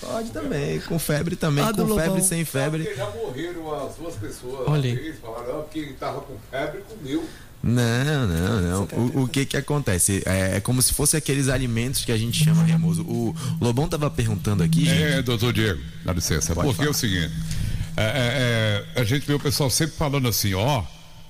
Pode 0.00 0.30
também. 0.32 0.80
Com 0.80 0.98
febre 0.98 1.36
também. 1.36 1.64
Ah, 1.64 1.72
com 1.72 1.86
febre, 1.86 2.08
Lobão. 2.08 2.22
sem 2.22 2.44
febre. 2.44 2.82
Porque 2.84 2.96
já 2.96 3.10
morreram 3.10 3.86
as 3.86 3.94
duas 3.94 4.14
pessoas. 4.16 4.68
Olha 4.68 4.94
vez, 4.94 5.16
Falaram, 5.18 5.60
ah, 5.60 5.62
porque 5.62 5.94
tava 5.98 6.20
com 6.20 6.36
febre 6.50 6.82
comeu. 6.88 7.24
Não, 7.64 8.26
não, 8.26 8.60
não. 8.60 8.88
O, 8.92 9.22
o 9.22 9.28
que 9.28 9.46
que 9.46 9.56
acontece? 9.56 10.22
É, 10.26 10.56
é 10.56 10.60
como 10.60 10.82
se 10.82 10.92
fosse 10.92 11.16
aqueles 11.16 11.48
alimentos 11.48 12.04
que 12.04 12.12
a 12.12 12.16
gente 12.16 12.44
chama, 12.44 12.62
Remoso. 12.62 13.02
O 13.02 13.34
Lobão 13.58 13.88
tava 13.88 14.10
perguntando 14.10 14.62
aqui, 14.62 14.84
gente. 14.84 15.02
É, 15.02 15.22
doutor 15.22 15.50
Diego, 15.50 15.80
dá 16.04 16.12
licença. 16.12 16.54
Pode 16.54 16.68
porque 16.68 16.84
é 16.84 16.90
o 16.90 16.92
seguinte: 16.92 17.32
é, 17.96 18.04
é, 18.04 18.94
é, 18.96 19.00
a 19.00 19.04
gente 19.04 19.26
vê 19.26 19.32
o 19.32 19.40
pessoal 19.40 19.70
sempre 19.70 19.96
falando 19.96 20.28
assim, 20.28 20.52
ó, 20.52 20.82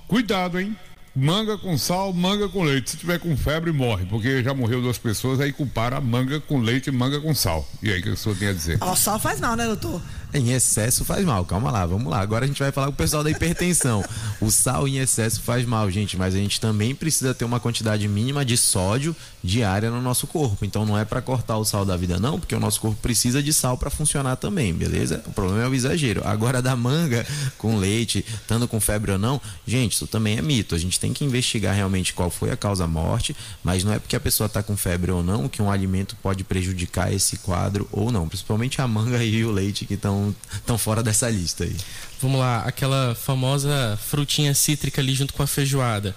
cuidado, 0.09 0.59
hein? 0.59 0.75
Manga 1.15 1.57
com 1.57 1.77
sal, 1.77 2.11
manga 2.11 2.49
com 2.49 2.63
leite. 2.63 2.91
Se 2.91 2.97
tiver 2.97 3.17
com 3.19 3.37
febre, 3.37 3.71
morre, 3.71 4.05
porque 4.05 4.43
já 4.43 4.53
morreu 4.53 4.81
duas 4.81 4.97
pessoas, 4.97 5.39
aí 5.39 5.53
compara 5.53 5.95
a 5.95 6.01
manga 6.01 6.41
com 6.41 6.59
leite 6.59 6.87
e 6.87 6.91
manga 6.91 7.21
com 7.21 7.33
sal. 7.33 7.65
E 7.81 7.89
aí, 7.89 8.01
o 8.01 8.03
que 8.03 8.09
o 8.09 8.17
senhor 8.17 8.37
tem 8.37 8.49
a 8.49 8.53
dizer? 8.53 8.77
Ó, 8.81 8.91
o 8.91 8.95
sal 8.97 9.17
faz 9.17 9.39
mal, 9.39 9.55
né, 9.55 9.65
doutor? 9.65 10.01
Em 10.35 10.51
excesso 10.51 11.05
faz 11.05 11.23
mal, 11.23 11.45
calma 11.45 11.71
lá, 11.71 11.85
vamos 11.85 12.11
lá. 12.11 12.19
Agora 12.19 12.43
a 12.43 12.47
gente 12.47 12.59
vai 12.59 12.69
falar 12.69 12.87
com 12.87 12.93
o 12.93 12.95
pessoal 12.97 13.23
da 13.23 13.31
hipertensão. 13.31 14.03
O 14.41 14.51
sal 14.51 14.85
em 14.85 14.97
excesso 14.97 15.41
faz 15.41 15.65
mal, 15.65 15.89
gente, 15.89 16.17
mas 16.17 16.35
a 16.35 16.37
gente 16.37 16.59
também 16.59 16.93
precisa 16.93 17.33
ter 17.33 17.45
uma 17.45 17.57
quantidade 17.57 18.05
mínima 18.05 18.43
de 18.43 18.57
sódio 18.57 19.15
diária 19.41 19.89
no 19.89 20.01
nosso 20.01 20.27
corpo. 20.27 20.65
Então 20.65 20.85
não 20.85 20.97
é 20.97 21.05
para 21.05 21.21
cortar 21.21 21.57
o 21.57 21.63
sal 21.63 21.85
da 21.85 21.95
vida, 21.95 22.19
não, 22.19 22.37
porque 22.37 22.53
o 22.53 22.59
nosso 22.59 22.81
corpo 22.81 22.97
precisa 23.01 23.41
de 23.41 23.53
sal 23.53 23.77
para 23.77 23.89
funcionar 23.89 24.35
também, 24.35 24.73
beleza? 24.73 25.23
O 25.25 25.31
problema 25.31 25.63
é 25.63 25.67
o 25.69 25.73
exagero. 25.73 26.21
Agora 26.25 26.61
da 26.61 26.75
manga 26.75 27.25
com 27.57 27.77
leite, 27.77 28.25
estando 28.27 28.67
com 28.67 28.81
febre 28.81 29.13
ou 29.13 29.17
não, 29.17 29.39
gente, 29.65 29.93
isso 29.93 30.05
também 30.05 30.37
é 30.37 30.41
mito. 30.41 30.75
A 30.75 30.77
gente 30.77 30.99
tem 30.99 31.13
que 31.13 31.23
investigar 31.23 31.73
realmente 31.73 32.13
qual 32.13 32.29
foi 32.29 32.51
a 32.51 32.57
causa 32.57 32.85
morte, 32.85 33.33
mas 33.63 33.85
não 33.85 33.93
é 33.93 33.99
porque 33.99 34.17
a 34.17 34.19
pessoa 34.19 34.47
está 34.47 34.61
com 34.61 34.75
febre 34.75 35.11
ou 35.11 35.23
não 35.23 35.47
que 35.47 35.61
um 35.61 35.71
alimento 35.71 36.17
pode 36.21 36.43
prejudicar 36.43 37.13
esse 37.13 37.37
quadro 37.37 37.87
ou 37.89 38.11
não. 38.11 38.27
Principalmente 38.27 38.81
a 38.81 38.87
manga 38.87 39.23
e 39.23 39.45
o 39.45 39.51
leite 39.51 39.85
que 39.85 39.93
estão 39.93 40.24
tão 40.65 40.77
fora 40.77 41.03
dessa 41.03 41.29
lista 41.29 41.63
aí. 41.63 41.75
Vamos 42.21 42.39
lá, 42.39 42.59
aquela 42.59 43.15
famosa 43.15 43.99
frutinha 44.07 44.53
cítrica 44.53 45.01
ali 45.01 45.13
junto 45.13 45.33
com 45.33 45.43
a 45.43 45.47
feijoada. 45.47 46.15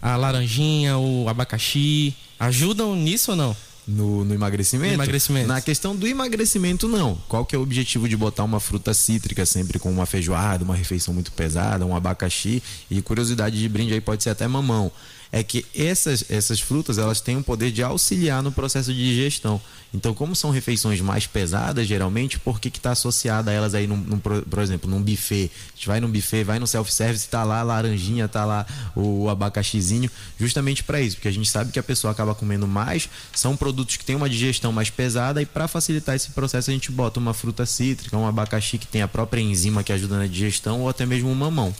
A 0.00 0.16
laranjinha, 0.16 0.98
o 0.98 1.28
abacaxi, 1.28 2.14
ajudam 2.38 2.94
nisso 2.94 3.32
ou 3.32 3.36
não? 3.36 3.56
No, 3.86 4.24
no 4.24 4.34
emagrecimento? 4.34 4.88
No 4.88 4.94
emagrecimento. 4.94 5.48
Na 5.48 5.60
questão 5.60 5.94
do 5.94 6.06
emagrecimento, 6.06 6.88
não. 6.88 7.16
Qual 7.28 7.44
que 7.44 7.54
é 7.54 7.58
o 7.58 7.62
objetivo 7.62 8.08
de 8.08 8.16
botar 8.16 8.44
uma 8.44 8.60
fruta 8.60 8.94
cítrica 8.94 9.44
sempre 9.44 9.78
com 9.78 9.90
uma 9.90 10.06
feijoada, 10.06 10.64
uma 10.64 10.74
refeição 10.74 11.12
muito 11.12 11.32
pesada, 11.32 11.84
um 11.84 11.94
abacaxi 11.94 12.62
e 12.90 13.02
curiosidade 13.02 13.58
de 13.58 13.68
brinde 13.68 13.92
aí 13.92 14.00
pode 14.00 14.22
ser 14.22 14.30
até 14.30 14.46
mamão. 14.48 14.90
É 15.36 15.42
que 15.42 15.66
essas, 15.74 16.24
essas 16.30 16.60
frutas 16.60 16.96
elas 16.96 17.20
têm 17.20 17.36
o 17.36 17.42
poder 17.42 17.72
de 17.72 17.82
auxiliar 17.82 18.40
no 18.40 18.52
processo 18.52 18.94
de 18.94 19.04
digestão. 19.04 19.60
Então, 19.92 20.14
como 20.14 20.36
são 20.36 20.50
refeições 20.50 21.00
mais 21.00 21.26
pesadas, 21.26 21.88
geralmente, 21.88 22.38
por 22.38 22.60
que 22.60 22.68
está 22.68 22.92
associada 22.92 23.50
a 23.50 23.54
elas 23.54 23.74
aí, 23.74 23.84
num, 23.84 23.96
num, 23.96 24.18
por 24.18 24.60
exemplo, 24.60 24.88
num 24.88 25.02
buffet? 25.02 25.50
A 25.72 25.76
gente 25.76 25.86
vai 25.88 25.98
num 25.98 26.08
buffet, 26.08 26.44
vai 26.44 26.60
no 26.60 26.68
self-service, 26.68 27.28
tá 27.28 27.42
lá 27.42 27.58
a 27.58 27.62
laranjinha, 27.64 28.28
tá 28.28 28.44
lá 28.44 28.64
o 28.94 29.28
abacaxizinho, 29.28 30.08
justamente 30.38 30.84
para 30.84 31.00
isso, 31.00 31.16
porque 31.16 31.26
a 31.26 31.32
gente 31.32 31.50
sabe 31.50 31.72
que 31.72 31.80
a 31.80 31.82
pessoa 31.82 32.12
acaba 32.12 32.32
comendo 32.32 32.68
mais, 32.68 33.08
são 33.32 33.56
produtos 33.56 33.96
que 33.96 34.04
têm 34.04 34.14
uma 34.14 34.30
digestão 34.30 34.70
mais 34.70 34.88
pesada 34.88 35.42
e 35.42 35.46
para 35.46 35.66
facilitar 35.66 36.14
esse 36.14 36.30
processo 36.30 36.70
a 36.70 36.72
gente 36.72 36.92
bota 36.92 37.18
uma 37.18 37.34
fruta 37.34 37.66
cítrica, 37.66 38.16
um 38.16 38.26
abacaxi 38.26 38.78
que 38.78 38.86
tem 38.86 39.02
a 39.02 39.08
própria 39.08 39.40
enzima 39.40 39.82
que 39.82 39.92
ajuda 39.92 40.16
na 40.16 40.28
digestão 40.28 40.82
ou 40.82 40.88
até 40.88 41.04
mesmo 41.04 41.28
um 41.28 41.34
mamão. 41.34 41.74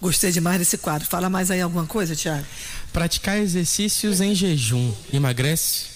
Gostei 0.00 0.32
demais 0.32 0.58
desse 0.58 0.78
quadro. 0.78 1.06
Fala 1.06 1.28
mais 1.28 1.50
aí 1.50 1.60
alguma 1.60 1.86
coisa, 1.86 2.16
Tiago? 2.16 2.46
Praticar 2.92 3.38
exercícios 3.38 4.20
em 4.20 4.34
jejum 4.34 4.92
emagrece? 5.12 5.86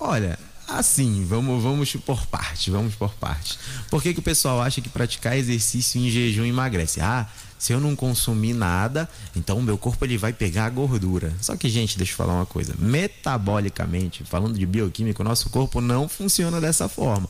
Olha, 0.00 0.38
assim, 0.66 1.24
vamos, 1.26 1.62
vamos 1.62 1.94
por 1.96 2.26
parte, 2.26 2.70
vamos 2.70 2.94
por 2.94 3.12
parte. 3.14 3.58
Por 3.90 4.02
que, 4.02 4.14
que 4.14 4.20
o 4.20 4.22
pessoal 4.22 4.62
acha 4.62 4.80
que 4.80 4.88
praticar 4.88 5.36
exercício 5.36 6.00
em 6.00 6.10
jejum 6.10 6.44
emagrece? 6.46 7.00
Ah, 7.00 7.28
se 7.58 7.72
eu 7.72 7.78
não 7.78 7.94
consumir 7.94 8.54
nada, 8.54 9.08
então 9.36 9.58
o 9.58 9.62
meu 9.62 9.78
corpo 9.78 10.04
ele 10.04 10.18
vai 10.18 10.32
pegar 10.32 10.64
a 10.64 10.70
gordura. 10.70 11.32
Só 11.40 11.54
que, 11.54 11.68
gente, 11.68 11.96
deixa 11.96 12.12
eu 12.12 12.16
falar 12.16 12.32
uma 12.32 12.46
coisa. 12.46 12.74
Metabolicamente, 12.76 14.24
falando 14.24 14.58
de 14.58 14.66
bioquímica, 14.66 15.22
o 15.22 15.24
nosso 15.24 15.48
corpo 15.50 15.80
não 15.80 16.08
funciona 16.08 16.60
dessa 16.60 16.88
forma. 16.88 17.28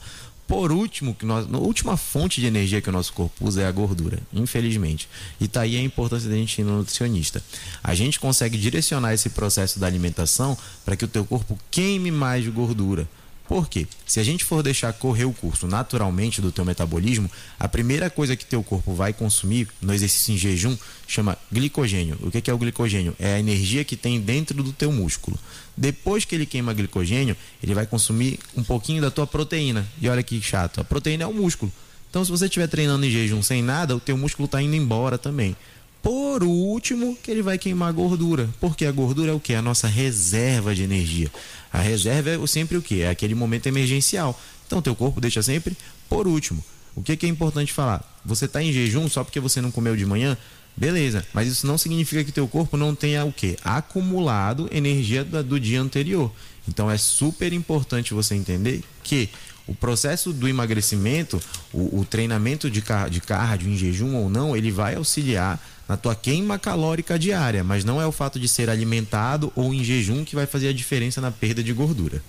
Por 0.53 0.70
último, 0.70 1.14
que 1.14 1.24
nós, 1.24 1.46
a 1.50 1.57
última 1.57 1.96
fonte 1.96 2.38
de 2.38 2.46
energia 2.46 2.82
que 2.82 2.90
o 2.90 2.92
nosso 2.92 3.11
corpo 3.14 3.48
usa 3.48 3.62
é 3.62 3.66
a 3.66 3.72
gordura, 3.72 4.18
infelizmente. 4.34 5.09
E 5.40 5.48
tá 5.48 5.62
aí 5.62 5.78
a 5.78 5.82
importância 5.82 6.28
da 6.28 6.36
gente 6.36 6.61
ir 6.61 6.64
no 6.64 6.76
nutricionista. 6.76 7.42
A 7.82 7.94
gente 7.94 8.20
consegue 8.20 8.59
direcionar 8.59 9.14
esse 9.14 9.30
processo 9.30 9.80
da 9.80 9.86
alimentação 9.86 10.57
para 10.84 10.94
que 10.94 11.07
o 11.07 11.09
teu 11.09 11.24
corpo 11.24 11.59
queime 11.70 12.11
mais 12.11 12.44
de 12.44 12.50
gordura. 12.50 13.09
Por 13.53 13.68
quê? 13.68 13.86
Se 14.07 14.18
a 14.18 14.22
gente 14.22 14.46
for 14.46 14.62
deixar 14.62 14.90
correr 14.94 15.26
o 15.26 15.32
curso 15.34 15.66
naturalmente 15.66 16.40
do 16.40 16.50
teu 16.50 16.64
metabolismo, 16.64 17.30
a 17.61 17.68
primeira 17.68 18.09
coisa 18.09 18.34
que 18.34 18.46
teu 18.46 18.62
corpo 18.62 18.94
vai 18.94 19.12
consumir 19.12 19.68
no 19.78 19.92
exercício 19.92 20.32
em 20.32 20.38
jejum 20.38 20.74
chama 21.07 21.36
glicogênio. 21.53 22.18
O 22.22 22.30
que 22.30 22.50
é 22.50 22.55
o 22.55 22.57
glicogênio? 22.57 23.14
É 23.18 23.34
a 23.34 23.38
energia 23.38 23.84
que 23.84 23.94
tem 23.94 24.18
dentro 24.18 24.62
do 24.62 24.72
teu 24.72 24.90
músculo. 24.90 25.38
Depois 25.76 26.24
que 26.24 26.34
ele 26.34 26.46
queima 26.46 26.72
glicogênio, 26.72 27.36
ele 27.62 27.74
vai 27.74 27.84
consumir 27.84 28.38
um 28.57 28.64
pouquinho 28.64 29.03
da 29.03 29.11
tua 29.11 29.26
proteína. 29.26 29.86
E 30.00 30.09
olha 30.09 30.22
que 30.22 30.40
chato, 30.40 30.80
a 30.80 30.84
proteína 30.84 31.24
é 31.24 31.26
o 31.26 31.34
músculo. 31.34 31.70
Então, 32.09 32.24
se 32.24 32.30
você 32.30 32.46
estiver 32.46 32.68
treinando 32.68 33.05
em 33.05 33.11
jejum 33.11 33.42
sem 33.42 33.62
nada, 33.62 33.94
o 33.94 34.00
teu 34.00 34.16
músculo 34.16 34.46
está 34.46 34.62
indo 34.62 34.76
embora 34.76 35.18
também. 35.18 35.55
Por 36.03 36.42
último, 36.42 37.16
que 37.22 37.30
ele 37.30 37.42
vai 37.42 37.57
queimar 37.57 37.92
gordura. 37.92 38.50
Porque 38.61 38.84
a 38.84 38.92
gordura 38.92 39.30
é 39.30 39.34
o 39.34 39.40
que? 39.40 39.55
A 39.55 39.62
nossa 39.62 39.86
reserva 39.86 40.74
de 40.74 40.82
energia. 40.82 41.30
A 41.72 41.78
reserva 41.78 42.30
é 42.30 42.46
sempre 42.46 42.76
o 42.76 42.82
que? 42.82 43.03
É 43.03 43.11
aquele 43.11 43.34
momento 43.34 43.68
emergencial. 43.68 44.38
Então, 44.66 44.82
teu 44.82 44.96
corpo 44.96 45.20
deixa 45.20 45.42
sempre 45.42 45.76
por 46.09 46.26
último. 46.26 46.62
O 46.94 47.03
que, 47.03 47.16
que 47.16 47.24
é 47.24 47.28
importante 47.28 47.72
falar? 47.72 48.03
Você 48.24 48.46
está 48.46 48.62
em 48.62 48.72
jejum 48.72 49.09
só 49.09 49.22
porque 49.24 49.40
você 49.40 49.61
não 49.61 49.70
comeu 49.70 49.96
de 49.96 50.05
manhã? 50.05 50.36
Beleza, 50.76 51.24
mas 51.34 51.48
isso 51.48 51.66
não 51.66 51.76
significa 51.76 52.24
que 52.24 52.32
teu 52.32 52.48
corpo 52.48 52.76
não 52.76 52.94
tenha 52.94 53.24
o 53.24 53.32
quê? 53.32 53.57
Acumulado 53.62 54.68
energia 54.72 55.22
do, 55.22 55.42
do 55.42 55.61
dia 55.61 55.80
anterior. 55.80 56.32
Então 56.66 56.90
é 56.90 56.96
super 56.96 57.53
importante 57.53 58.14
você 58.14 58.34
entender 58.34 58.82
que 59.03 59.28
o 59.66 59.74
processo 59.74 60.32
do 60.32 60.48
emagrecimento, 60.48 61.40
o, 61.72 62.00
o 62.00 62.05
treinamento 62.05 62.70
de, 62.70 62.82
car 62.82 63.09
de 63.09 63.20
cardio 63.20 63.70
em 63.70 63.76
jejum 63.76 64.14
ou 64.16 64.28
não, 64.28 64.57
ele 64.57 64.70
vai 64.70 64.96
auxiliar 64.96 65.62
na 65.89 65.97
tua 65.97 66.14
queima 66.14 66.59
calórica 66.59 67.18
diária, 67.18 67.62
mas 67.64 67.85
não 67.85 68.01
é 68.01 68.07
o 68.07 68.12
fato 68.12 68.39
de 68.39 68.49
ser 68.49 68.70
alimentado 68.70 69.53
ou 69.55 69.72
em 69.74 69.83
jejum 69.85 70.24
que 70.24 70.35
vai 70.35 70.47
fazer 70.47 70.68
a 70.68 70.72
diferença 70.72 71.20
na 71.20 71.30
perda 71.30 71.62
de 71.62 71.72
gordura. 71.72 72.22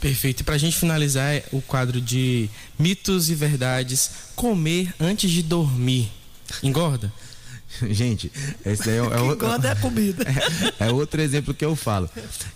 Perfeito. 0.00 0.40
E 0.40 0.44
pra 0.44 0.56
gente 0.56 0.76
finalizar 0.76 1.34
é 1.34 1.44
o 1.52 1.60
quadro 1.60 2.00
de 2.00 2.48
mitos 2.78 3.28
e 3.28 3.34
verdades, 3.34 4.10
comer 4.34 4.94
antes 4.98 5.30
de 5.30 5.42
dormir 5.42 6.10
engorda? 6.62 7.12
Gente, 7.90 8.30
esse 8.64 8.84
daí 8.84 8.96
é, 8.96 9.02
O 9.02 9.36
que 9.36 9.44
engorda 9.44 9.68
é 9.70 9.74
comida. 9.74 10.24
É, 10.78 10.88
é 10.88 10.92
outro 10.92 11.20
exemplo 11.20 11.54
que 11.54 11.64
eu 11.64 11.76
falo. 11.76 12.08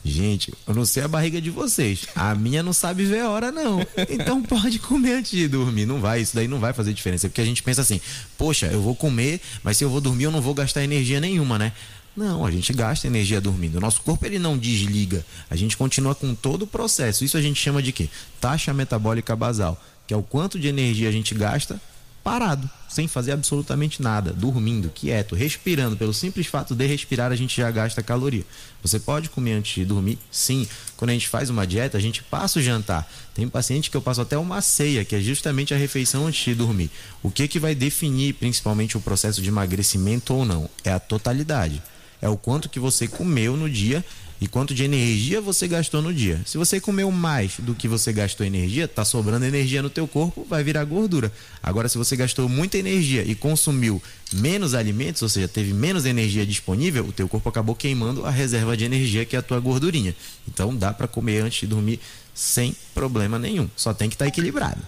Gente, 0.05 0.53
eu 0.67 0.75
não 0.75 0.85
sei 0.85 1.03
a 1.03 1.09
barriga 1.09 1.41
de 1.41 1.51
vocês. 1.51 2.07
A 2.15 2.35
minha 2.35 2.62
não 2.62 2.73
sabe 2.73 3.05
ver 3.05 3.21
a 3.21 3.31
hora, 3.31 3.53
não. 3.53 3.87
Então 4.09 4.43
pode 4.43 4.79
comer 4.79 5.15
antes 5.15 5.31
de 5.31 5.49
dormir. 5.49 5.87
Não 5.87 6.01
vai, 6.01 6.21
isso 6.21 6.35
daí 6.35 6.49
não 6.49 6.59
vai 6.59 6.73
fazer 6.73 6.93
diferença. 6.93 7.29
Porque 7.29 7.41
a 7.41 7.45
gente 7.45 7.62
pensa 7.62 7.83
assim, 7.83 8.01
poxa, 8.37 8.67
eu 8.67 8.81
vou 8.81 8.95
comer, 8.95 9.41
mas 9.62 9.77
se 9.77 9.85
eu 9.85 9.91
vou 9.91 10.01
dormir, 10.01 10.25
eu 10.25 10.31
não 10.31 10.41
vou 10.41 10.55
gastar 10.55 10.83
energia 10.83 11.21
nenhuma, 11.21 11.59
né? 11.59 11.73
Não, 12.17 12.45
a 12.45 12.51
gente 12.51 12.73
gasta 12.73 13.07
energia 13.07 13.41
dormindo. 13.41 13.77
O 13.77 13.81
nosso 13.81 14.01
corpo 14.03 14.25
ele 14.25 14.39
não 14.39 14.57
desliga. 14.57 15.25
A 15.51 15.57
gente 15.57 15.77
continua 15.77 16.15
com 16.15 16.35
todo 16.35 16.62
o 16.62 16.67
processo. 16.67 17.25
Isso 17.25 17.37
a 17.37 17.43
gente 17.43 17.61
chama 17.61 17.83
de 17.83 17.93
quê? 17.93 18.09
Taxa 18.41 18.73
metabólica 18.73 19.35
basal, 19.35 19.81
que 20.07 20.15
é 20.15 20.17
o 20.17 20.23
quanto 20.23 20.59
de 20.59 20.69
energia 20.69 21.09
a 21.09 21.12
gente 21.12 21.35
gasta 21.35 21.81
parado, 22.23 22.69
sem 22.95 23.09
fazer 23.09 23.33
absolutamente 23.33 24.01
nada, 24.01 24.33
dormindo, 24.33 24.89
quieto, 24.89 25.35
respirando. 25.35 25.97
Pelo 25.97 26.15
simples 26.15 26.47
fato 26.47 26.77
de 26.77 26.87
respirar, 26.87 27.33
a 27.33 27.37
gente 27.37 27.57
já 27.57 27.69
gasta 27.71 28.03
caloria. 28.05 28.45
Você 28.83 29.01
pode 29.01 29.29
comer 29.29 29.55
antes 29.55 29.75
de 29.75 29.85
dormir? 29.85 30.17
Sim. 30.31 30.67
Quando 30.97 31.11
a 31.11 31.13
gente 31.13 31.29
faz 31.29 31.51
uma 31.51 31.67
dieta, 31.67 31.99
a 31.99 32.01
gente 32.01 32.23
passa 32.23 32.61
o 32.61 32.63
jantar. 32.63 33.11
Tem 33.35 33.49
paciente 33.49 33.91
que 33.91 33.97
eu 33.97 34.03
passo 34.03 34.21
até 34.21 34.39
uma 34.39 34.61
ceia, 34.61 35.05
que 35.05 35.17
é 35.17 35.21
justamente 35.21 35.75
a 35.75 35.77
refeição 35.77 36.29
antes 36.29 36.45
de 36.45 36.55
dormir. 36.55 36.89
O 37.21 37.31
que, 37.31 37.49
que 37.49 37.59
vai 37.59 37.75
definir 37.75 38.35
principalmente 38.35 38.97
o 38.97 39.01
processo 39.01 39.43
de 39.43 39.49
emagrecimento 39.49 40.33
ou 40.33 40.45
não? 40.45 40.71
É 40.85 40.93
a 40.93 41.01
totalidade. 41.01 41.83
É 42.23 42.29
o 42.29 42.37
quanto 42.37 42.69
que 42.69 42.79
você 42.79 43.09
comeu 43.09 43.57
no 43.57 43.69
dia 43.69 44.05
e 44.41 44.49
quanto 44.49 44.74
de 44.74 44.85
energia 44.85 45.41
você 45.41 45.68
gastou 45.68 46.03
no 46.03 46.12
dia. 46.12 46.41
Se 46.45 46.59
você 46.59 46.80
comeu 46.80 47.11
mais 47.11 47.55
do 47.59 47.74
que 47.74 47.89
você 47.89 48.12
gastou 48.12 48.45
energia, 48.47 48.89
tá 48.89 49.05
sobrando 49.05 49.45
energia 49.45 49.82
no 49.82 49.91
teu 49.91 50.07
corpo, 50.07 50.47
vai 50.49 50.62
virar 50.62 50.85
gordura. 50.85 51.32
Agora, 51.62 51.89
se 51.89 51.97
você 51.97 52.16
gastou 52.16 52.49
muita 52.49 52.76
energia 52.76 53.22
e 53.22 53.35
consumiu 53.35 54.03
menos 54.32 54.74
alimentos, 54.74 55.22
ou 55.22 55.28
seja, 55.28 55.49
teve 55.49 55.72
menos 55.72 56.05
energia 56.05 56.45
disponível, 56.45 57.07
o 57.07 57.12
teu 57.12 57.28
corpo 57.28 57.49
acabou 57.49 57.74
queimando 57.74 58.26
a 58.26 58.30
reserva 58.30 58.76
de 58.76 58.85
energia 58.85 59.24
que 59.24 59.37
é 59.37 59.39
a 59.39 59.43
tua 59.43 59.61
gordurinha. 59.61 60.14
Então, 60.49 60.74
dá 60.74 60.93
para 60.93 61.07
comer 61.07 61.43
antes 61.43 61.61
de 61.61 61.66
dormir 61.66 62.01
sem 62.35 62.74
problema 62.95 63.39
nenhum. 63.39 63.68
Só 63.76 63.95
tem 63.95 64.09
que 64.09 64.14
estar 64.16 64.24
tá 64.24 64.28
equilibrado. 64.28 64.80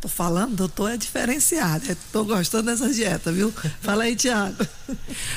Tô 0.00 0.08
falando, 0.08 0.56
doutor, 0.56 0.92
é 0.92 0.96
diferenciado. 0.96 1.94
Tô 2.10 2.24
gostando 2.24 2.70
dessa 2.70 2.88
dieta, 2.88 3.30
viu? 3.30 3.52
Fala 3.82 4.04
aí, 4.04 4.16
Tiago. 4.16 4.66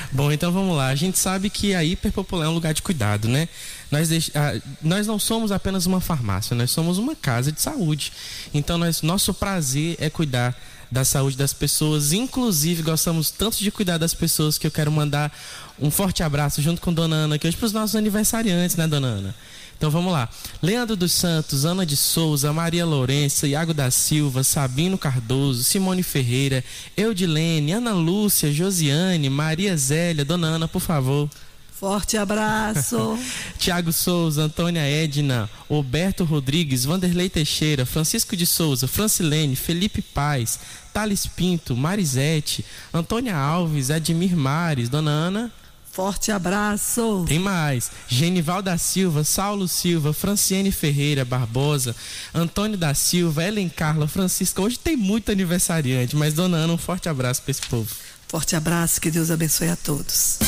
Bom, 0.10 0.32
então 0.32 0.54
vamos 0.54 0.78
lá. 0.78 0.88
A 0.88 0.96
gente 0.96 1.20
sabe 1.20 1.50
que 1.50 1.76
a 1.76 1.84
hiperpopular 1.84 2.46
é 2.48 2.50
um 2.50 2.54
lugar 2.54 2.74
de 2.74 2.82
cuidado, 2.82 3.28
né? 3.28 3.50
Nós, 3.92 4.08
deix... 4.08 4.32
ah, 4.34 4.58
nós 4.82 5.06
não 5.06 5.20
somos 5.20 5.52
apenas 5.52 5.86
uma 5.86 6.00
farmácia, 6.00 6.56
nós 6.56 6.72
somos 6.72 6.98
uma 6.98 7.14
casa 7.14 7.52
de 7.52 7.62
saúde. 7.62 8.14
Então, 8.54 8.78
nós... 8.78 9.02
nosso 9.02 9.34
prazer 9.34 9.98
é 10.00 10.10
cuidar 10.10 10.56
da 10.90 11.04
saúde 11.04 11.36
das 11.36 11.52
pessoas. 11.52 12.14
Inclusive, 12.14 12.84
gostamos 12.84 13.32
tanto 13.32 13.58
de 13.58 13.70
cuidar 13.70 13.98
das 13.98 14.14
pessoas 14.14 14.58
que 14.58 14.66
eu 14.66 14.72
quero 14.72 14.92
mandar 14.92 15.30
um 15.78 15.92
forte 15.92 16.24
abraço 16.24 16.62
junto 16.62 16.80
com 16.80 16.94
Dona 16.94 17.16
Ana 17.16 17.36
aqui 17.36 17.48
hoje 17.48 17.58
para 17.58 17.66
os 17.66 17.74
nossos 17.74 17.96
aniversariantes, 17.96 18.78
né, 18.78 18.88
Dona 18.88 19.08
Ana? 19.08 19.36
Então 19.84 19.92
vamos 19.92 20.14
lá. 20.14 20.30
Leandro 20.62 20.96
dos 20.96 21.12
Santos, 21.12 21.66
Ana 21.66 21.86
de 21.86 21.98
Souza, 21.98 22.54
Maria 22.54 22.86
Lourença, 22.86 23.46
Iago 23.46 23.74
da 23.74 23.92
Silva, 23.92 24.42
Sabino 24.42 24.98
Cardoso, 24.98 25.62
Simone 25.62 26.02
Ferreira, 26.02 26.64
Eudilene, 26.96 27.74
Ana 27.74 27.92
Lúcia, 27.92 28.50
Josiane, 28.50 29.30
Maria 29.30 29.76
Zélia, 29.76 30.24
Dona 30.24 30.48
Ana, 30.48 30.70
por 30.70 30.80
favor. 30.80 31.30
Forte 31.70 32.16
abraço. 32.16 33.20
Tiago 33.60 33.92
Souza, 33.92 34.44
Antônia 34.44 34.88
Edna, 34.88 35.50
Roberto 35.70 36.24
Rodrigues, 36.24 36.86
Vanderlei 36.86 37.30
Teixeira, 37.30 37.86
Francisco 37.86 38.38
de 38.38 38.46
Souza, 38.46 38.88
Francilene, 38.88 39.54
Felipe 39.54 40.02
Paz, 40.02 40.62
Thales 40.94 41.28
Pinto, 41.28 41.76
Marisete, 41.76 42.64
Antônia 42.94 43.36
Alves, 43.36 43.92
Admir 43.92 44.34
Mares, 44.34 44.88
Dona 44.88 45.12
Ana. 45.12 45.52
Forte 45.94 46.32
abraço. 46.32 47.24
Tem 47.28 47.38
mais. 47.38 47.92
Genival 48.08 48.64
da 48.64 48.80
Silva, 48.80 49.24
Saulo 49.24 49.68
Silva, 49.68 50.12
Franciene 50.12 50.72
Ferreira 50.72 51.24
Barbosa, 51.24 51.96
Antônio 52.34 52.76
da 52.76 52.96
Silva, 52.96 53.44
Ellen 53.44 53.70
Carla, 53.70 54.08
Francisca. 54.08 54.60
Hoje 54.60 54.80
tem 54.80 54.98
muito 54.98 55.32
aniversariante, 55.32 56.16
mas 56.16 56.34
dona 56.34 56.58
Ana, 56.58 56.74
um 56.74 56.80
forte 56.80 57.08
abraço 57.08 57.44
para 57.44 57.52
esse 57.52 57.62
povo. 57.68 57.96
Forte 58.28 58.56
abraço, 58.56 59.00
que 59.00 59.12
Deus 59.12 59.30
abençoe 59.30 59.70
a 59.70 59.76
todos. 59.76 60.40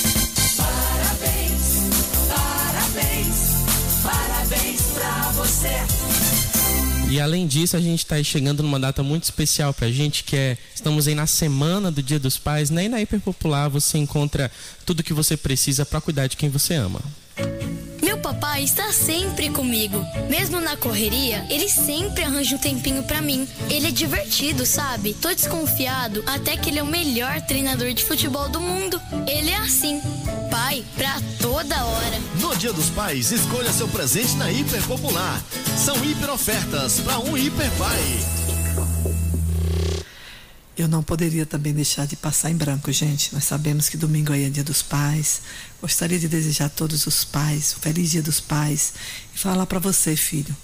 E 7.09 7.19
além 7.19 7.45
disso, 7.45 7.77
a 7.77 7.79
gente 7.79 7.99
está 7.99 8.21
chegando 8.23 8.63
numa 8.63 8.79
data 8.79 9.03
muito 9.03 9.23
especial 9.23 9.73
para 9.73 9.87
a 9.87 9.91
gente, 9.91 10.23
que 10.23 10.35
é 10.35 10.57
estamos 10.73 11.07
aí 11.07 11.15
na 11.15 11.27
semana 11.27 11.91
do 11.91 12.01
Dia 12.01 12.19
dos 12.19 12.37
Pais, 12.37 12.69
né? 12.69 12.85
E 12.85 12.89
na 12.89 13.01
Hiperpopular 13.01 13.69
você 13.69 13.97
encontra 13.97 14.51
tudo 14.85 15.03
que 15.03 15.13
você 15.13 15.37
precisa 15.37 15.85
para 15.85 16.01
cuidar 16.01 16.27
de 16.27 16.35
quem 16.35 16.49
você 16.49 16.73
ama. 16.73 17.01
Papai 18.25 18.63
está 18.63 18.91
sempre 18.91 19.51
comigo. 19.51 20.03
Mesmo 20.27 20.59
na 20.59 20.75
correria, 20.75 21.45
ele 21.47 21.69
sempre 21.69 22.23
arranja 22.23 22.55
um 22.55 22.57
tempinho 22.57 23.03
para 23.03 23.21
mim. 23.21 23.47
Ele 23.69 23.85
é 23.85 23.91
divertido, 23.91 24.65
sabe? 24.65 25.13
Tô 25.13 25.31
desconfiado 25.31 26.23
até 26.25 26.57
que 26.57 26.71
ele 26.71 26.79
é 26.79 26.83
o 26.83 26.87
melhor 26.87 27.39
treinador 27.41 27.93
de 27.93 28.03
futebol 28.03 28.49
do 28.49 28.59
mundo. 28.59 28.99
Ele 29.27 29.51
é 29.51 29.57
assim, 29.57 30.01
pai 30.49 30.83
pra 30.95 31.21
toda 31.39 31.85
hora. 31.85 32.19
No 32.41 32.55
Dia 32.55 32.73
dos 32.73 32.89
Pais, 32.89 33.31
escolha 33.31 33.71
seu 33.71 33.87
presente 33.89 34.35
na 34.37 34.51
Hiper 34.51 34.81
Popular. 34.87 35.39
São 35.77 36.03
hiper 36.03 36.31
ofertas 36.31 36.99
para 37.01 37.19
um 37.19 37.37
hiper 37.37 37.69
pai. 37.77 39.24
Eu 40.77 40.87
não 40.89 41.01
poderia 41.01 41.45
também 41.45 41.73
deixar 41.73 42.05
de 42.05 42.15
passar 42.15 42.51
em 42.51 42.55
branco, 42.55 42.91
gente. 42.91 43.33
Nós 43.33 43.45
sabemos 43.45 43.87
que 43.87 43.95
domingo 43.95 44.33
aí 44.33 44.43
é 44.43 44.49
dia 44.49 44.63
dos 44.63 44.81
pais. 44.81 45.41
Gostaria 45.81 46.19
de 46.19 46.27
desejar 46.27 46.65
a 46.65 46.69
todos 46.69 47.07
os 47.07 47.23
pais 47.23 47.75
um 47.77 47.81
feliz 47.81 48.11
dia 48.11 48.21
dos 48.21 48.41
pais 48.41 48.93
e 49.33 49.39
falar 49.39 49.65
para 49.65 49.79
você, 49.79 50.15
filho, 50.15 50.55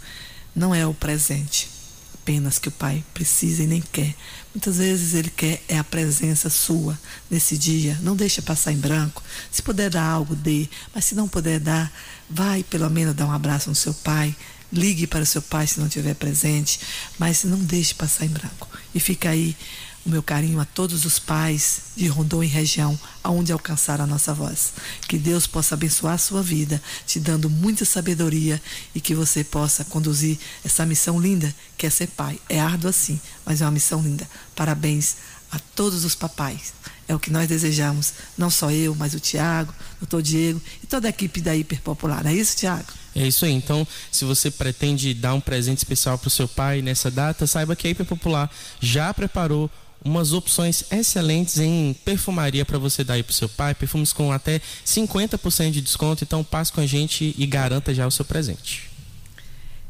não 0.54 0.76
é 0.76 0.86
o 0.86 0.94
presente 0.94 1.70
apenas 2.22 2.60
que 2.60 2.70
o 2.70 2.72
pai 2.72 3.04
precisa 3.14 3.64
e 3.64 3.68
nem 3.68 3.82
quer. 3.82 4.16
Muitas 4.54 4.78
vezes 4.78 5.14
ele 5.16 5.30
quer 5.30 5.62
é 5.68 5.78
a 5.78 5.84
presença 5.84 6.50
sua 6.50 6.98
nesse 7.30 7.58
dia. 7.58 7.98
Não 8.02 8.16
deixa 8.16 8.42
passar 8.42 8.72
em 8.72 8.78
branco. 8.78 9.24
Se 9.52 9.62
puder 9.62 9.90
dar 9.90 10.04
algo, 10.04 10.36
dê. 10.36 10.70
Mas 10.94 11.06
se 11.06 11.16
não 11.16 11.28
puder 11.28 11.60
dar, 11.60 11.92
vai 12.30 12.64
pelo 12.64 12.90
menos 12.90 13.16
dar 13.16 13.26
um 13.26 13.32
abraço 13.32 13.70
no 13.70 13.76
seu 13.76 13.94
pai. 13.94 14.36
Ligue 14.72 15.08
para 15.08 15.24
o 15.24 15.26
seu 15.26 15.42
pai 15.42 15.66
se 15.66 15.80
não 15.80 15.88
estiver 15.88 16.14
presente. 16.14 16.80
Mas 17.18 17.44
não 17.44 17.60
deixe 17.60 17.94
passar 17.96 18.26
em 18.26 18.30
branco. 18.30 18.70
E 18.94 19.00
fica 19.00 19.30
aí 19.30 19.56
o 20.06 20.10
meu 20.10 20.24
carinho 20.24 20.60
a 20.60 20.66
todos 20.66 21.06
os 21.06 21.20
pais 21.20 21.82
de 21.96 22.08
Rondônia 22.08 22.48
e 22.48 22.52
região, 22.52 23.00
aonde 23.24 23.52
alcançar 23.52 24.02
a 24.02 24.08
nossa 24.08 24.34
voz. 24.34 24.74
Que 25.08 25.18
Deus 25.18 25.46
possa 25.46 25.76
abençoar 25.76 26.16
a 26.16 26.18
sua 26.18 26.42
vida, 26.42 26.82
te 27.06 27.20
dando 27.20 27.50
muita 27.50 27.86
sabedoria 27.86 28.62
e 28.96 29.02
que 29.02 29.14
você 29.14 29.44
possa 29.44 29.86
conduzir 29.86 30.40
essa 30.64 30.86
missão 30.86 31.20
linda 31.20 31.54
que 31.78 31.86
é 31.86 31.90
ser 31.90 32.08
pai. 32.08 32.40
É 32.50 32.60
árduo 32.60 32.90
assim, 32.90 33.20
mas 33.46 33.62
é 33.62 33.66
uma 33.66 33.72
missão 33.72 34.02
linda. 34.02 34.28
Parabéns 34.56 35.18
a 35.52 35.60
todos 35.76 36.06
os 36.06 36.16
papais. 36.16 36.74
É 37.08 37.14
o 37.14 37.20
que 37.20 37.30
nós 37.30 37.48
desejamos, 37.48 38.14
não 38.38 38.50
só 38.50 38.72
eu, 38.72 38.96
mas 38.96 39.14
o 39.14 39.20
Tiago, 39.20 39.74
o 39.98 40.00
doutor 40.02 40.22
Diego 40.22 40.62
e 40.82 40.88
toda 40.88 41.08
a 41.08 41.10
equipe 41.10 41.42
da 41.42 41.54
Hiper 41.54 41.82
Popular. 41.82 42.24
Não 42.24 42.32
é 42.32 42.34
isso, 42.34 42.56
Tiago? 42.56 42.86
É 43.14 43.28
isso 43.28 43.44
aí. 43.44 43.52
Então, 43.52 43.86
se 44.10 44.24
você 44.24 44.50
pretende 44.50 45.14
dar 45.14 45.34
um 45.34 45.42
presente 45.42 45.80
especial 45.80 46.18
para 46.18 46.30
o 46.30 46.32
seu 46.32 46.48
pai 46.48 46.82
nessa 46.82 47.12
data, 47.12 47.46
saiba 47.46 47.76
que 47.76 47.86
a 47.86 47.92
Hiper 47.92 48.06
Popular 48.06 48.50
já 48.80 49.14
preparou 49.14 49.70
umas 50.04 50.34
opções 50.34 50.84
excelentes 50.92 51.60
em 51.60 51.94
perfumaria 52.06 52.66
para 52.66 52.78
você 52.78 53.04
dar 53.04 53.16
aí 53.16 53.24
pro 53.24 53.34
seu 53.34 53.48
pai, 53.48 53.76
perfumes 53.76 54.12
com 54.12 54.32
até 54.32 54.62
50% 54.86 55.72
de 55.72 55.82
desconto, 55.82 56.24
então 56.24 56.44
passe 56.44 56.72
com 56.72 56.82
a 56.82 56.88
gente 56.88 57.36
e 57.38 57.46
garanta 57.46 57.94
já 57.94 58.08
o 58.08 58.12
seu 58.12 58.26
presente. 58.26 58.92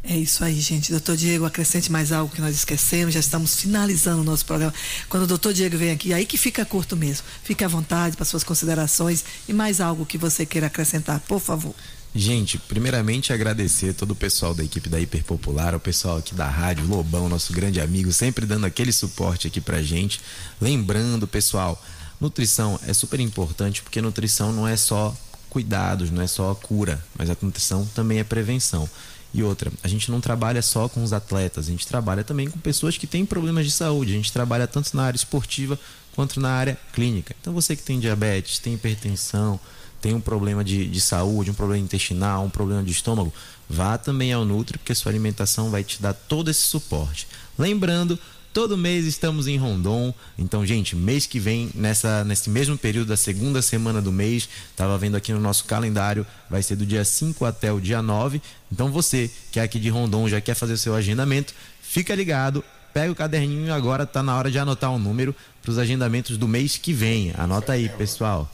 É 0.03 0.17
isso 0.17 0.43
aí, 0.43 0.59
gente. 0.59 0.91
Doutor 0.91 1.15
Diego, 1.15 1.45
acrescente 1.45 1.91
mais 1.91 2.11
algo 2.11 2.33
que 2.33 2.41
nós 2.41 2.55
esquecemos, 2.55 3.13
já 3.13 3.19
estamos 3.19 3.55
finalizando 3.55 4.21
o 4.21 4.23
nosso 4.23 4.43
programa. 4.45 4.73
Quando 5.07 5.23
o 5.23 5.27
doutor 5.27 5.53
Diego 5.53 5.77
vem 5.77 5.91
aqui, 5.91 6.11
aí 6.11 6.25
que 6.25 6.37
fica 6.37 6.65
curto 6.65 6.97
mesmo. 6.97 7.23
Fique 7.43 7.63
à 7.63 7.67
vontade 7.67 8.15
para 8.15 8.25
suas 8.25 8.43
considerações 8.43 9.23
e 9.47 9.53
mais 9.53 9.79
algo 9.79 10.05
que 10.05 10.17
você 10.17 10.43
queira 10.43 10.67
acrescentar, 10.67 11.19
por 11.21 11.39
favor. 11.39 11.75
Gente, 12.13 12.57
primeiramente 12.57 13.31
agradecer 13.31 13.93
todo 13.93 14.11
o 14.11 14.15
pessoal 14.15 14.53
da 14.53 14.61
equipe 14.61 14.89
da 14.89 14.99
Hiper 14.99 15.23
Popular, 15.23 15.73
o 15.73 15.79
pessoal 15.79 16.17
aqui 16.17 16.35
da 16.35 16.45
rádio, 16.45 16.85
Lobão, 16.85 17.29
nosso 17.29 17.53
grande 17.53 17.79
amigo, 17.79 18.11
sempre 18.11 18.45
dando 18.45 18.65
aquele 18.65 18.91
suporte 18.91 19.47
aqui 19.47 19.61
pra 19.61 19.81
gente. 19.81 20.19
Lembrando, 20.59 21.25
pessoal, 21.25 21.81
nutrição 22.19 22.77
é 22.85 22.93
super 22.93 23.21
importante 23.21 23.81
porque 23.81 24.01
nutrição 24.01 24.51
não 24.51 24.67
é 24.67 24.75
só 24.75 25.15
cuidados, 25.49 26.11
não 26.11 26.21
é 26.21 26.27
só 26.27 26.53
cura, 26.53 27.01
mas 27.17 27.29
a 27.29 27.37
nutrição 27.41 27.87
também 27.95 28.19
é 28.19 28.25
prevenção. 28.25 28.89
E 29.33 29.41
outra, 29.41 29.71
a 29.81 29.87
gente 29.87 30.11
não 30.11 30.19
trabalha 30.19 30.61
só 30.61 30.89
com 30.89 31.01
os 31.01 31.13
atletas, 31.13 31.67
a 31.67 31.71
gente 31.71 31.87
trabalha 31.87 32.25
também 32.25 32.49
com 32.49 32.59
pessoas 32.59 32.97
que 32.97 33.07
têm 33.07 33.25
problemas 33.25 33.65
de 33.65 33.71
saúde. 33.71 34.11
A 34.11 34.15
gente 34.17 34.33
trabalha 34.33 34.67
tanto 34.67 34.95
na 34.97 35.03
área 35.03 35.15
esportiva 35.15 35.79
quanto 36.13 36.41
na 36.41 36.49
área 36.49 36.77
clínica. 36.91 37.33
Então 37.39 37.53
você 37.53 37.73
que 37.73 37.83
tem 37.83 38.01
diabetes, 38.01 38.59
tem 38.59 38.73
hipertensão, 38.73 39.57
tem 40.01 40.13
um 40.15 40.19
problema 40.19 40.63
de, 40.63 40.87
de 40.87 40.99
saúde, 40.99 41.51
um 41.51 41.53
problema 41.53 41.83
intestinal, 41.83 42.43
um 42.43 42.49
problema 42.49 42.83
de 42.83 42.91
estômago, 42.91 43.31
vá 43.69 43.97
também 43.97 44.33
ao 44.33 44.43
Nutri, 44.43 44.77
porque 44.79 44.95
sua 44.95 45.11
alimentação 45.11 45.69
vai 45.69 45.83
te 45.83 46.01
dar 46.01 46.13
todo 46.13 46.49
esse 46.49 46.61
suporte. 46.61 47.27
Lembrando, 47.57 48.17
todo 48.51 48.77
mês 48.77 49.05
estamos 49.05 49.47
em 49.47 49.57
Rondon, 49.57 50.13
então, 50.37 50.65
gente, 50.65 50.95
mês 50.95 51.25
que 51.27 51.39
vem, 51.39 51.69
nessa, 51.75 52.23
nesse 52.25 52.49
mesmo 52.49 52.77
período 52.77 53.09
da 53.09 53.17
segunda 53.17 53.61
semana 53.61 54.01
do 54.01 54.11
mês, 54.11 54.49
estava 54.71 54.97
vendo 54.97 55.15
aqui 55.15 55.31
no 55.31 55.39
nosso 55.39 55.65
calendário, 55.65 56.25
vai 56.49 56.63
ser 56.63 56.75
do 56.75 56.85
dia 56.85 57.05
5 57.05 57.45
até 57.45 57.71
o 57.71 57.79
dia 57.79 58.01
9. 58.01 58.41
Então, 58.71 58.91
você 58.91 59.29
que 59.51 59.59
é 59.59 59.63
aqui 59.63 59.79
de 59.79 59.89
Rondon 59.89 60.27
já 60.27 60.41
quer 60.41 60.55
fazer 60.55 60.73
o 60.73 60.77
seu 60.77 60.95
agendamento, 60.95 61.53
fica 61.81 62.15
ligado, 62.15 62.63
pega 62.93 63.11
o 63.11 63.15
caderninho 63.15 63.73
agora 63.73 64.03
está 64.03 64.21
na 64.23 64.35
hora 64.35 64.49
de 64.49 64.59
anotar 64.59 64.91
o 64.91 64.95
um 64.95 64.99
número 64.99 65.35
para 65.61 65.71
os 65.71 65.77
agendamentos 65.77 66.37
do 66.37 66.47
mês 66.47 66.75
que 66.75 66.91
vem. 66.91 67.33
Anota 67.37 67.73
aí, 67.73 67.87
pessoal. 67.87 68.49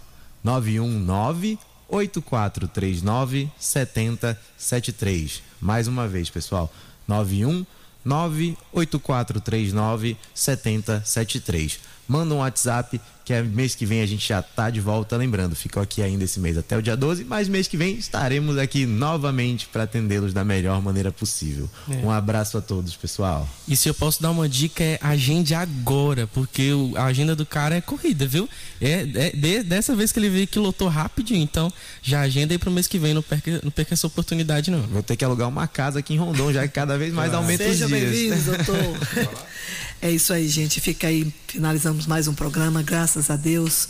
919 0.47 1.59
8439 1.89 3.51
7073. 3.59 5.43
Mais 5.59 5.89
uma 5.89 6.07
vez, 6.07 6.29
pessoal. 6.29 6.71
91 7.05 7.65
98439 8.05 10.15
7073. 10.33 11.81
Manda 12.07 12.33
um 12.33 12.39
WhatsApp 12.39 12.99
que 13.27 13.33
é 13.33 13.43
mês 13.43 13.75
que 13.75 13.85
vem 13.85 14.01
a 14.01 14.05
gente 14.05 14.25
já 14.25 14.41
tá 14.41 14.69
de 14.69 14.79
volta. 14.79 15.17
Lembrando, 15.17 15.53
ficou 15.53 15.83
aqui 15.83 16.01
ainda 16.01 16.23
esse 16.23 16.39
mês 16.39 16.57
até 16.57 16.77
o 16.77 16.81
dia 16.81 16.95
12, 16.95 17.25
mas 17.25 17.49
mês 17.49 17.67
que 17.67 17.75
vem 17.75 17.95
estaremos 17.95 18.57
aqui 18.57 18.85
novamente 18.85 19.67
para 19.67 19.83
atendê-los 19.83 20.31
da 20.31 20.45
melhor 20.45 20.81
maneira 20.81 21.11
possível. 21.11 21.69
É. 21.91 21.95
Um 21.95 22.09
abraço 22.09 22.57
a 22.57 22.61
todos, 22.61 22.95
pessoal. 22.95 23.45
E 23.67 23.75
se 23.75 23.89
eu 23.89 23.93
posso 23.93 24.21
dar 24.21 24.31
uma 24.31 24.47
dica, 24.47 24.81
é 24.81 24.97
agende 25.01 25.53
agora, 25.53 26.25
porque 26.27 26.69
a 26.95 27.03
agenda 27.03 27.35
do 27.35 27.45
cara 27.45 27.75
é 27.75 27.81
corrida, 27.81 28.25
viu? 28.25 28.47
É, 28.79 29.05
é 29.13 29.31
de, 29.31 29.61
dessa 29.61 29.93
vez 29.93 30.13
que 30.13 30.19
ele 30.19 30.29
veio 30.29 30.47
que 30.47 30.57
lotou 30.57 30.87
rapidinho, 30.87 31.43
então 31.43 31.69
já 32.01 32.21
agenda 32.21 32.53
aí 32.53 32.57
pro 32.57 32.71
mês 32.71 32.87
que 32.87 32.97
vem, 32.97 33.13
não 33.13 33.21
perca, 33.21 33.59
não 33.61 33.71
perca 33.71 33.93
essa 33.93 34.07
oportunidade 34.07 34.71
não. 34.71 34.83
Vou 34.83 35.03
ter 35.03 35.17
que 35.17 35.25
alugar 35.25 35.49
uma 35.49 35.67
casa 35.67 35.99
aqui 35.99 36.13
em 36.13 36.17
Rondon, 36.17 36.53
já 36.53 36.65
que 36.65 36.73
cada 36.73 36.97
vez 36.97 37.13
mais 37.13 37.33
aumenta 37.33 37.65
Seja 37.65 37.87
os 37.87 37.91
dias. 37.91 38.09
Seja 38.09 38.35
bem-vindo, 38.35 38.55
doutor. 38.55 39.37
É 40.01 40.11
isso 40.11 40.31
aí, 40.31 40.47
gente. 40.47 40.79
Fica 40.79 41.07
aí, 41.07 41.33
finalizamos 41.47 42.05
mais 42.05 42.27
um 42.27 42.33
programa, 42.33 42.81
graças 42.81 43.29
a 43.29 43.35
Deus. 43.35 43.87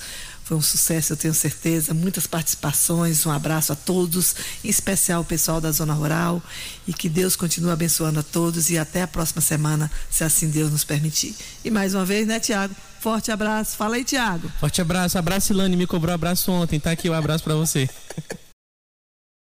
Foi 0.47 0.55
um 0.55 0.61
sucesso, 0.61 1.11
eu 1.11 1.17
tenho 1.17 1.33
certeza. 1.33 1.93
Muitas 1.93 2.25
participações. 2.25 3.25
Um 3.25 3.31
abraço 3.31 3.73
a 3.73 3.75
todos, 3.75 4.33
em 4.63 4.69
especial 4.69 5.21
o 5.21 5.25
pessoal 5.25 5.59
da 5.59 5.69
Zona 5.73 5.93
Rural. 5.93 6.41
E 6.87 6.93
que 6.93 7.09
Deus 7.09 7.35
continue 7.35 7.71
abençoando 7.71 8.19
a 8.21 8.23
todos. 8.23 8.69
E 8.69 8.77
até 8.77 9.01
a 9.01 9.07
próxima 9.07 9.41
semana, 9.41 9.91
se 10.09 10.23
assim 10.23 10.49
Deus 10.49 10.71
nos 10.71 10.85
permitir. 10.85 11.35
E 11.65 11.69
mais 11.69 11.93
uma 11.93 12.05
vez, 12.05 12.25
né, 12.25 12.39
Tiago? 12.39 12.73
Forte 13.01 13.29
abraço. 13.29 13.75
Fala 13.75 13.97
aí, 13.97 14.05
Tiago. 14.05 14.49
Forte 14.57 14.79
abraço. 14.79 15.17
Abraço, 15.17 15.51
Ilane. 15.51 15.75
Me 15.75 15.85
cobrou 15.85 16.15
abraço 16.15 16.49
ontem. 16.49 16.79
Tá 16.79 16.91
aqui 16.91 17.09
o 17.09 17.11
um 17.11 17.15
abraço 17.15 17.43
para 17.43 17.55
você. 17.55 17.89